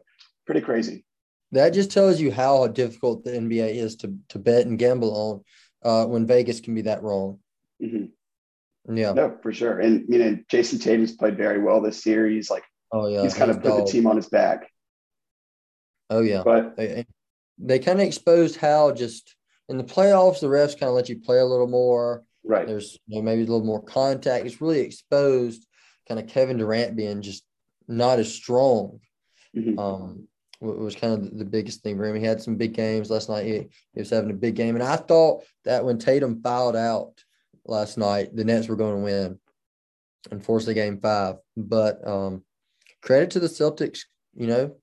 pretty 0.48 0.62
crazy. 0.62 1.06
That 1.52 1.74
just 1.74 1.92
tells 1.92 2.20
you 2.20 2.32
how 2.32 2.65
difficult 2.68 3.24
the 3.24 3.32
NBA 3.32 3.76
is 3.76 3.96
to 3.98 4.15
to 4.30 4.39
bet 4.39 4.65
and 4.65 4.80
gamble 4.80 5.44
on 5.84 6.04
uh, 6.06 6.06
when 6.08 6.26
Vegas 6.26 6.60
can 6.60 6.74
be 6.74 6.82
that 6.84 7.04
wrong. 7.04 7.39
Mm-hmm. 7.82 8.96
Yeah, 8.96 9.13
no, 9.13 9.38
for 9.42 9.54
sure. 9.54 9.80
And 9.80 10.06
you 10.10 10.20
know, 10.20 10.39
Jayson 10.50 10.80
Tatum's 10.80 11.12
played 11.12 11.38
very 11.38 11.60
well 11.60 11.82
this 11.82 12.02
series. 12.02 12.50
Like, 12.50 12.63
oh 12.92 13.08
yeah, 13.08 13.22
he's 13.22 13.36
kind 13.36 13.52
of 13.52 13.62
put 13.62 13.78
the 13.78 13.92
team 13.92 14.08
on 14.08 14.15
his 14.15 14.30
back. 14.30 14.70
Oh 16.10 16.22
yeah, 16.22 16.41
but 16.43 16.76
they, 16.76 17.06
they 17.58 17.80
kind 17.80 18.00
of 18.00 18.08
exposed 18.08 18.56
how 18.56 18.91
just 18.91 19.36
in 19.67 19.78
the 19.78 19.84
playoffs 19.84 20.39
the 20.39 20.48
refs 20.48 20.80
kind 20.80 20.89
of 20.89 20.95
let 20.95 21.10
you 21.10 21.19
play 21.19 21.39
a 21.39 21.45
little 21.45 21.67
more. 21.67 22.24
Right. 22.43 22.65
There's 22.65 22.98
you 23.08 23.17
know, 23.17 23.22
maybe 23.22 23.41
a 23.41 23.45
little 23.45 23.63
more 23.63 23.84
contact. 23.84 24.45
It's 24.45 24.62
really 24.62 24.80
exposed 24.80 25.65
kind 26.08 26.19
of 26.19 26.28
Kevin 26.28 26.58
Durant 26.58 26.95
being 26.95 27.22
just 27.22 27.43
not 27.88 28.19
as 28.19 28.34
strong. 28.34 29.00
Mm-hmm. 29.56 29.80
Um, 29.80 30.28
was 30.62 30.95
kind 30.95 31.13
of 31.13 31.38
the 31.38 31.45
biggest 31.45 31.84
thing 31.84 31.95
for 31.95 32.06
him. 32.06 32.15
He 32.15 32.26
had 32.26 32.41
some 32.41 32.58
big 32.58 32.74
games 32.74 33.10
last 33.10 33.30
night. 33.30 33.45
He, 33.45 33.54
he, 33.93 34.00
was 34.00 34.10
having 34.10 34.30
a 34.30 34.34
big 34.34 34.56
game, 34.56 34.76
and 34.76 34.84
I 34.84 34.98
thought 34.98 35.45
that 35.63 35.86
when 35.86 35.98
Tatum 35.98 36.41
fouled 36.41 36.76
out 36.76 37.13
last 37.65 37.98
night, 37.98 38.36
the 38.36 38.43
Nets 38.43 38.67
were 38.67 38.76
going 38.76 38.95
to 38.95 39.04
win 39.04 39.39
and 40.32 40.43
force 40.43 40.67
a 40.67 40.74
game 40.74 41.00
five. 41.00 41.36
But 41.56 42.06
um, 42.06 42.43
credit 43.02 43.32
to 43.32 43.39
the 43.39 43.48
Celtics, 43.48 44.02
you 44.36 44.48
know, 44.48 44.76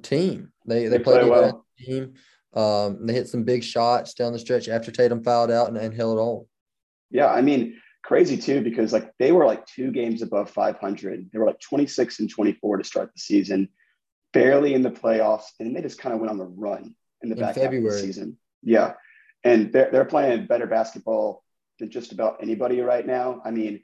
team. 0.00 0.52
They 0.66 0.84
they, 0.84 0.98
they 0.98 0.98
played 0.98 1.20
play 1.20 1.30
well. 1.30 1.66
Team. 1.78 2.14
Um, 2.54 3.06
they 3.06 3.12
hit 3.12 3.28
some 3.28 3.42
big 3.42 3.64
shots 3.64 4.14
down 4.14 4.32
the 4.32 4.38
stretch 4.38 4.68
after 4.68 4.92
Tatum 4.92 5.24
fouled 5.24 5.50
out 5.50 5.68
and, 5.68 5.76
and 5.76 5.92
held 5.92 6.18
on. 6.18 6.46
Yeah, 7.10 7.26
I 7.26 7.40
mean, 7.42 7.80
crazy 8.02 8.36
too 8.36 8.62
because 8.62 8.92
like 8.92 9.10
they 9.18 9.32
were 9.32 9.46
like 9.46 9.66
two 9.66 9.90
games 9.90 10.22
above 10.22 10.50
500. 10.50 11.30
They 11.32 11.38
were 11.38 11.46
like 11.46 11.60
26 11.60 12.20
and 12.20 12.30
24 12.30 12.76
to 12.78 12.84
start 12.84 13.10
the 13.12 13.20
season 13.20 13.68
barely 14.32 14.74
in 14.74 14.82
the 14.82 14.90
playoffs, 14.90 15.46
and 15.58 15.74
they 15.74 15.80
just 15.80 15.98
kind 15.98 16.14
of 16.14 16.20
went 16.20 16.30
on 16.30 16.38
the 16.38 16.46
run 16.46 16.94
in 17.22 17.28
the 17.28 17.36
in 17.36 17.40
back 17.40 17.54
February. 17.54 17.84
half 17.84 17.94
of 17.94 18.00
the 18.00 18.06
season. 18.06 18.38
Yeah, 18.62 18.94
and 19.42 19.72
they're 19.72 19.90
they're 19.90 20.04
playing 20.04 20.46
better 20.46 20.66
basketball 20.66 21.42
than 21.78 21.90
just 21.90 22.12
about 22.12 22.38
anybody 22.42 22.80
right 22.80 23.06
now. 23.06 23.40
I 23.44 23.50
mean, 23.50 23.82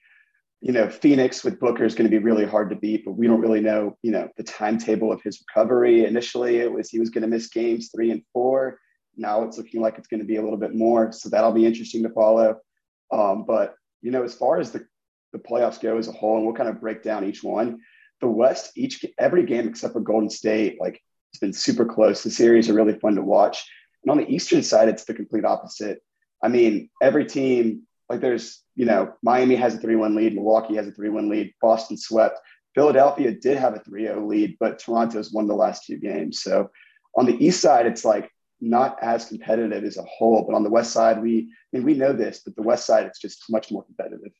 you 0.60 0.72
know, 0.72 0.88
Phoenix 0.88 1.42
with 1.42 1.58
Booker 1.58 1.84
is 1.84 1.94
going 1.94 2.10
to 2.10 2.16
be 2.16 2.22
really 2.22 2.44
hard 2.44 2.68
to 2.70 2.76
beat, 2.76 3.04
but 3.04 3.12
we 3.12 3.26
don't 3.26 3.40
really 3.40 3.60
know, 3.60 3.96
you 4.02 4.12
know, 4.12 4.28
the 4.36 4.42
timetable 4.42 5.10
of 5.10 5.22
his 5.22 5.42
recovery. 5.48 6.04
Initially, 6.04 6.58
it 6.58 6.70
was 6.70 6.90
he 6.90 6.98
was 6.98 7.10
going 7.10 7.22
to 7.22 7.28
miss 7.28 7.48
games 7.48 7.90
three 7.94 8.10
and 8.10 8.22
four. 8.32 8.78
Now 9.16 9.42
it's 9.42 9.58
looking 9.58 9.80
like 9.80 9.96
it's 9.98 10.08
going 10.08 10.20
to 10.20 10.26
be 10.26 10.36
a 10.36 10.42
little 10.42 10.58
bit 10.58 10.74
more, 10.74 11.12
so 11.12 11.28
that'll 11.28 11.52
be 11.52 11.66
interesting 11.66 12.02
to 12.02 12.10
follow. 12.10 12.58
Um, 13.10 13.44
but 13.46 13.74
you 14.02 14.10
know, 14.10 14.22
as 14.22 14.34
far 14.34 14.60
as 14.60 14.70
the 14.70 14.86
the 15.32 15.38
playoffs 15.38 15.80
go 15.80 15.96
as 15.96 16.08
a 16.08 16.12
whole, 16.12 16.36
and 16.36 16.44
we'll 16.44 16.54
kind 16.54 16.68
of 16.68 16.80
break 16.80 17.02
down 17.02 17.24
each 17.24 17.42
one 17.42 17.80
the 18.20 18.28
West, 18.28 18.72
each 18.76 19.04
every 19.18 19.44
game 19.44 19.66
except 19.66 19.94
for 19.94 20.00
Golden 20.00 20.30
State, 20.30 20.80
like 20.80 21.02
it's 21.32 21.40
been 21.40 21.52
super 21.52 21.84
close. 21.84 22.22
The 22.22 22.30
series 22.30 22.68
are 22.68 22.74
really 22.74 22.98
fun 22.98 23.14
to 23.16 23.22
watch. 23.22 23.68
And 24.04 24.10
on 24.10 24.18
the 24.18 24.32
Eastern 24.32 24.62
side, 24.62 24.88
it's 24.88 25.04
the 25.04 25.14
complete 25.14 25.44
opposite. 25.44 26.02
I 26.42 26.48
mean, 26.48 26.90
every 27.02 27.24
team, 27.24 27.82
like 28.08 28.20
there's, 28.20 28.62
you 28.80 28.86
know, 28.86 29.12
Miami 29.22 29.56
has 29.56 29.74
a 29.74 29.78
3 29.78 29.94
1 29.94 30.14
lead, 30.14 30.34
Milwaukee 30.34 30.74
has 30.76 30.88
a 30.88 30.92
3 30.92 31.10
1 31.10 31.28
lead, 31.28 31.52
Boston 31.60 31.98
swept. 31.98 32.40
Philadelphia 32.74 33.30
did 33.30 33.58
have 33.58 33.74
a 33.74 33.80
3 33.80 34.04
0 34.04 34.26
lead, 34.26 34.56
but 34.58 34.78
Toronto's 34.78 35.34
won 35.34 35.46
the 35.46 35.54
last 35.54 35.84
two 35.84 35.98
games. 35.98 36.40
So 36.40 36.70
on 37.14 37.26
the 37.26 37.36
East 37.44 37.60
side, 37.60 37.84
it's 37.84 38.06
like 38.06 38.30
not 38.58 38.96
as 39.02 39.26
competitive 39.26 39.84
as 39.84 39.98
a 39.98 40.02
whole. 40.04 40.46
But 40.48 40.56
on 40.56 40.62
the 40.62 40.70
West 40.70 40.94
side, 40.94 41.20
we, 41.20 41.52
I 41.74 41.76
mean, 41.76 41.84
we 41.84 41.92
know 41.92 42.14
this, 42.14 42.40
but 42.42 42.56
the 42.56 42.62
West 42.62 42.86
side, 42.86 43.04
it's 43.04 43.20
just 43.20 43.44
much 43.50 43.70
more 43.70 43.84
competitive. 43.84 44.32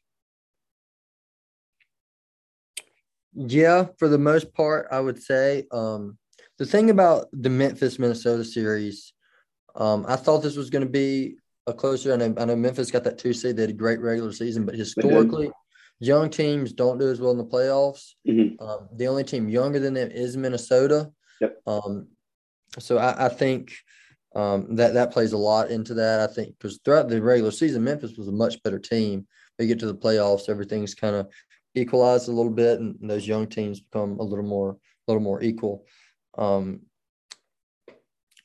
Yeah, 3.34 3.88
for 3.98 4.08
the 4.08 4.16
most 4.16 4.54
part, 4.54 4.88
I 4.90 5.00
would 5.00 5.22
say. 5.22 5.66
Um, 5.70 6.16
the 6.56 6.64
thing 6.64 6.88
about 6.88 7.26
the 7.34 7.50
Memphis 7.50 7.98
Minnesota 7.98 8.44
series, 8.44 9.12
um, 9.74 10.06
I 10.08 10.16
thought 10.16 10.38
this 10.38 10.56
was 10.56 10.70
going 10.70 10.86
to 10.86 10.90
be 10.90 11.36
a 11.70 11.74
closer. 11.74 12.12
I 12.12 12.16
know, 12.16 12.34
I 12.38 12.44
know 12.44 12.56
Memphis 12.56 12.90
got 12.90 13.04
that 13.04 13.18
two 13.18 13.32
seed. 13.32 13.56
They 13.56 13.62
had 13.62 13.70
a 13.70 13.74
great 13.74 14.00
regular 14.00 14.32
season, 14.32 14.66
but 14.66 14.74
historically, 14.74 15.50
young 15.98 16.30
teams 16.30 16.72
don't 16.72 16.98
do 16.98 17.10
as 17.10 17.20
well 17.20 17.32
in 17.32 17.38
the 17.38 17.44
playoffs. 17.44 18.14
Mhm. 18.26 18.60
Um, 18.60 18.88
the 18.94 19.08
only 19.08 19.24
team 19.24 19.48
younger 19.48 19.78
than 19.78 19.94
them 19.94 20.10
is 20.10 20.36
Minnesota. 20.36 21.10
Yep. 21.40 21.60
Um, 21.66 22.08
so 22.78 22.98
I, 22.98 23.26
I 23.26 23.28
think 23.28 23.72
um, 24.34 24.76
that 24.76 24.94
that 24.94 25.12
plays 25.12 25.32
a 25.32 25.38
lot 25.38 25.70
into 25.70 25.94
that. 25.94 26.20
I 26.20 26.32
think 26.32 26.56
because 26.58 26.78
throughout 26.84 27.08
the 27.08 27.20
regular 27.22 27.50
season, 27.50 27.84
Memphis 27.84 28.16
was 28.16 28.28
a 28.28 28.32
much 28.32 28.62
better 28.62 28.78
team. 28.78 29.26
They 29.58 29.66
get 29.66 29.78
to 29.80 29.86
the 29.86 29.94
playoffs, 29.94 30.48
everything's 30.48 30.94
kind 30.94 31.16
of 31.16 31.28
equalized 31.74 32.28
a 32.28 32.32
little 32.32 32.52
bit, 32.52 32.80
and 32.80 32.96
those 33.00 33.26
young 33.26 33.46
teams 33.46 33.80
become 33.80 34.18
a 34.18 34.22
little 34.22 34.44
more 34.44 34.70
a 34.70 34.76
little 35.10 35.22
more 35.22 35.42
equal. 35.42 35.84
Um, 36.38 36.80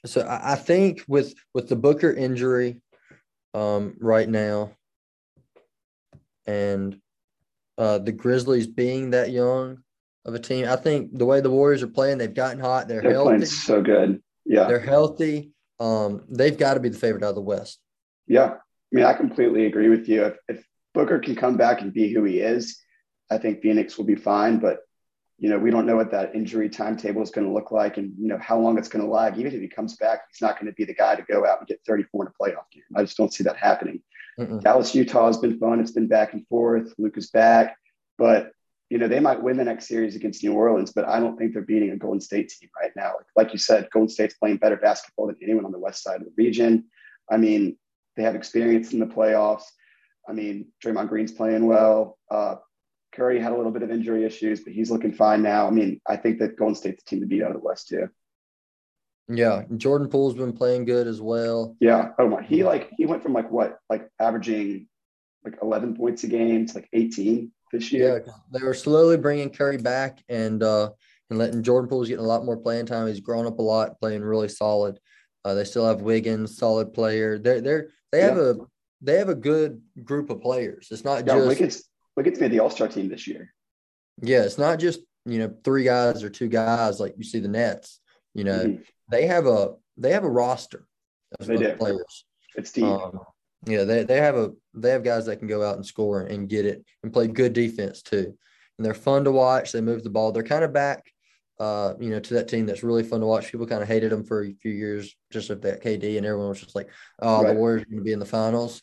so 0.05 0.21
I, 0.21 0.53
I 0.53 0.55
think 0.55 1.03
with 1.07 1.33
with 1.53 1.69
the 1.69 1.75
Booker 1.75 2.11
injury 2.11 2.81
um, 3.55 3.95
right 3.99 4.27
now, 4.27 4.71
and 6.45 6.99
uh, 7.77 7.97
the 7.99 8.11
Grizzlies 8.11 8.67
being 8.67 9.11
that 9.11 9.31
young 9.31 9.79
of 10.25 10.33
a 10.33 10.39
team, 10.39 10.67
I 10.67 10.75
think 10.75 11.17
the 11.17 11.25
way 11.25 11.39
the 11.39 11.49
Warriors 11.49 11.83
are 11.83 11.87
playing, 11.87 12.17
they've 12.17 12.33
gotten 12.33 12.59
hot. 12.59 12.87
They're, 12.87 13.01
They're 13.01 13.11
healthy. 13.11 13.29
playing 13.29 13.45
so 13.45 13.81
good. 13.81 14.21
Yeah. 14.45 14.67
They're 14.67 14.79
healthy. 14.79 15.51
Um, 15.79 16.23
they've 16.29 16.57
got 16.57 16.75
to 16.75 16.79
be 16.79 16.89
the 16.89 16.97
favorite 16.97 17.23
out 17.23 17.29
of 17.29 17.35
the 17.35 17.41
West. 17.41 17.79
Yeah. 18.27 18.53
I 18.53 18.57
mean, 18.91 19.05
I 19.05 19.13
completely 19.13 19.65
agree 19.65 19.89
with 19.89 20.07
you. 20.07 20.25
If, 20.25 20.37
if 20.47 20.65
Booker 20.93 21.19
can 21.19 21.35
come 21.35 21.57
back 21.57 21.81
and 21.81 21.93
be 21.93 22.13
who 22.13 22.23
he 22.23 22.39
is, 22.39 22.79
I 23.29 23.37
think 23.37 23.61
Phoenix 23.61 23.97
will 23.97 24.05
be 24.05 24.15
fine. 24.15 24.59
But, 24.59 24.79
you 25.37 25.49
know, 25.49 25.57
we 25.57 25.69
don't 25.69 25.85
know 25.85 25.97
what 25.97 26.11
that 26.11 26.33
injury 26.33 26.69
timetable 26.69 27.21
is 27.21 27.29
going 27.29 27.45
to 27.45 27.53
look 27.53 27.71
like 27.71 27.97
and, 27.97 28.13
you 28.17 28.27
know, 28.27 28.37
how 28.37 28.57
long 28.57 28.77
it's 28.77 28.87
going 28.87 29.03
to 29.03 29.11
lag. 29.11 29.37
Even 29.37 29.53
if 29.53 29.59
he 29.59 29.67
comes 29.67 29.97
back, 29.97 30.21
he's 30.31 30.41
not 30.41 30.55
going 30.55 30.67
to 30.67 30.75
be 30.75 30.85
the 30.85 30.93
guy 30.93 31.15
to 31.15 31.23
go 31.23 31.45
out 31.45 31.59
and 31.59 31.67
get 31.67 31.81
34 31.85 32.25
in 32.25 32.31
a 32.31 32.43
playoff 32.43 32.71
game. 32.71 32.83
I 32.95 33.01
just 33.01 33.17
don't 33.17 33.33
see 33.33 33.43
that 33.43 33.57
happening. 33.57 34.01
Mm-mm. 34.39 34.61
Dallas, 34.61 34.95
Utah 34.95 35.27
has 35.27 35.37
been 35.37 35.59
fun. 35.59 35.79
It's 35.79 35.91
been 35.91 36.07
back 36.07 36.33
and 36.33 36.47
forth. 36.47 36.93
Luke 36.97 37.17
is 37.17 37.29
back. 37.31 37.77
But, 38.17 38.51
you 38.89 38.97
know, 38.97 39.09
they 39.09 39.19
might 39.19 39.43
win 39.43 39.57
the 39.57 39.65
next 39.65 39.87
series 39.87 40.15
against 40.15 40.41
New 40.41 40.53
Orleans, 40.53 40.93
but 40.93 41.05
I 41.05 41.19
don't 41.19 41.37
think 41.37 41.51
they're 41.51 41.63
beating 41.63 41.91
a 41.91 41.97
Golden 41.97 42.21
State 42.21 42.49
team 42.49 42.69
right 42.81 42.91
now. 42.95 43.15
Like, 43.17 43.25
like 43.35 43.53
you 43.53 43.59
said, 43.59 43.89
Golden 43.91 44.09
State's 44.09 44.35
playing 44.35 44.57
better 44.57 44.77
basketball 44.77 45.27
than 45.27 45.37
anyone 45.41 45.65
on 45.65 45.73
the 45.73 45.79
west 45.79 46.01
side 46.01 46.21
of 46.21 46.27
the 46.27 46.33
region. 46.37 46.85
I 47.29 47.35
mean, 47.35 47.77
they 48.15 48.23
have 48.23 48.35
experience 48.35 48.93
in 48.93 48.99
the 48.99 49.05
playoffs. 49.05 49.63
I 50.27 50.31
mean, 50.31 50.67
Draymond 50.83 51.09
Green's 51.09 51.31
playing 51.31 51.65
well. 51.65 52.17
Uh, 52.31 52.55
Curry 53.15 53.39
had 53.39 53.51
a 53.51 53.55
little 53.55 53.71
bit 53.71 53.83
of 53.83 53.91
injury 53.91 54.25
issues, 54.25 54.61
but 54.61 54.73
he's 54.73 54.91
looking 54.91 55.13
fine 55.13 55.41
now. 55.41 55.67
I 55.67 55.71
mean, 55.71 56.01
I 56.07 56.17
think 56.17 56.39
that 56.39 56.57
Golden 56.57 56.75
State's 56.75 57.03
the 57.03 57.09
team 57.09 57.21
to 57.21 57.25
beat 57.25 57.43
out 57.43 57.51
of 57.51 57.61
the 57.61 57.65
West 57.65 57.87
too. 57.87 58.09
Yeah, 59.27 59.63
Jordan 59.77 60.07
Poole's 60.07 60.35
been 60.35 60.53
playing 60.53 60.85
good 60.85 61.07
as 61.07 61.19
well. 61.19 61.75
Yeah. 61.79 62.09
Oh 62.19 62.27
my, 62.27 62.43
he 62.43 62.63
like 62.63 62.91
he 62.95 63.05
went 63.05 63.23
from 63.23 63.33
like 63.33 63.49
what, 63.49 63.79
like 63.89 64.07
averaging 64.19 64.87
like 65.43 65.57
11 65.61 65.95
points 65.95 66.23
a 66.23 66.27
game 66.27 66.65
to 66.67 66.75
like 66.75 66.89
18 66.93 67.51
this 67.71 67.91
year. 67.91 68.23
Yeah, 68.25 68.33
they 68.51 68.63
were 68.63 68.73
slowly 68.73 69.17
bringing 69.17 69.49
Curry 69.49 69.77
back 69.77 70.19
and 70.29 70.61
uh, 70.61 70.91
and 71.29 71.39
letting 71.39 71.63
Jordan 71.63 71.89
Poole's 71.89 72.07
getting 72.07 72.23
a 72.23 72.27
lot 72.27 72.45
more 72.45 72.57
playing 72.57 72.85
time. 72.85 73.07
He's 73.07 73.19
grown 73.19 73.47
up 73.47 73.57
a 73.57 73.63
lot, 73.63 73.99
playing 73.99 74.21
really 74.21 74.49
solid. 74.49 74.99
Uh, 75.43 75.53
they 75.53 75.63
still 75.63 75.87
have 75.87 76.01
Wiggins, 76.01 76.57
solid 76.57 76.93
player. 76.93 77.39
They're 77.39 77.61
they're 77.61 77.87
they 78.11 78.21
have 78.21 78.37
a 78.37 78.57
they 79.01 79.17
have 79.17 79.29
a 79.29 79.35
good 79.35 79.81
group 80.03 80.29
of 80.29 80.41
players. 80.41 80.89
It's 80.91 81.03
not 81.03 81.25
Yeah, 81.25 81.35
just 81.35 81.47
Wiggins 81.47 81.83
Wiggins 82.15 82.39
made 82.39 82.51
the 82.51 82.59
All 82.59 82.69
Star 82.69 82.87
team 82.87 83.09
this 83.09 83.27
year. 83.27 83.53
yeah, 84.21 84.43
it's 84.43 84.57
not 84.57 84.79
just 84.79 84.99
you 85.25 85.39
know 85.39 85.53
three 85.63 85.83
guys 85.83 86.23
or 86.23 86.29
two 86.29 86.47
guys 86.47 86.99
like 86.99 87.15
you 87.17 87.23
see 87.23 87.39
the 87.39 87.47
Nets. 87.47 87.99
You 88.33 88.43
know, 88.43 88.65
Mhm. 88.65 88.83
they 89.09 89.27
have 89.27 89.45
a 89.47 89.75
they 89.97 90.11
have 90.11 90.23
a 90.23 90.29
roster 90.29 90.87
of, 91.39 91.47
They 91.47 91.57
do. 91.57 91.73
players. 91.75 92.25
It's 92.55 92.71
deep. 92.71 92.85
Um, 92.85 93.19
yeah, 93.65 93.83
they, 93.83 94.03
they 94.03 94.17
have 94.21 94.35
a 94.35 94.51
they 94.73 94.91
have 94.91 95.03
guys 95.03 95.25
that 95.25 95.37
can 95.39 95.47
go 95.47 95.63
out 95.63 95.75
and 95.75 95.85
score 95.85 96.21
and 96.21 96.47
get 96.49 96.65
it 96.65 96.83
and 97.03 97.11
play 97.13 97.27
good 97.27 97.53
defense 97.53 98.01
too. 98.01 98.37
And 98.77 98.85
they're 98.85 98.93
fun 98.93 99.23
to 99.23 99.31
watch. 99.31 99.71
They 99.71 99.81
move 99.81 100.03
the 100.03 100.09
ball. 100.09 100.31
They're 100.33 100.43
kind 100.43 100.63
of 100.65 100.73
back, 100.73 101.05
uh, 101.61 101.93
you 101.99 102.09
know, 102.09 102.19
to 102.19 102.33
that 102.35 102.49
team 102.49 102.65
that's 102.65 102.83
really 102.83 103.03
fun 103.03 103.21
to 103.21 103.25
watch. 103.25 103.49
People 103.51 103.65
kind 103.67 103.81
of 103.81 103.87
hated 103.87 104.11
them 104.11 104.23
for 104.25 104.43
a 104.43 104.53
few 104.61 104.71
years 104.71 105.15
just 105.31 105.49
of 105.49 105.61
that 105.61 105.81
KD, 105.81 106.17
and 106.17 106.25
everyone 106.25 106.49
was 106.49 106.59
just 106.59 106.75
like, 106.75 106.89
"Oh, 107.19 107.41
Right. 107.41 107.53
the 107.53 107.57
Warriors 107.59 107.85
going 107.85 107.97
to 107.99 108.03
be 108.03 108.11
in 108.11 108.19
the 108.19 108.25
finals." 108.25 108.81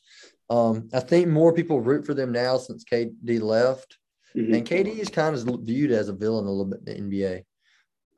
Um, 0.52 0.88
I 0.92 1.00
think 1.00 1.28
more 1.28 1.52
people 1.52 1.80
root 1.80 2.04
for 2.04 2.12
them 2.14 2.30
now 2.32 2.58
since 2.58 2.84
KD 2.84 3.40
left, 3.40 3.96
Mhm. 4.36 4.54
and 4.54 4.66
KD 4.66 4.98
is 5.00 5.08
kind 5.08 5.34
of 5.34 5.60
viewed 5.60 5.90
as 5.92 6.08
a 6.08 6.12
villain 6.12 6.44
a 6.46 6.50
little 6.50 6.66
bit 6.66 6.80
in 6.80 6.84
the 6.84 7.00
NBA. 7.00 7.44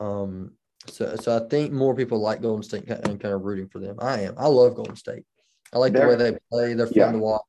Um, 0.00 0.56
so, 0.86 1.14
so 1.16 1.36
I 1.36 1.48
think 1.48 1.72
more 1.72 1.94
people 1.94 2.18
like 2.18 2.42
Golden 2.42 2.62
State 2.64 2.88
and 2.88 3.20
kind 3.20 3.34
of 3.34 3.42
rooting 3.42 3.68
for 3.68 3.78
them. 3.78 3.96
I 4.00 4.22
am. 4.22 4.34
I 4.36 4.48
love 4.48 4.74
Golden 4.74 4.96
State. 4.96 5.22
I 5.72 5.78
like 5.78 5.92
the 5.92 6.00
They're- 6.00 6.08
way 6.08 6.16
they 6.16 6.38
play. 6.50 6.74
They're 6.74 6.86
fun 6.86 6.94
Yeah. 6.96 7.12
to 7.12 7.18
watch. 7.18 7.42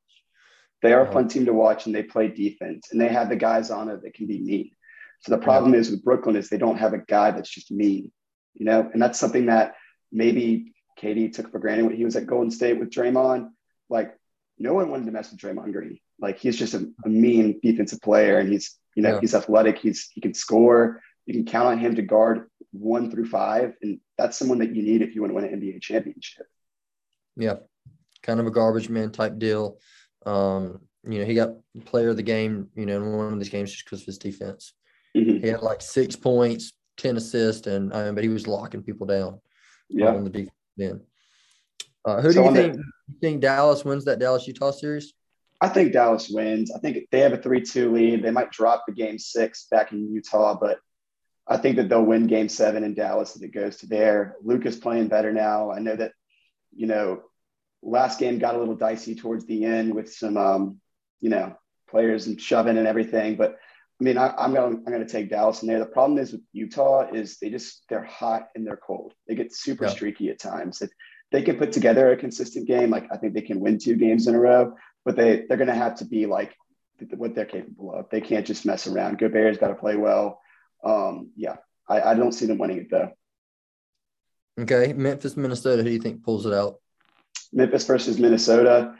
They 0.82 0.92
are 0.92 1.08
a 1.08 1.12
fun 1.12 1.26
team 1.28 1.46
to 1.46 1.52
watch 1.52 1.86
and 1.86 1.94
they 1.94 2.02
play 2.04 2.28
defense 2.28 2.92
and 2.92 3.00
they 3.00 3.08
have 3.08 3.28
the 3.28 3.36
guys 3.36 3.70
on 3.70 3.88
it 3.88 4.02
that 4.02 4.14
can 4.14 4.26
be 4.26 4.38
mean. 4.40 4.70
So 5.20 5.34
the 5.34 5.42
problem 5.42 5.74
is 5.74 5.90
with 5.90 6.04
Brooklyn 6.04 6.36
is 6.36 6.48
they 6.48 6.58
don't 6.58 6.76
have 6.76 6.92
a 6.92 6.98
guy 6.98 7.30
that's 7.32 7.48
just 7.50 7.72
mean, 7.72 8.12
you 8.54 8.64
know, 8.66 8.88
and 8.92 9.02
that's 9.02 9.18
something 9.18 9.46
that 9.46 9.74
maybe 10.12 10.74
KD 10.96 11.28
took 11.32 11.50
for 11.50 11.58
granted 11.58 11.86
when 11.86 11.96
he 11.96 12.04
was 12.04 12.14
at 12.14 12.26
Golden 12.26 12.50
State 12.50 12.78
with 12.78 12.90
Draymond. 12.90 13.50
Like 13.88 14.16
no 14.58 14.74
one 14.74 14.90
wanted 14.90 15.06
to 15.06 15.12
mess 15.12 15.30
with 15.30 15.40
Draymond 15.40 15.72
Green. 15.72 15.98
Like 16.18 16.38
he's 16.38 16.56
just 16.56 16.74
a, 16.74 16.88
a 17.04 17.08
mean 17.08 17.60
defensive 17.62 18.00
player 18.00 18.38
and 18.38 18.48
he's, 18.50 18.76
you 18.94 19.02
know, 19.02 19.14
Yeah. 19.14 19.20
he's 19.20 19.34
athletic. 19.34 19.78
He's, 19.78 20.08
he 20.14 20.20
can 20.20 20.34
score. 20.34 21.02
You 21.26 21.34
can 21.34 21.44
count 21.44 21.68
on 21.68 21.78
him 21.78 21.94
to 21.96 22.02
guard 22.02 22.48
one 22.72 23.10
through 23.10 23.26
five. 23.26 23.74
And 23.82 24.00
that's 24.16 24.38
someone 24.38 24.58
that 24.58 24.74
you 24.74 24.82
need 24.82 25.02
if 25.02 25.14
you 25.14 25.20
want 25.20 25.30
to 25.32 25.34
win 25.34 25.44
an 25.44 25.60
NBA 25.60 25.82
championship. 25.82 26.46
Yeah, 27.36 27.56
kind 28.22 28.40
of 28.40 28.46
a 28.46 28.50
garbage 28.50 28.88
man 28.88 29.10
type 29.12 29.38
deal. 29.38 29.78
Um, 30.24 30.80
you 31.04 31.18
know, 31.18 31.24
he 31.26 31.34
got 31.34 31.50
player 31.84 32.08
of 32.08 32.16
the 32.16 32.22
game, 32.22 32.68
you 32.74 32.86
know, 32.86 32.96
in 32.96 33.12
one 33.12 33.32
of 33.32 33.38
these 33.38 33.50
games 33.50 33.70
just 33.72 33.84
because 33.84 34.00
of 34.00 34.06
his 34.06 34.18
defense. 34.18 34.72
Mhm. 35.14 35.42
He 35.42 35.48
had 35.48 35.62
like 35.62 35.82
six 35.82 36.16
points, 36.16 36.72
10 36.96 37.16
assists, 37.18 37.66
and 37.66 37.92
um, 37.92 38.14
but 38.14 38.24
he 38.24 38.30
was 38.30 38.46
locking 38.46 38.82
people 38.82 39.06
down 39.06 39.38
Yeah. 39.90 40.14
on 40.14 40.24
the 40.24 40.30
defense 40.30 40.50
then. 40.78 41.00
Uh, 42.06 42.20
who 42.22 42.30
So 42.32 42.34
do 42.34 42.40
you 42.40 42.46
on 42.46 42.54
the- 42.54 42.62
think 42.62 42.76
you 42.76 43.18
think 43.20 43.42
Dallas 43.42 43.84
wins 43.84 44.04
that 44.04 44.18
Dallas 44.20 44.46
Utah 44.46 44.70
series? 44.70 45.12
I 45.60 45.68
think 45.68 45.92
Dallas 45.92 46.28
wins. 46.30 46.70
I 46.70 46.78
think 46.78 47.08
they 47.10 47.20
have 47.20 47.32
a 47.32 47.38
3 47.38 47.60
2 47.62 47.92
lead. 47.92 48.22
They 48.22 48.30
might 48.30 48.50
drop 48.52 48.84
the 48.86 48.92
game 48.92 49.18
six 49.18 49.66
back 49.70 49.92
in 49.92 50.12
Utah, 50.12 50.56
but 50.58 50.78
I 51.48 51.56
think 51.56 51.76
that 51.76 51.88
they'll 51.88 52.04
win 52.04 52.26
game 52.26 52.48
seven 52.48 52.84
in 52.84 52.94
Dallas 52.94 53.36
if 53.36 53.42
it 53.42 53.48
goes 53.54 53.76
to 53.78 53.86
there. 53.86 54.36
Luke 54.42 54.66
is 54.66 54.76
playing 54.76 55.08
better 55.08 55.32
now. 55.32 55.70
I 55.70 55.78
know 55.78 55.96
that, 55.96 56.12
you 56.74 56.86
know, 56.86 57.22
last 57.82 58.18
game 58.20 58.38
got 58.38 58.54
a 58.54 58.58
little 58.58 58.74
dicey 58.76 59.14
towards 59.14 59.46
the 59.46 59.64
end 59.64 59.94
with 59.94 60.12
some, 60.12 60.36
um, 60.36 60.80
you 61.20 61.30
know, 61.30 61.56
players 61.88 62.26
and 62.26 62.40
shoving 62.40 62.76
and 62.78 62.86
everything. 62.86 63.36
But 63.36 63.56
I 64.00 64.04
mean, 64.04 64.18
I, 64.18 64.34
I'm 64.36 64.52
going 64.52 64.74
I'm 64.86 64.92
going 64.92 65.06
to 65.06 65.10
take 65.10 65.30
Dallas 65.30 65.62
in 65.62 65.68
there. 65.68 65.78
The 65.78 65.86
problem 65.86 66.18
is 66.18 66.32
with 66.32 66.42
Utah 66.52 67.08
is 67.12 67.38
they 67.38 67.48
just 67.48 67.84
they're 67.88 68.04
hot 68.04 68.48
and 68.54 68.66
they're 68.66 68.76
cold. 68.76 69.14
They 69.26 69.34
get 69.34 69.54
super 69.54 69.84
Yeah. 69.86 69.90
streaky 69.90 70.28
at 70.28 70.38
times. 70.38 70.82
If 70.82 70.90
they 71.36 71.42
can 71.42 71.56
put 71.58 71.70
together 71.72 72.10
a 72.10 72.16
consistent 72.16 72.66
game, 72.66 72.88
like 72.88 73.06
I 73.12 73.18
think 73.18 73.34
they 73.34 73.42
can 73.42 73.60
win 73.60 73.78
two 73.78 73.96
games 73.96 74.26
in 74.26 74.34
a 74.34 74.40
row 74.40 74.74
but 75.06 75.16
they 75.16 75.46
they're 75.48 75.56
going 75.56 75.68
to 75.68 75.74
have 75.74 75.94
to 75.94 76.04
be 76.04 76.26
like 76.26 76.54
what 77.14 77.34
they're 77.34 77.44
capable 77.46 77.94
of. 77.94 78.10
They 78.10 78.20
can't 78.20 78.46
just 78.46 78.66
mess 78.66 78.86
around. 78.86 79.18
Gobert's 79.18 79.56
got 79.56 79.68
to 79.68 79.74
play 79.74 79.96
well. 79.96 80.40
Um, 80.84 81.30
yeah, 81.36 81.56
I, 81.88 82.00
I 82.00 82.14
don't 82.14 82.32
see 82.32 82.46
them 82.46 82.58
winning 82.58 82.78
it 82.78 82.90
though. 82.90 83.12
Okay, 84.60 84.92
Memphis, 84.92 85.36
Minnesota. 85.36 85.82
Who 85.82 85.88
do 85.88 85.94
you 85.94 86.00
think 86.00 86.24
pulls 86.24 86.44
it 86.44 86.52
out? 86.52 86.80
Memphis 87.52 87.86
versus 87.86 88.18
Minnesota. 88.18 88.94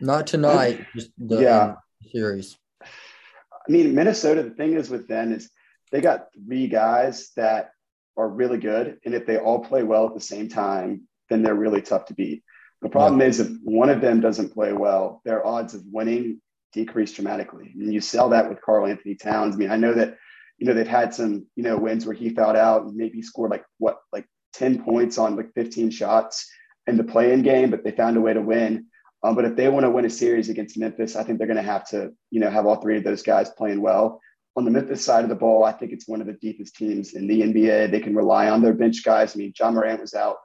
Not 0.00 0.26
tonight, 0.26 0.84
just 0.94 1.10
the 1.16 1.40
Yeah. 1.40 1.74
series. 2.12 2.58
I 2.82 3.70
mean, 3.70 3.94
Minnesota. 3.94 4.42
The 4.42 4.50
thing 4.50 4.74
is 4.74 4.90
with 4.90 5.08
them 5.08 5.32
is 5.32 5.48
they 5.92 6.00
got 6.00 6.26
three 6.34 6.66
guys 6.66 7.30
that 7.36 7.70
are 8.18 8.28
really 8.28 8.58
good, 8.58 8.98
and 9.06 9.14
if 9.14 9.24
they 9.24 9.38
all 9.38 9.64
play 9.64 9.82
well 9.82 10.06
at 10.08 10.14
the 10.14 10.20
same 10.20 10.48
time, 10.48 11.08
then 11.30 11.42
they're 11.42 11.54
really 11.54 11.82
tough 11.82 12.06
to 12.06 12.14
beat. 12.14 12.42
The 12.82 12.88
problem 12.88 13.20
is 13.20 13.38
if 13.38 13.48
one 13.62 13.90
of 13.90 14.00
them 14.00 14.20
doesn't 14.20 14.52
play 14.52 14.72
well, 14.72 15.22
their 15.24 15.46
odds 15.46 15.74
of 15.74 15.82
winning 15.86 16.40
decrease 16.72 17.12
dramatically. 17.12 17.72
And 17.74 17.92
you 17.92 18.00
sell 18.00 18.30
that 18.30 18.48
with 18.48 18.60
Karl-Anthony 18.60 19.14
Towns. 19.14 19.54
I 19.54 19.58
mean, 19.58 19.70
I 19.70 19.76
know 19.76 19.94
that 19.94 20.16
you 20.58 20.66
know 20.66 20.74
they've 20.74 20.86
had 20.86 21.14
some 21.14 21.46
you 21.54 21.62
know 21.62 21.76
wins 21.76 22.06
where 22.06 22.14
he 22.14 22.30
fouled 22.30 22.56
out 22.56 22.82
and 22.82 22.96
maybe 22.96 23.22
scored 23.22 23.50
like 23.50 23.64
what 23.78 23.98
like 24.12 24.26
10 24.54 24.82
points 24.84 25.18
on 25.18 25.36
like 25.36 25.52
15 25.54 25.90
shots 25.90 26.48
in 26.86 26.96
the 26.96 27.04
play-in 27.04 27.42
game, 27.42 27.70
but 27.70 27.84
they 27.84 27.92
found 27.92 28.16
a 28.16 28.20
way 28.20 28.34
to 28.34 28.42
win. 28.42 28.86
Um, 29.22 29.36
but 29.36 29.44
if 29.44 29.54
they 29.54 29.68
want 29.68 29.84
to 29.84 29.90
win 29.90 30.04
a 30.04 30.10
series 30.10 30.48
against 30.48 30.76
Memphis, 30.76 31.14
I 31.14 31.22
think 31.22 31.38
they're 31.38 31.46
going 31.46 31.56
to 31.56 31.62
have 31.62 31.86
to, 31.90 32.12
you 32.30 32.40
know, 32.40 32.50
have 32.50 32.66
all 32.66 32.76
three 32.76 32.96
of 32.96 33.04
those 33.04 33.22
guys 33.22 33.50
playing 33.50 33.80
well. 33.80 34.20
on 34.56 34.64
the 34.64 34.70
Memphis 34.70 35.04
side 35.04 35.22
of 35.22 35.30
the 35.30 35.36
ball, 35.36 35.62
I 35.62 35.72
think 35.72 35.92
it's 35.92 36.08
one 36.08 36.20
of 36.20 36.26
the 36.26 36.32
deepest 36.34 36.74
teams 36.74 37.14
in 37.14 37.28
the 37.28 37.42
NBA. 37.42 37.90
They 37.90 38.00
can 38.00 38.16
rely 38.16 38.50
on 38.50 38.62
their 38.62 38.74
bench 38.74 39.04
guys. 39.04 39.34
I 39.34 39.38
mean, 39.38 39.52
Ja 39.56 39.70
Morant 39.70 40.00
was 40.00 40.14
out 40.14 40.38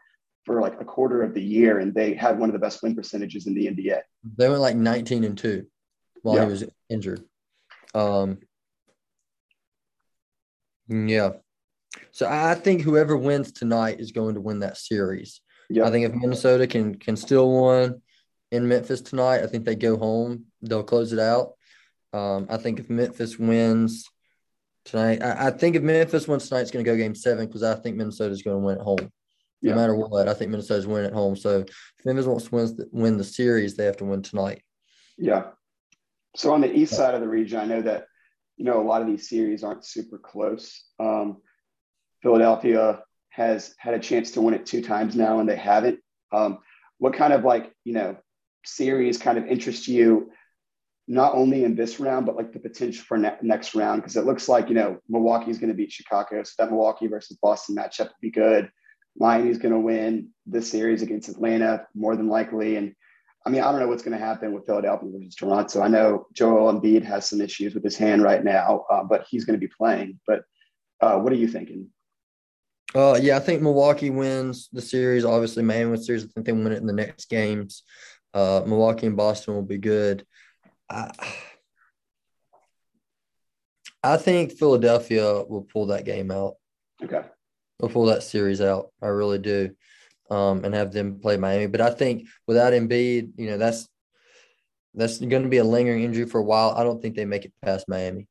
for 0.48 0.62
like 0.62 0.80
a 0.80 0.86
quarter 0.86 1.22
of 1.22 1.34
the 1.34 1.42
year, 1.44 1.80
and 1.80 1.94
they 1.94 2.14
had 2.16 2.40
one 2.40 2.48
of 2.50 2.54
the 2.54 2.60
best 2.60 2.82
win 2.82 2.96
percentages 2.96 3.46
in 3.46 3.54
the 3.54 3.68
NBA. 3.68 4.00
They 4.38 4.48
went 4.50 4.62
like 4.62 4.78
19 4.78 5.26
and 5.26 5.38
two 5.38 5.68
while 6.24 6.38
Yeah. 6.38 6.46
he 6.46 6.50
was 6.52 6.64
injured. 6.90 7.22
Um, 7.94 8.40
yeah. 10.88 11.32
So 12.12 12.26
I 12.26 12.52
I 12.52 12.56
think 12.56 12.82
whoever 12.82 13.18
wins 13.18 13.52
tonight 13.52 14.00
is 14.00 14.12
going 14.14 14.36
to 14.36 14.42
win 14.42 14.60
that 14.60 14.78
series. 14.78 15.42
Yeah, 15.70 15.86
I 15.86 15.92
think 15.92 16.06
if 16.06 16.14
Minnesota 16.14 16.66
can 16.66 16.96
can 16.96 17.18
still 17.18 17.52
win 17.66 18.02
in 18.52 18.68
Memphis 18.70 19.02
tonight, 19.02 19.44
I 19.44 19.48
think 19.48 19.66
they 19.66 19.76
go 19.76 19.98
home. 19.98 20.46
They'll 20.62 20.84
close 20.84 21.12
it 21.12 21.20
out. 21.20 21.54
Um, 22.14 22.48
I 22.50 22.56
think 22.56 22.80
if 22.80 22.90
Memphis 22.90 23.38
wins 23.38 24.06
tonight, 24.86 25.22
I, 25.22 25.48
I 25.48 25.52
think 25.52 25.76
if 25.76 25.84
Memphis 25.84 26.26
wins 26.28 26.48
tonight, 26.48 26.62
it's 26.62 26.72
going 26.72 26.86
to 26.86 26.90
go 26.90 26.96
game 26.96 27.16
seven 27.16 27.48
because 27.48 27.64
I 27.64 27.76
think 27.76 27.98
Minnesota's 27.98 28.44
going 28.44 28.56
to 28.62 28.66
win 28.66 28.78
at 28.78 28.84
home. 28.84 29.12
Yeah. 29.62 29.72
No 29.72 29.78
matter 29.78 29.96
what, 29.96 30.28
I 30.28 30.34
think 30.34 30.52
Minnesota's 30.52 30.86
winning 30.88 31.08
at 31.08 31.14
home. 31.14 31.36
So 31.36 31.60
if 31.60 32.06
Memphis 32.06 32.26
wants 32.26 32.46
to 32.46 32.56
win 32.56 32.66
the, 32.78 32.90
win 32.92 33.18
the 33.18 33.24
series, 33.24 33.76
they 33.76 33.86
have 33.86 33.98
to 33.98 34.06
win 34.06 34.22
tonight. 34.22 34.62
yeah. 35.18 35.48
So 36.36 36.54
on 36.54 36.62
the 36.62 36.72
east 36.72 36.94
side 36.94 37.16
of 37.16 37.22
the 37.22 37.28
region, 37.28 37.60
I 37.60 37.66
know 37.66 37.82
that 37.82 38.06
you 38.58 38.66
know 38.66 38.80
a 38.80 38.86
lot 38.88 39.02
of 39.02 39.08
these 39.08 39.28
series 39.28 39.64
aren't 39.64 39.86
super 39.86 40.20
close. 40.20 40.84
Um, 41.00 41.38
Philadelphia 42.22 43.02
has 43.30 43.74
had 43.80 43.96
a 43.96 44.00
chance 44.00 44.32
to 44.32 44.42
win 44.42 44.54
it 44.54 44.66
two 44.66 44.84
times 44.84 45.16
now, 45.16 45.40
and 45.40 45.50
they 45.50 45.56
haven't. 45.56 46.00
Um, 46.32 46.60
what 47.00 47.16
kind 47.16 47.34
of 47.34 47.44
like 47.44 47.74
you 47.84 47.94
know 47.94 48.18
series 48.66 49.18
kind 49.18 49.40
of 49.40 49.48
interests 49.48 49.88
you? 49.88 50.32
Not 51.08 51.34
only 51.34 51.64
in 51.64 51.76
this 51.76 52.00
round, 52.00 52.26
but 52.26 52.36
like 52.36 52.52
the 52.52 52.60
potential 52.60 53.04
for 53.08 53.18
ne- 53.18 53.38
next 53.42 53.74
round, 53.74 54.02
because 54.02 54.18
it 54.18 54.26
looks 54.26 54.48
like 54.48 54.70
you 54.70 54.76
know 54.76 55.00
Milwaukee's 55.10 55.58
going 55.58 55.70
to 55.70 55.76
beat 55.76 55.92
Chicago, 55.92 56.44
so 56.44 56.52
that 56.60 56.70
Milwaukee 56.70 57.08
versus 57.08 57.40
Boston 57.42 57.76
matchup 57.76 58.10
would 58.10 58.22
be 58.22 58.30
good. 58.30 58.70
Miami's 59.20 59.58
going 59.58 59.74
to 59.74 59.80
win 59.80 60.30
this 60.46 60.70
series 60.70 61.02
against 61.02 61.30
Atlanta 61.30 61.88
more 61.96 62.16
than 62.16 62.28
likely, 62.28 62.76
and 62.76 62.94
I 63.46 63.50
mean 63.50 63.62
I 63.62 63.72
don't 63.72 63.80
know 63.80 63.88
what's 63.88 64.04
going 64.04 64.18
to 64.18 64.24
happen 64.24 64.54
with 64.54 64.66
Philadelphia 64.66 65.10
versus 65.12 65.36
Toronto. 65.36 65.82
I 65.82 65.88
know 65.88 66.28
Joel 66.34 66.74
Embiid 66.74 67.04
has 67.04 67.30
some 67.30 67.42
issues 67.42 67.74
with 67.74 67.84
his 67.84 67.98
hand 67.98 68.24
right 68.24 68.44
now, 68.44 68.86
uh, 68.90 69.04
but 69.04 69.26
he's 69.30 69.46
going 69.46 69.60
to 69.60 69.66
be 69.66 69.72
playing. 69.76 70.20
But 70.28 70.44
uh, 71.02 71.20
what 71.20 71.32
are 71.34 71.38
you 71.38 71.48
thinking? 71.48 71.90
Uh, 72.96 73.20
yeah, 73.22 73.36
I 73.36 73.40
think 73.40 73.62
Milwaukee 73.62 74.10
wins 74.10 74.70
the 74.72 74.82
series. 74.82 75.26
Obviously, 75.26 75.64
Miami 75.64 75.92
wins 75.92 76.02
the 76.02 76.06
series. 76.06 76.24
I 76.24 76.28
think 76.28 76.46
they 76.46 76.54
win 76.54 76.72
it 76.72 76.78
in 76.78 76.88
the 76.88 76.94
next 76.94 77.30
games. 77.30 77.84
Uh, 78.34 78.62
Milwaukee 78.66 79.08
and 79.08 79.18
Boston 79.18 79.56
will 79.56 79.64
be 79.64 79.78
good. 79.78 80.26
I, 80.90 81.12
I 84.04 84.18
think 84.18 84.54
Philadelphia 84.54 85.44
will 85.44 85.64
pull 85.64 85.88
that 85.88 86.06
game 86.06 86.32
out. 86.32 86.56
Okay, 87.04 87.22
They'll 87.80 87.90
pull 87.90 88.06
that 88.06 88.24
series 88.24 88.62
out. 88.62 88.92
I 89.02 89.08
really 89.08 89.40
do, 89.40 89.72
um, 90.30 90.66
and 90.66 90.74
have 90.74 90.92
them 90.92 91.20
play 91.20 91.38
Miami. 91.38 91.68
But 91.68 91.82
I 91.82 91.92
think 91.92 92.28
without 92.48 92.74
Embiid, 92.74 93.34
you 93.38 93.50
know, 93.50 93.58
that's 93.58 93.88
that's 94.94 95.20
going 95.20 95.44
to 95.44 95.50
be 95.50 95.58
a 95.58 95.64
lingering 95.64 96.04
injury 96.04 96.26
for 96.26 96.40
a 96.40 96.44
while. 96.44 96.72
I 96.72 96.84
don't 96.84 97.02
think 97.02 97.16
they 97.16 97.26
make 97.26 97.46
it 97.46 97.54
past 97.62 97.88
Miami. 97.88 98.28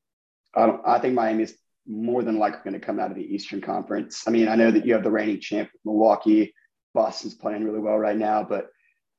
I 0.55 0.66
don't. 0.66 0.80
I 0.84 0.99
think 0.99 1.14
Miami's 1.14 1.55
more 1.86 2.22
than 2.22 2.38
likely 2.38 2.61
going 2.64 2.80
to 2.80 2.84
come 2.84 2.99
out 2.99 3.11
of 3.11 3.16
the 3.16 3.34
Eastern 3.34 3.61
Conference. 3.61 4.24
I 4.26 4.30
mean, 4.30 4.49
I 4.49 4.57
know 4.57 4.70
that 4.70 4.84
you 4.84 4.92
have 4.94 5.05
the 5.05 5.11
reigning 5.11 5.40
champ, 5.40 5.70
Milwaukee. 5.84 6.53
Boston's 6.94 7.34
playing 7.34 7.62
really 7.62 7.78
well 7.78 7.99
right 7.99 8.16
now, 8.16 8.42
but 8.42 8.68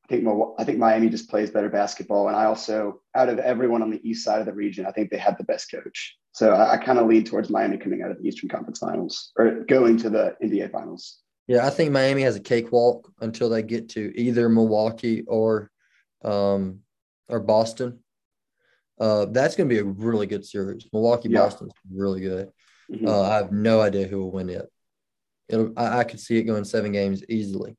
I 0.03 0.07
think 0.09 0.27
I 0.57 0.63
think 0.63 0.79
Miami 0.79 1.09
just 1.09 1.29
plays 1.29 1.51
better 1.51 1.69
basketball. 1.69 2.27
And 2.27 2.35
I 2.35 2.45
also, 2.45 3.01
out 3.15 3.29
of 3.29 3.39
everyone 3.39 3.81
on 3.81 3.91
the 3.91 4.01
east 4.07 4.25
side 4.25 4.39
of 4.39 4.45
the 4.45 4.53
region, 4.53 4.85
I 4.85 4.91
think 4.91 5.09
they 5.09 5.17
have 5.17 5.37
the 5.37 5.43
best 5.43 5.71
coach. 5.71 6.17
So 6.37 6.51
I, 6.53 6.73
I 6.73 6.77
kind 6.77 6.99
of 6.99 7.07
lean 7.07 7.23
towards 7.23 7.49
Miami 7.49 7.77
coming 7.77 8.03
out 8.03 8.11
of 8.11 8.21
the 8.21 8.27
Eastern 8.27 8.47
Conference 8.47 8.77
Finals 8.77 9.31
or 9.37 9.61
going 9.67 9.97
to 9.97 10.09
the 10.11 10.35
NBA 10.43 10.71
Finals. 10.71 11.17
Yeah, 11.47 11.65
I 11.65 11.71
think 11.71 11.91
Miami 11.91 12.21
has 12.21 12.35
a 12.35 12.39
cakewalk 12.39 13.11
until 13.21 13.49
they 13.49 13.63
get 13.63 13.89
to 13.89 14.13
either 14.15 14.47
Milwaukee 14.47 15.23
or 15.23 15.71
um, 16.23 16.81
or 17.27 17.39
Boston. 17.39 18.03
Uh, 18.99 19.25
that's 19.25 19.55
going 19.55 19.67
to 19.67 19.73
be 19.73 19.79
a 19.79 19.83
really 19.83 20.27
good 20.27 20.45
series. 20.45 20.85
Milwaukee 20.93 21.29
Yeah. 21.29 21.39
Boston's 21.39 21.73
really 21.91 22.21
good. 22.21 22.51
Mhm. 22.91 23.07
Uh, 23.07 23.21
I 23.23 23.37
have 23.37 23.51
no 23.51 23.81
idea 23.81 24.05
who 24.05 24.19
will 24.19 24.31
win 24.31 24.49
it. 24.49 24.71
It'll, 25.49 25.73
I, 25.75 25.99
I 25.99 26.03
could 26.03 26.19
see 26.19 26.37
it 26.37 26.43
going 26.43 26.65
seven 26.65 26.91
games 26.91 27.23
easily. 27.27 27.75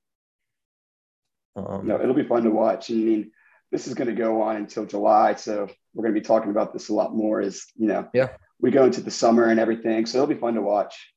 Um, 1.55 1.87
no, 1.87 2.01
it'll 2.01 2.13
be 2.13 2.25
fun 2.25 2.43
to 2.43 2.51
watch. 2.51 2.91
I 2.91 2.95
mean, 2.95 3.31
this 3.71 3.87
is 3.87 3.95
going 3.95 4.09
to 4.09 4.21
go 4.21 4.43
on 4.43 4.57
until 4.57 4.85
July, 4.85 5.37
so 5.37 5.69
we're 5.95 6.03
going 6.03 6.15
to 6.15 6.21
be 6.21 6.27
talking 6.27 6.51
about 6.51 6.73
this 6.73 6.89
a 6.89 6.95
lot 6.95 7.15
more. 7.15 7.41
As 7.41 7.65
you 7.77 7.87
know, 7.87 8.09
Yeah. 8.13 8.31
We 8.61 8.71
go 8.71 8.85
into 8.85 9.01
the 9.01 9.11
summer 9.11 9.45
and 9.47 9.61
everything, 9.61 10.07
so 10.07 10.19
it'll 10.19 10.27
be 10.27 10.35
fun 10.41 10.55
to 10.55 10.63
watch. 10.63 11.13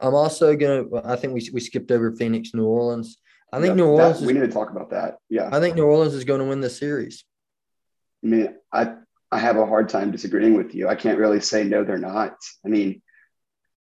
I'm 0.00 0.14
also 0.14 0.56
gonna. 0.56 0.84
I 1.04 1.16
think 1.16 1.34
we 1.34 1.48
we 1.52 1.60
skipped 1.60 1.90
over 1.90 2.12
Phoenix, 2.14 2.54
New 2.54 2.64
Orleans. 2.64 3.18
I 3.52 3.56
think 3.60 3.70
Yeah, 3.70 3.74
New 3.84 3.96
that- 3.96 4.02
Orleans. 4.02 4.20
we 4.26 4.32
need 4.32 4.40
to 4.40 4.48
talk 4.48 4.70
about 4.70 4.90
that. 4.90 5.18
Yeah. 5.28 5.48
I 5.52 5.60
think 5.60 5.76
New 5.76 5.84
Orleans 5.84 6.14
is 6.14 6.24
going 6.24 6.40
to 6.40 6.46
win 6.46 6.60
the 6.60 6.70
series. 6.70 7.24
I 8.24 8.26
mean, 8.28 8.54
I 8.72 8.94
I 9.30 9.38
have 9.38 9.56
a 9.56 9.66
hard 9.66 9.88
time 9.88 10.10
disagreeing 10.10 10.54
with 10.56 10.74
you. 10.74 10.88
I 10.88 10.94
can't 10.94 11.18
really 11.18 11.40
say 11.40 11.64
no, 11.64 11.84
they're 11.84 11.98
not. 11.98 12.36
I 12.64 12.68
mean, 12.68 13.02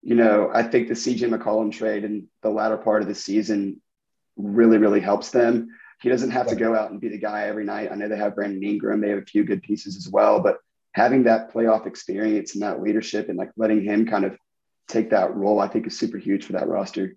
you 0.01 0.15
know, 0.15 0.49
I 0.53 0.63
think 0.63 0.87
the 0.87 0.95
CJ 0.95 1.29
McCollum 1.29 1.71
trade 1.71 2.03
in 2.03 2.27
the 2.41 2.49
latter 2.49 2.77
part 2.77 3.01
of 3.01 3.07
the 3.07 3.15
season 3.15 3.81
really, 4.35 4.77
really 4.79 4.99
helps 4.99 5.29
them. 5.29 5.67
He 6.01 6.09
doesn't 6.09 6.31
have 6.31 6.47
to 6.47 6.55
go 6.55 6.75
out 6.75 6.91
and 6.91 6.99
be 6.99 7.09
the 7.09 7.17
guy 7.17 7.43
every 7.43 7.63
night. 7.65 7.89
I 7.91 7.95
know 7.95 8.07
they 8.09 8.17
have 8.17 8.35
Brandon 8.35 8.63
Ingram, 8.63 8.99
they 8.99 9.09
have 9.09 9.19
a 9.19 9.25
few 9.25 9.43
good 9.45 9.61
pieces 9.61 9.95
as 9.95 10.09
well, 10.09 10.39
but 10.41 10.57
having 10.93 11.23
that 11.23 11.51
playoff 11.53 11.85
experience 11.85 12.53
and 12.53 12.63
that 12.63 12.81
leadership 12.81 13.29
and 13.29 13.37
like 13.37 13.51
letting 13.57 13.83
him 13.83 14.05
kind 14.05 14.25
of 14.25 14.37
take 14.87 15.09
that 15.09 15.35
role, 15.35 15.59
I 15.59 15.67
think 15.67 15.87
is 15.87 15.97
super 15.97 16.17
huge 16.17 16.45
for 16.45 16.53
that 16.53 16.67
roster. 16.67 17.15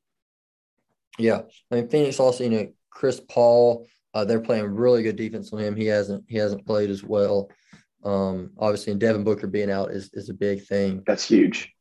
Yeah, 1.18 1.42
I 1.70 1.74
mean 1.74 1.88
Phoenix 1.88 2.20
also, 2.20 2.44
you 2.44 2.50
know, 2.50 2.72
Chris 2.90 3.20
Paul. 3.20 3.86
Uh, 4.14 4.24
they're 4.24 4.40
playing 4.40 4.64
really 4.64 5.02
good 5.02 5.16
defense 5.16 5.52
on 5.52 5.58
him. 5.58 5.76
He 5.76 5.86
hasn't 5.86 6.24
he 6.28 6.38
hasn't 6.38 6.66
played 6.66 6.90
as 6.90 7.04
well. 7.04 7.50
Um, 8.04 8.50
obviously, 8.58 8.92
and 8.92 9.00
Devin 9.00 9.24
Booker 9.24 9.46
being 9.46 9.70
out 9.70 9.90
is 9.90 10.10
is 10.14 10.30
a 10.30 10.34
big 10.34 10.64
thing. 10.64 11.02
That's 11.06 11.28
huge. 11.28 11.72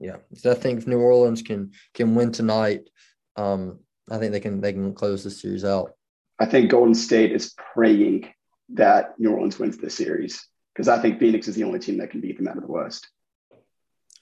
Yeah, 0.00 0.16
so 0.34 0.50
I 0.50 0.54
think 0.54 0.80
if 0.80 0.86
New 0.86 0.98
Orleans 0.98 1.42
can 1.42 1.72
can 1.92 2.14
win 2.14 2.32
tonight, 2.32 2.88
um, 3.36 3.78
I 4.10 4.18
think 4.18 4.32
they 4.32 4.40
can 4.40 4.60
they 4.60 4.72
can 4.72 4.92
close 4.94 5.22
the 5.22 5.30
series 5.30 5.64
out. 5.64 5.92
I 6.40 6.46
think 6.46 6.70
Golden 6.70 6.94
State 6.94 7.30
is 7.30 7.54
praying 7.74 8.28
that 8.70 9.14
New 9.18 9.30
Orleans 9.30 9.58
wins 9.58 9.76
this 9.78 9.94
series 9.94 10.48
because 10.74 10.88
I 10.88 11.00
think 11.00 11.18
Phoenix 11.20 11.46
is 11.48 11.54
the 11.54 11.64
only 11.64 11.78
team 11.78 11.98
that 11.98 12.10
can 12.10 12.20
beat 12.20 12.36
them 12.36 12.48
out 12.48 12.56
of 12.56 12.62
the 12.62 12.70
West. 12.72 13.08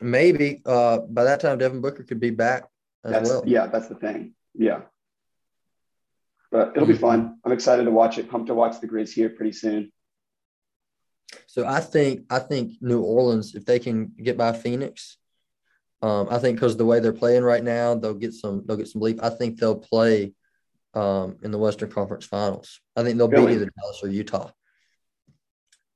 Maybe 0.01 0.63
uh, 0.67 0.99
by 0.99 1.25
that 1.25 1.41
time 1.41 1.59
Devin 1.59 1.81
Booker 1.81 2.03
could 2.03 2.21
be 2.21 2.31
back 2.31 2.65
as 3.05 3.13
That's 3.13 3.29
well. 3.31 3.43
yeah, 3.47 3.67
that's 3.67 3.89
the 3.89 3.95
thing. 3.95 4.35
Yeah. 4.55 4.83
But 6.51 6.73
it'll 6.77 6.87
be 6.89 6.95
Mhm. 6.95 7.01
fun. 7.01 7.39
I'm 7.45 7.53
excited 7.53 7.85
to 7.85 7.91
watch 7.91 8.19
it. 8.19 8.29
Pumped 8.29 8.49
to 8.49 8.55
watch 8.55 8.81
the 8.81 8.89
Grizz 8.89 9.13
here 9.13 9.31
pretty 9.31 9.53
soon. 9.53 9.91
So 11.47 11.67
I 11.67 11.81
think 11.81 12.27
I 12.29 12.41
think 12.41 12.73
New 12.83 13.01
Orleans, 13.03 13.55
if 13.55 13.65
they 13.65 13.79
can 13.79 14.13
get 14.23 14.37
by 14.37 14.53
Phoenix, 14.53 15.17
um, 16.03 16.29
I 16.31 16.39
think 16.39 16.57
because 16.57 16.77
the 16.77 16.85
way 16.85 17.01
they're 17.01 17.13
playing 17.13 17.43
right 17.43 17.63
now, 17.65 17.95
they'll 17.95 18.13
get 18.15 18.35
some 18.35 18.65
they'll 18.67 18.77
get 18.77 18.89
some 18.89 18.99
belief. 18.99 19.19
I 19.23 19.31
think 19.31 19.59
they'll 19.59 19.79
play 19.79 20.35
um, 20.95 21.39
in 21.43 21.53
the 21.53 21.59
Western 21.59 21.91
Conference 21.91 22.27
Finals. 22.27 22.81
I 22.97 23.03
think 23.03 23.17
they'll 23.17 23.29
beat 23.29 23.39
either 23.49 23.71
Dallas 23.79 24.01
or 24.03 24.09
Utah. 24.09 24.51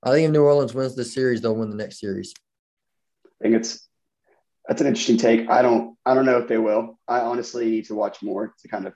I 0.07 0.11
think 0.12 0.26
if 0.26 0.30
New 0.30 0.44
Orleans 0.44 0.72
wins 0.72 0.94
this 0.94 1.12
series, 1.12 1.40
they'll 1.40 1.57
win 1.57 1.68
the 1.68 1.76
next 1.76 1.98
series. 1.98 2.32
I 3.26 3.42
think 3.42 3.57
it's 3.57 3.88
that's 4.68 4.80
an 4.80 4.86
interesting 4.86 5.16
take. 5.16 5.50
I 5.50 5.62
don't 5.62 5.96
I 6.07 6.14
don't 6.14 6.26
know 6.26 6.38
if 6.38 6.46
they 6.46 6.59
will. 6.59 6.96
I 7.09 7.20
honestly 7.20 7.68
need 7.68 7.86
to 7.86 7.96
watch 7.96 8.22
more 8.22 8.54
to 8.61 8.68
kind 8.68 8.86
of 8.86 8.94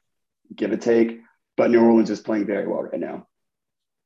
give 0.55 0.71
a 0.71 0.77
take. 0.77 1.21
But 1.57 1.73
New 1.73 1.81
Orleans 1.81 2.11
is 2.11 2.21
playing 2.21 2.47
very 2.47 2.69
well 2.69 2.85
right 2.85 3.01
now. 3.01 3.27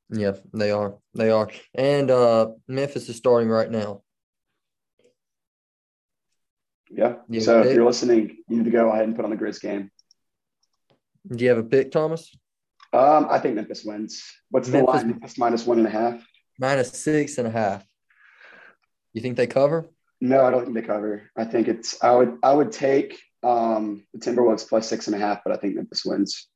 Yeah, 0.09 0.33
they 0.55 0.71
are. 0.71 0.97
They 1.13 1.31
are. 1.31 1.51
And 1.75 2.11
uh, 2.11 2.53
Memphis 2.69 3.11
is 3.11 3.17
starting 3.17 3.51
right 3.51 3.71
now. 3.71 4.01
Yeah. 6.91 7.17
Yeah, 7.29 7.41
so 7.43 7.61
if 7.61 7.75
you're 7.75 7.85
listening, 7.85 8.39
you 8.49 8.57
need 8.57 8.65
to 8.65 8.71
go 8.71 8.91
ahead 8.91 9.05
and 9.05 9.15
put 9.15 9.27
on 9.27 9.31
the 9.31 9.37
Grizz 9.37 9.61
game. 9.61 9.91
Do 11.31 11.45
you 11.45 11.51
have 11.51 11.59
a 11.59 11.65
pick, 11.65 11.91
Thomas? 11.91 12.35
Um, 12.93 13.27
I 13.31 13.39
think 13.41 13.57
Memphis 13.57 13.85
wins. 13.85 14.23
What's 14.51 14.69
the 14.69 14.79
Memphis- 14.79 14.95
line? 14.95 15.09
Memphis 15.09 15.39
minus 15.39 15.67
one 15.67 15.79
and 15.79 15.87
a 15.87 15.91
half. 15.91 16.25
Minus 16.59 16.91
six 16.91 17.39
and 17.39 17.49
a 17.49 17.51
half. 17.51 17.87
You 19.13 19.21
think 19.21 19.37
they 19.37 19.47
cover? 19.47 19.87
No, 20.21 20.45
I 20.45 20.51
don't 20.51 20.65
think 20.65 20.75
they 20.75 20.83
cover. 20.83 21.31
I 21.37 21.45
think 21.45 21.69
it's 21.69 22.03
I 22.03 22.15
would 22.15 22.39
I 22.43 22.53
would 22.53 22.73
take 22.73 23.21
um 23.43 24.07
the 24.13 24.21
Timberwolves 24.21 24.69
plus 24.69 24.89
six 24.89 25.07
and 25.07 25.17
a 25.17 25.19
half, 25.19 25.43
but 25.45 25.53
I 25.53 25.57
think 25.57 25.77
Memphis 25.77 26.05
wins. 26.05 26.49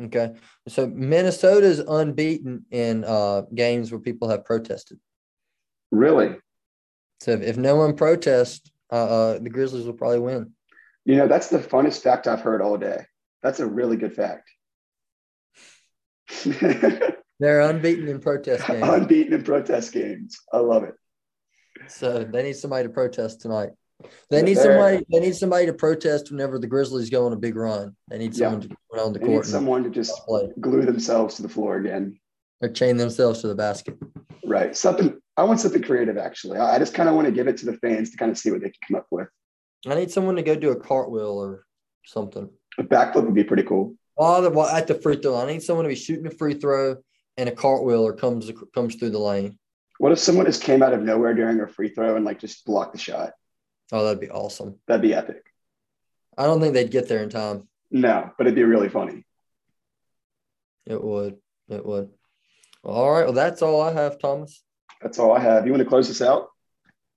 Okay. 0.00 0.34
So 0.68 0.86
Minnesota's 0.86 1.78
unbeaten 1.78 2.64
in 2.70 3.04
uh, 3.04 3.42
games 3.54 3.92
where 3.92 4.00
people 4.00 4.28
have 4.28 4.44
protested. 4.44 4.98
Really? 5.92 6.36
So 7.20 7.32
if, 7.32 7.42
if 7.42 7.56
no 7.56 7.76
one 7.76 7.94
protests, 7.94 8.70
uh, 8.90 8.96
uh, 8.96 9.38
the 9.38 9.50
Grizzlies 9.50 9.86
will 9.86 9.92
probably 9.92 10.18
win. 10.18 10.52
You 11.04 11.16
know, 11.16 11.28
that's 11.28 11.48
the 11.48 11.58
funnest 11.58 12.02
fact 12.02 12.26
I've 12.26 12.40
heard 12.40 12.60
all 12.60 12.76
day. 12.76 13.04
That's 13.42 13.60
a 13.60 13.66
really 13.66 13.96
good 13.96 14.14
fact. 14.14 14.50
They're 17.40 17.60
unbeaten 17.60 18.08
in 18.08 18.20
protest 18.20 18.66
games. 18.68 18.82
Unbeaten 18.88 19.32
in 19.32 19.42
protest 19.42 19.92
games. 19.92 20.38
I 20.52 20.58
love 20.58 20.84
it. 20.84 20.94
So 21.88 22.24
they 22.24 22.42
need 22.42 22.56
somebody 22.56 22.84
to 22.86 22.92
protest 22.92 23.40
tonight. 23.40 23.70
They 24.30 24.42
need 24.42 24.58
somebody. 24.58 25.04
They 25.10 25.20
need 25.20 25.34
somebody 25.34 25.66
to 25.66 25.72
protest 25.72 26.30
whenever 26.30 26.58
the 26.58 26.66
Grizzlies 26.66 27.10
go 27.10 27.26
on 27.26 27.32
a 27.32 27.36
big 27.36 27.56
run. 27.56 27.96
They 28.08 28.18
need 28.18 28.36
Yeah. 28.36 28.50
someone 28.50 28.60
to 28.62 28.68
go 28.68 29.04
on 29.04 29.12
the 29.12 29.18
They 29.18 29.26
need 29.26 29.32
court 29.32 29.44
and 29.46 29.52
someone 29.52 29.84
to 29.84 29.90
just 29.90 30.12
play 30.26 30.48
glue 30.60 30.82
themselves 30.84 31.36
to 31.36 31.42
the 31.42 31.48
floor 31.48 31.76
again. 31.76 32.18
or 32.62 32.68
chain 32.68 32.96
themselves 32.96 33.40
to 33.42 33.48
the 33.48 33.54
basket. 33.54 33.96
Right. 34.46 34.74
Something 34.76 35.20
I 35.36 35.42
want 35.42 35.58
something 35.60 35.82
creative 35.82 36.16
actually. 36.16 36.58
I 36.58 36.76
I 36.76 36.78
just 36.78 36.94
kind 36.94 37.08
of 37.08 37.14
want 37.14 37.26
to 37.26 37.32
give 37.32 37.48
it 37.48 37.56
to 37.58 37.66
the 37.66 37.76
fans 37.78 38.10
to 38.12 38.16
kind 38.16 38.30
of 38.30 38.38
see 38.38 38.50
what 38.50 38.60
they 38.60 38.68
can 38.70 38.78
come 38.88 38.96
up 38.96 39.06
with. 39.10 39.28
I 39.86 39.94
need 39.96 40.10
someone 40.10 40.36
to 40.36 40.42
go 40.42 40.54
do 40.54 40.70
a 40.70 40.76
cartwheel 40.76 41.32
or 41.44 41.66
something. 42.06 42.48
A 42.78 42.82
backflip 42.84 43.24
would 43.24 43.34
be 43.34 43.44
pretty 43.44 43.64
cool. 43.64 43.96
While 44.14 44.40
the 44.42 44.50
while 44.50 44.68
at 44.68 44.86
the 44.86 44.94
free 44.94 45.16
throw, 45.16 45.36
I 45.36 45.46
need 45.46 45.62
someone 45.62 45.84
to 45.84 45.88
be 45.88 45.94
shooting 45.96 46.26
a 46.26 46.30
free 46.30 46.54
throw 46.54 46.96
and 47.36 47.48
a 47.48 47.52
cartwheeler 47.52 48.16
comes 48.16 48.50
comes 48.74 48.96
through 48.96 49.10
the 49.10 49.18
lane. 49.18 49.58
What 49.98 50.12
if 50.12 50.18
someone 50.18 50.46
just 50.46 50.62
came 50.62 50.82
out 50.82 50.92
of 50.92 51.02
nowhere 51.02 51.34
during 51.34 51.60
a 51.60 51.68
free 51.68 51.88
throw 51.88 52.16
and 52.16 52.24
like 52.24 52.40
just 52.40 52.64
blocked 52.64 52.92
the 52.92 52.98
shot? 52.98 53.32
Oh, 53.92 54.04
that'd 54.04 54.20
be 54.20 54.30
awesome. 54.30 54.78
That'd 54.86 55.02
be 55.02 55.14
epic. 55.14 55.44
I 56.36 56.46
don't 56.46 56.60
think 56.60 56.74
they'd 56.74 56.90
get 56.90 57.08
there 57.08 57.22
in 57.22 57.30
time. 57.30 57.68
No, 57.90 58.30
but 58.36 58.46
it'd 58.46 58.56
be 58.56 58.64
really 58.64 58.88
funny. 58.88 59.24
It 60.86 61.02
would. 61.02 61.36
It 61.68 61.84
would. 61.84 62.10
All 62.82 63.10
right. 63.10 63.24
Well, 63.24 63.32
that's 63.32 63.62
all 63.62 63.80
I 63.80 63.92
have, 63.92 64.18
Thomas. 64.18 64.62
That's 65.00 65.18
all 65.18 65.32
I 65.32 65.40
have. 65.40 65.64
You 65.64 65.72
want 65.72 65.82
to 65.82 65.88
close 65.88 66.08
this 66.08 66.20
out? 66.20 66.48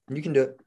You 0.10 0.22
can 0.22 0.34
do 0.34 0.44
it. 0.44 0.62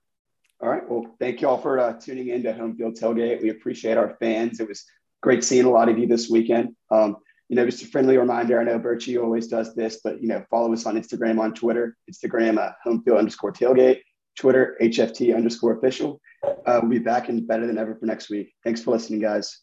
All 0.61 0.69
right. 0.69 0.83
Well, 0.89 1.15
thank 1.19 1.41
you 1.41 1.49
all 1.49 1.59
for 1.59 1.79
uh, 1.79 1.95
tuning 1.95 2.29
in 2.29 2.43
to 2.43 2.53
Home 2.53 2.77
Field 2.77 2.97
Tailgate. 2.97 3.41
We 3.41 3.51
appreciate 3.51 3.97
our 3.97 4.17
fans. 4.21 4.61
It 4.61 4.69
was 4.69 4.85
great 5.23 5.45
seeing 5.45 5.65
a 5.65 5.71
lot 5.71 5.89
of 5.89 5.99
you 5.99 6.07
this 6.07 6.29
weekend. 6.29 6.75
Um, 6.91 7.17
you 7.51 7.57
know, 7.57 7.67
just 7.67 7.83
a 7.83 7.87
friendly 7.87 8.17
reminder. 8.17 8.61
I 8.61 8.65
know 8.65 8.79
Birchie 8.79 9.21
always 9.21 9.49
does 9.49 9.75
this, 9.75 10.01
but 10.05 10.23
you 10.23 10.29
know, 10.29 10.45
follow 10.49 10.73
us 10.73 10.87
on 10.87 10.95
Instagram, 10.95 11.41
on 11.41 11.53
Twitter. 11.53 11.97
Instagram 12.11 12.59
uh, 12.59 12.71
Home 12.85 13.03
Field 13.03 13.19
underscore 13.19 13.53
Tailgate. 13.53 14.03
Twitter 14.39 14.77
HFT 14.81 15.35
underscore 15.35 15.77
official. 15.77 16.21
Uh, 16.45 16.79
we'll 16.81 16.91
be 16.91 17.01
back 17.01 17.29
and 17.29 17.47
better 17.49 17.67
than 17.67 17.77
ever 17.77 17.97
for 17.97 18.07
next 18.07 18.31
week. 18.31 18.55
Thanks 18.63 18.81
for 18.81 18.93
listening, 18.93 19.21
guys. 19.21 19.63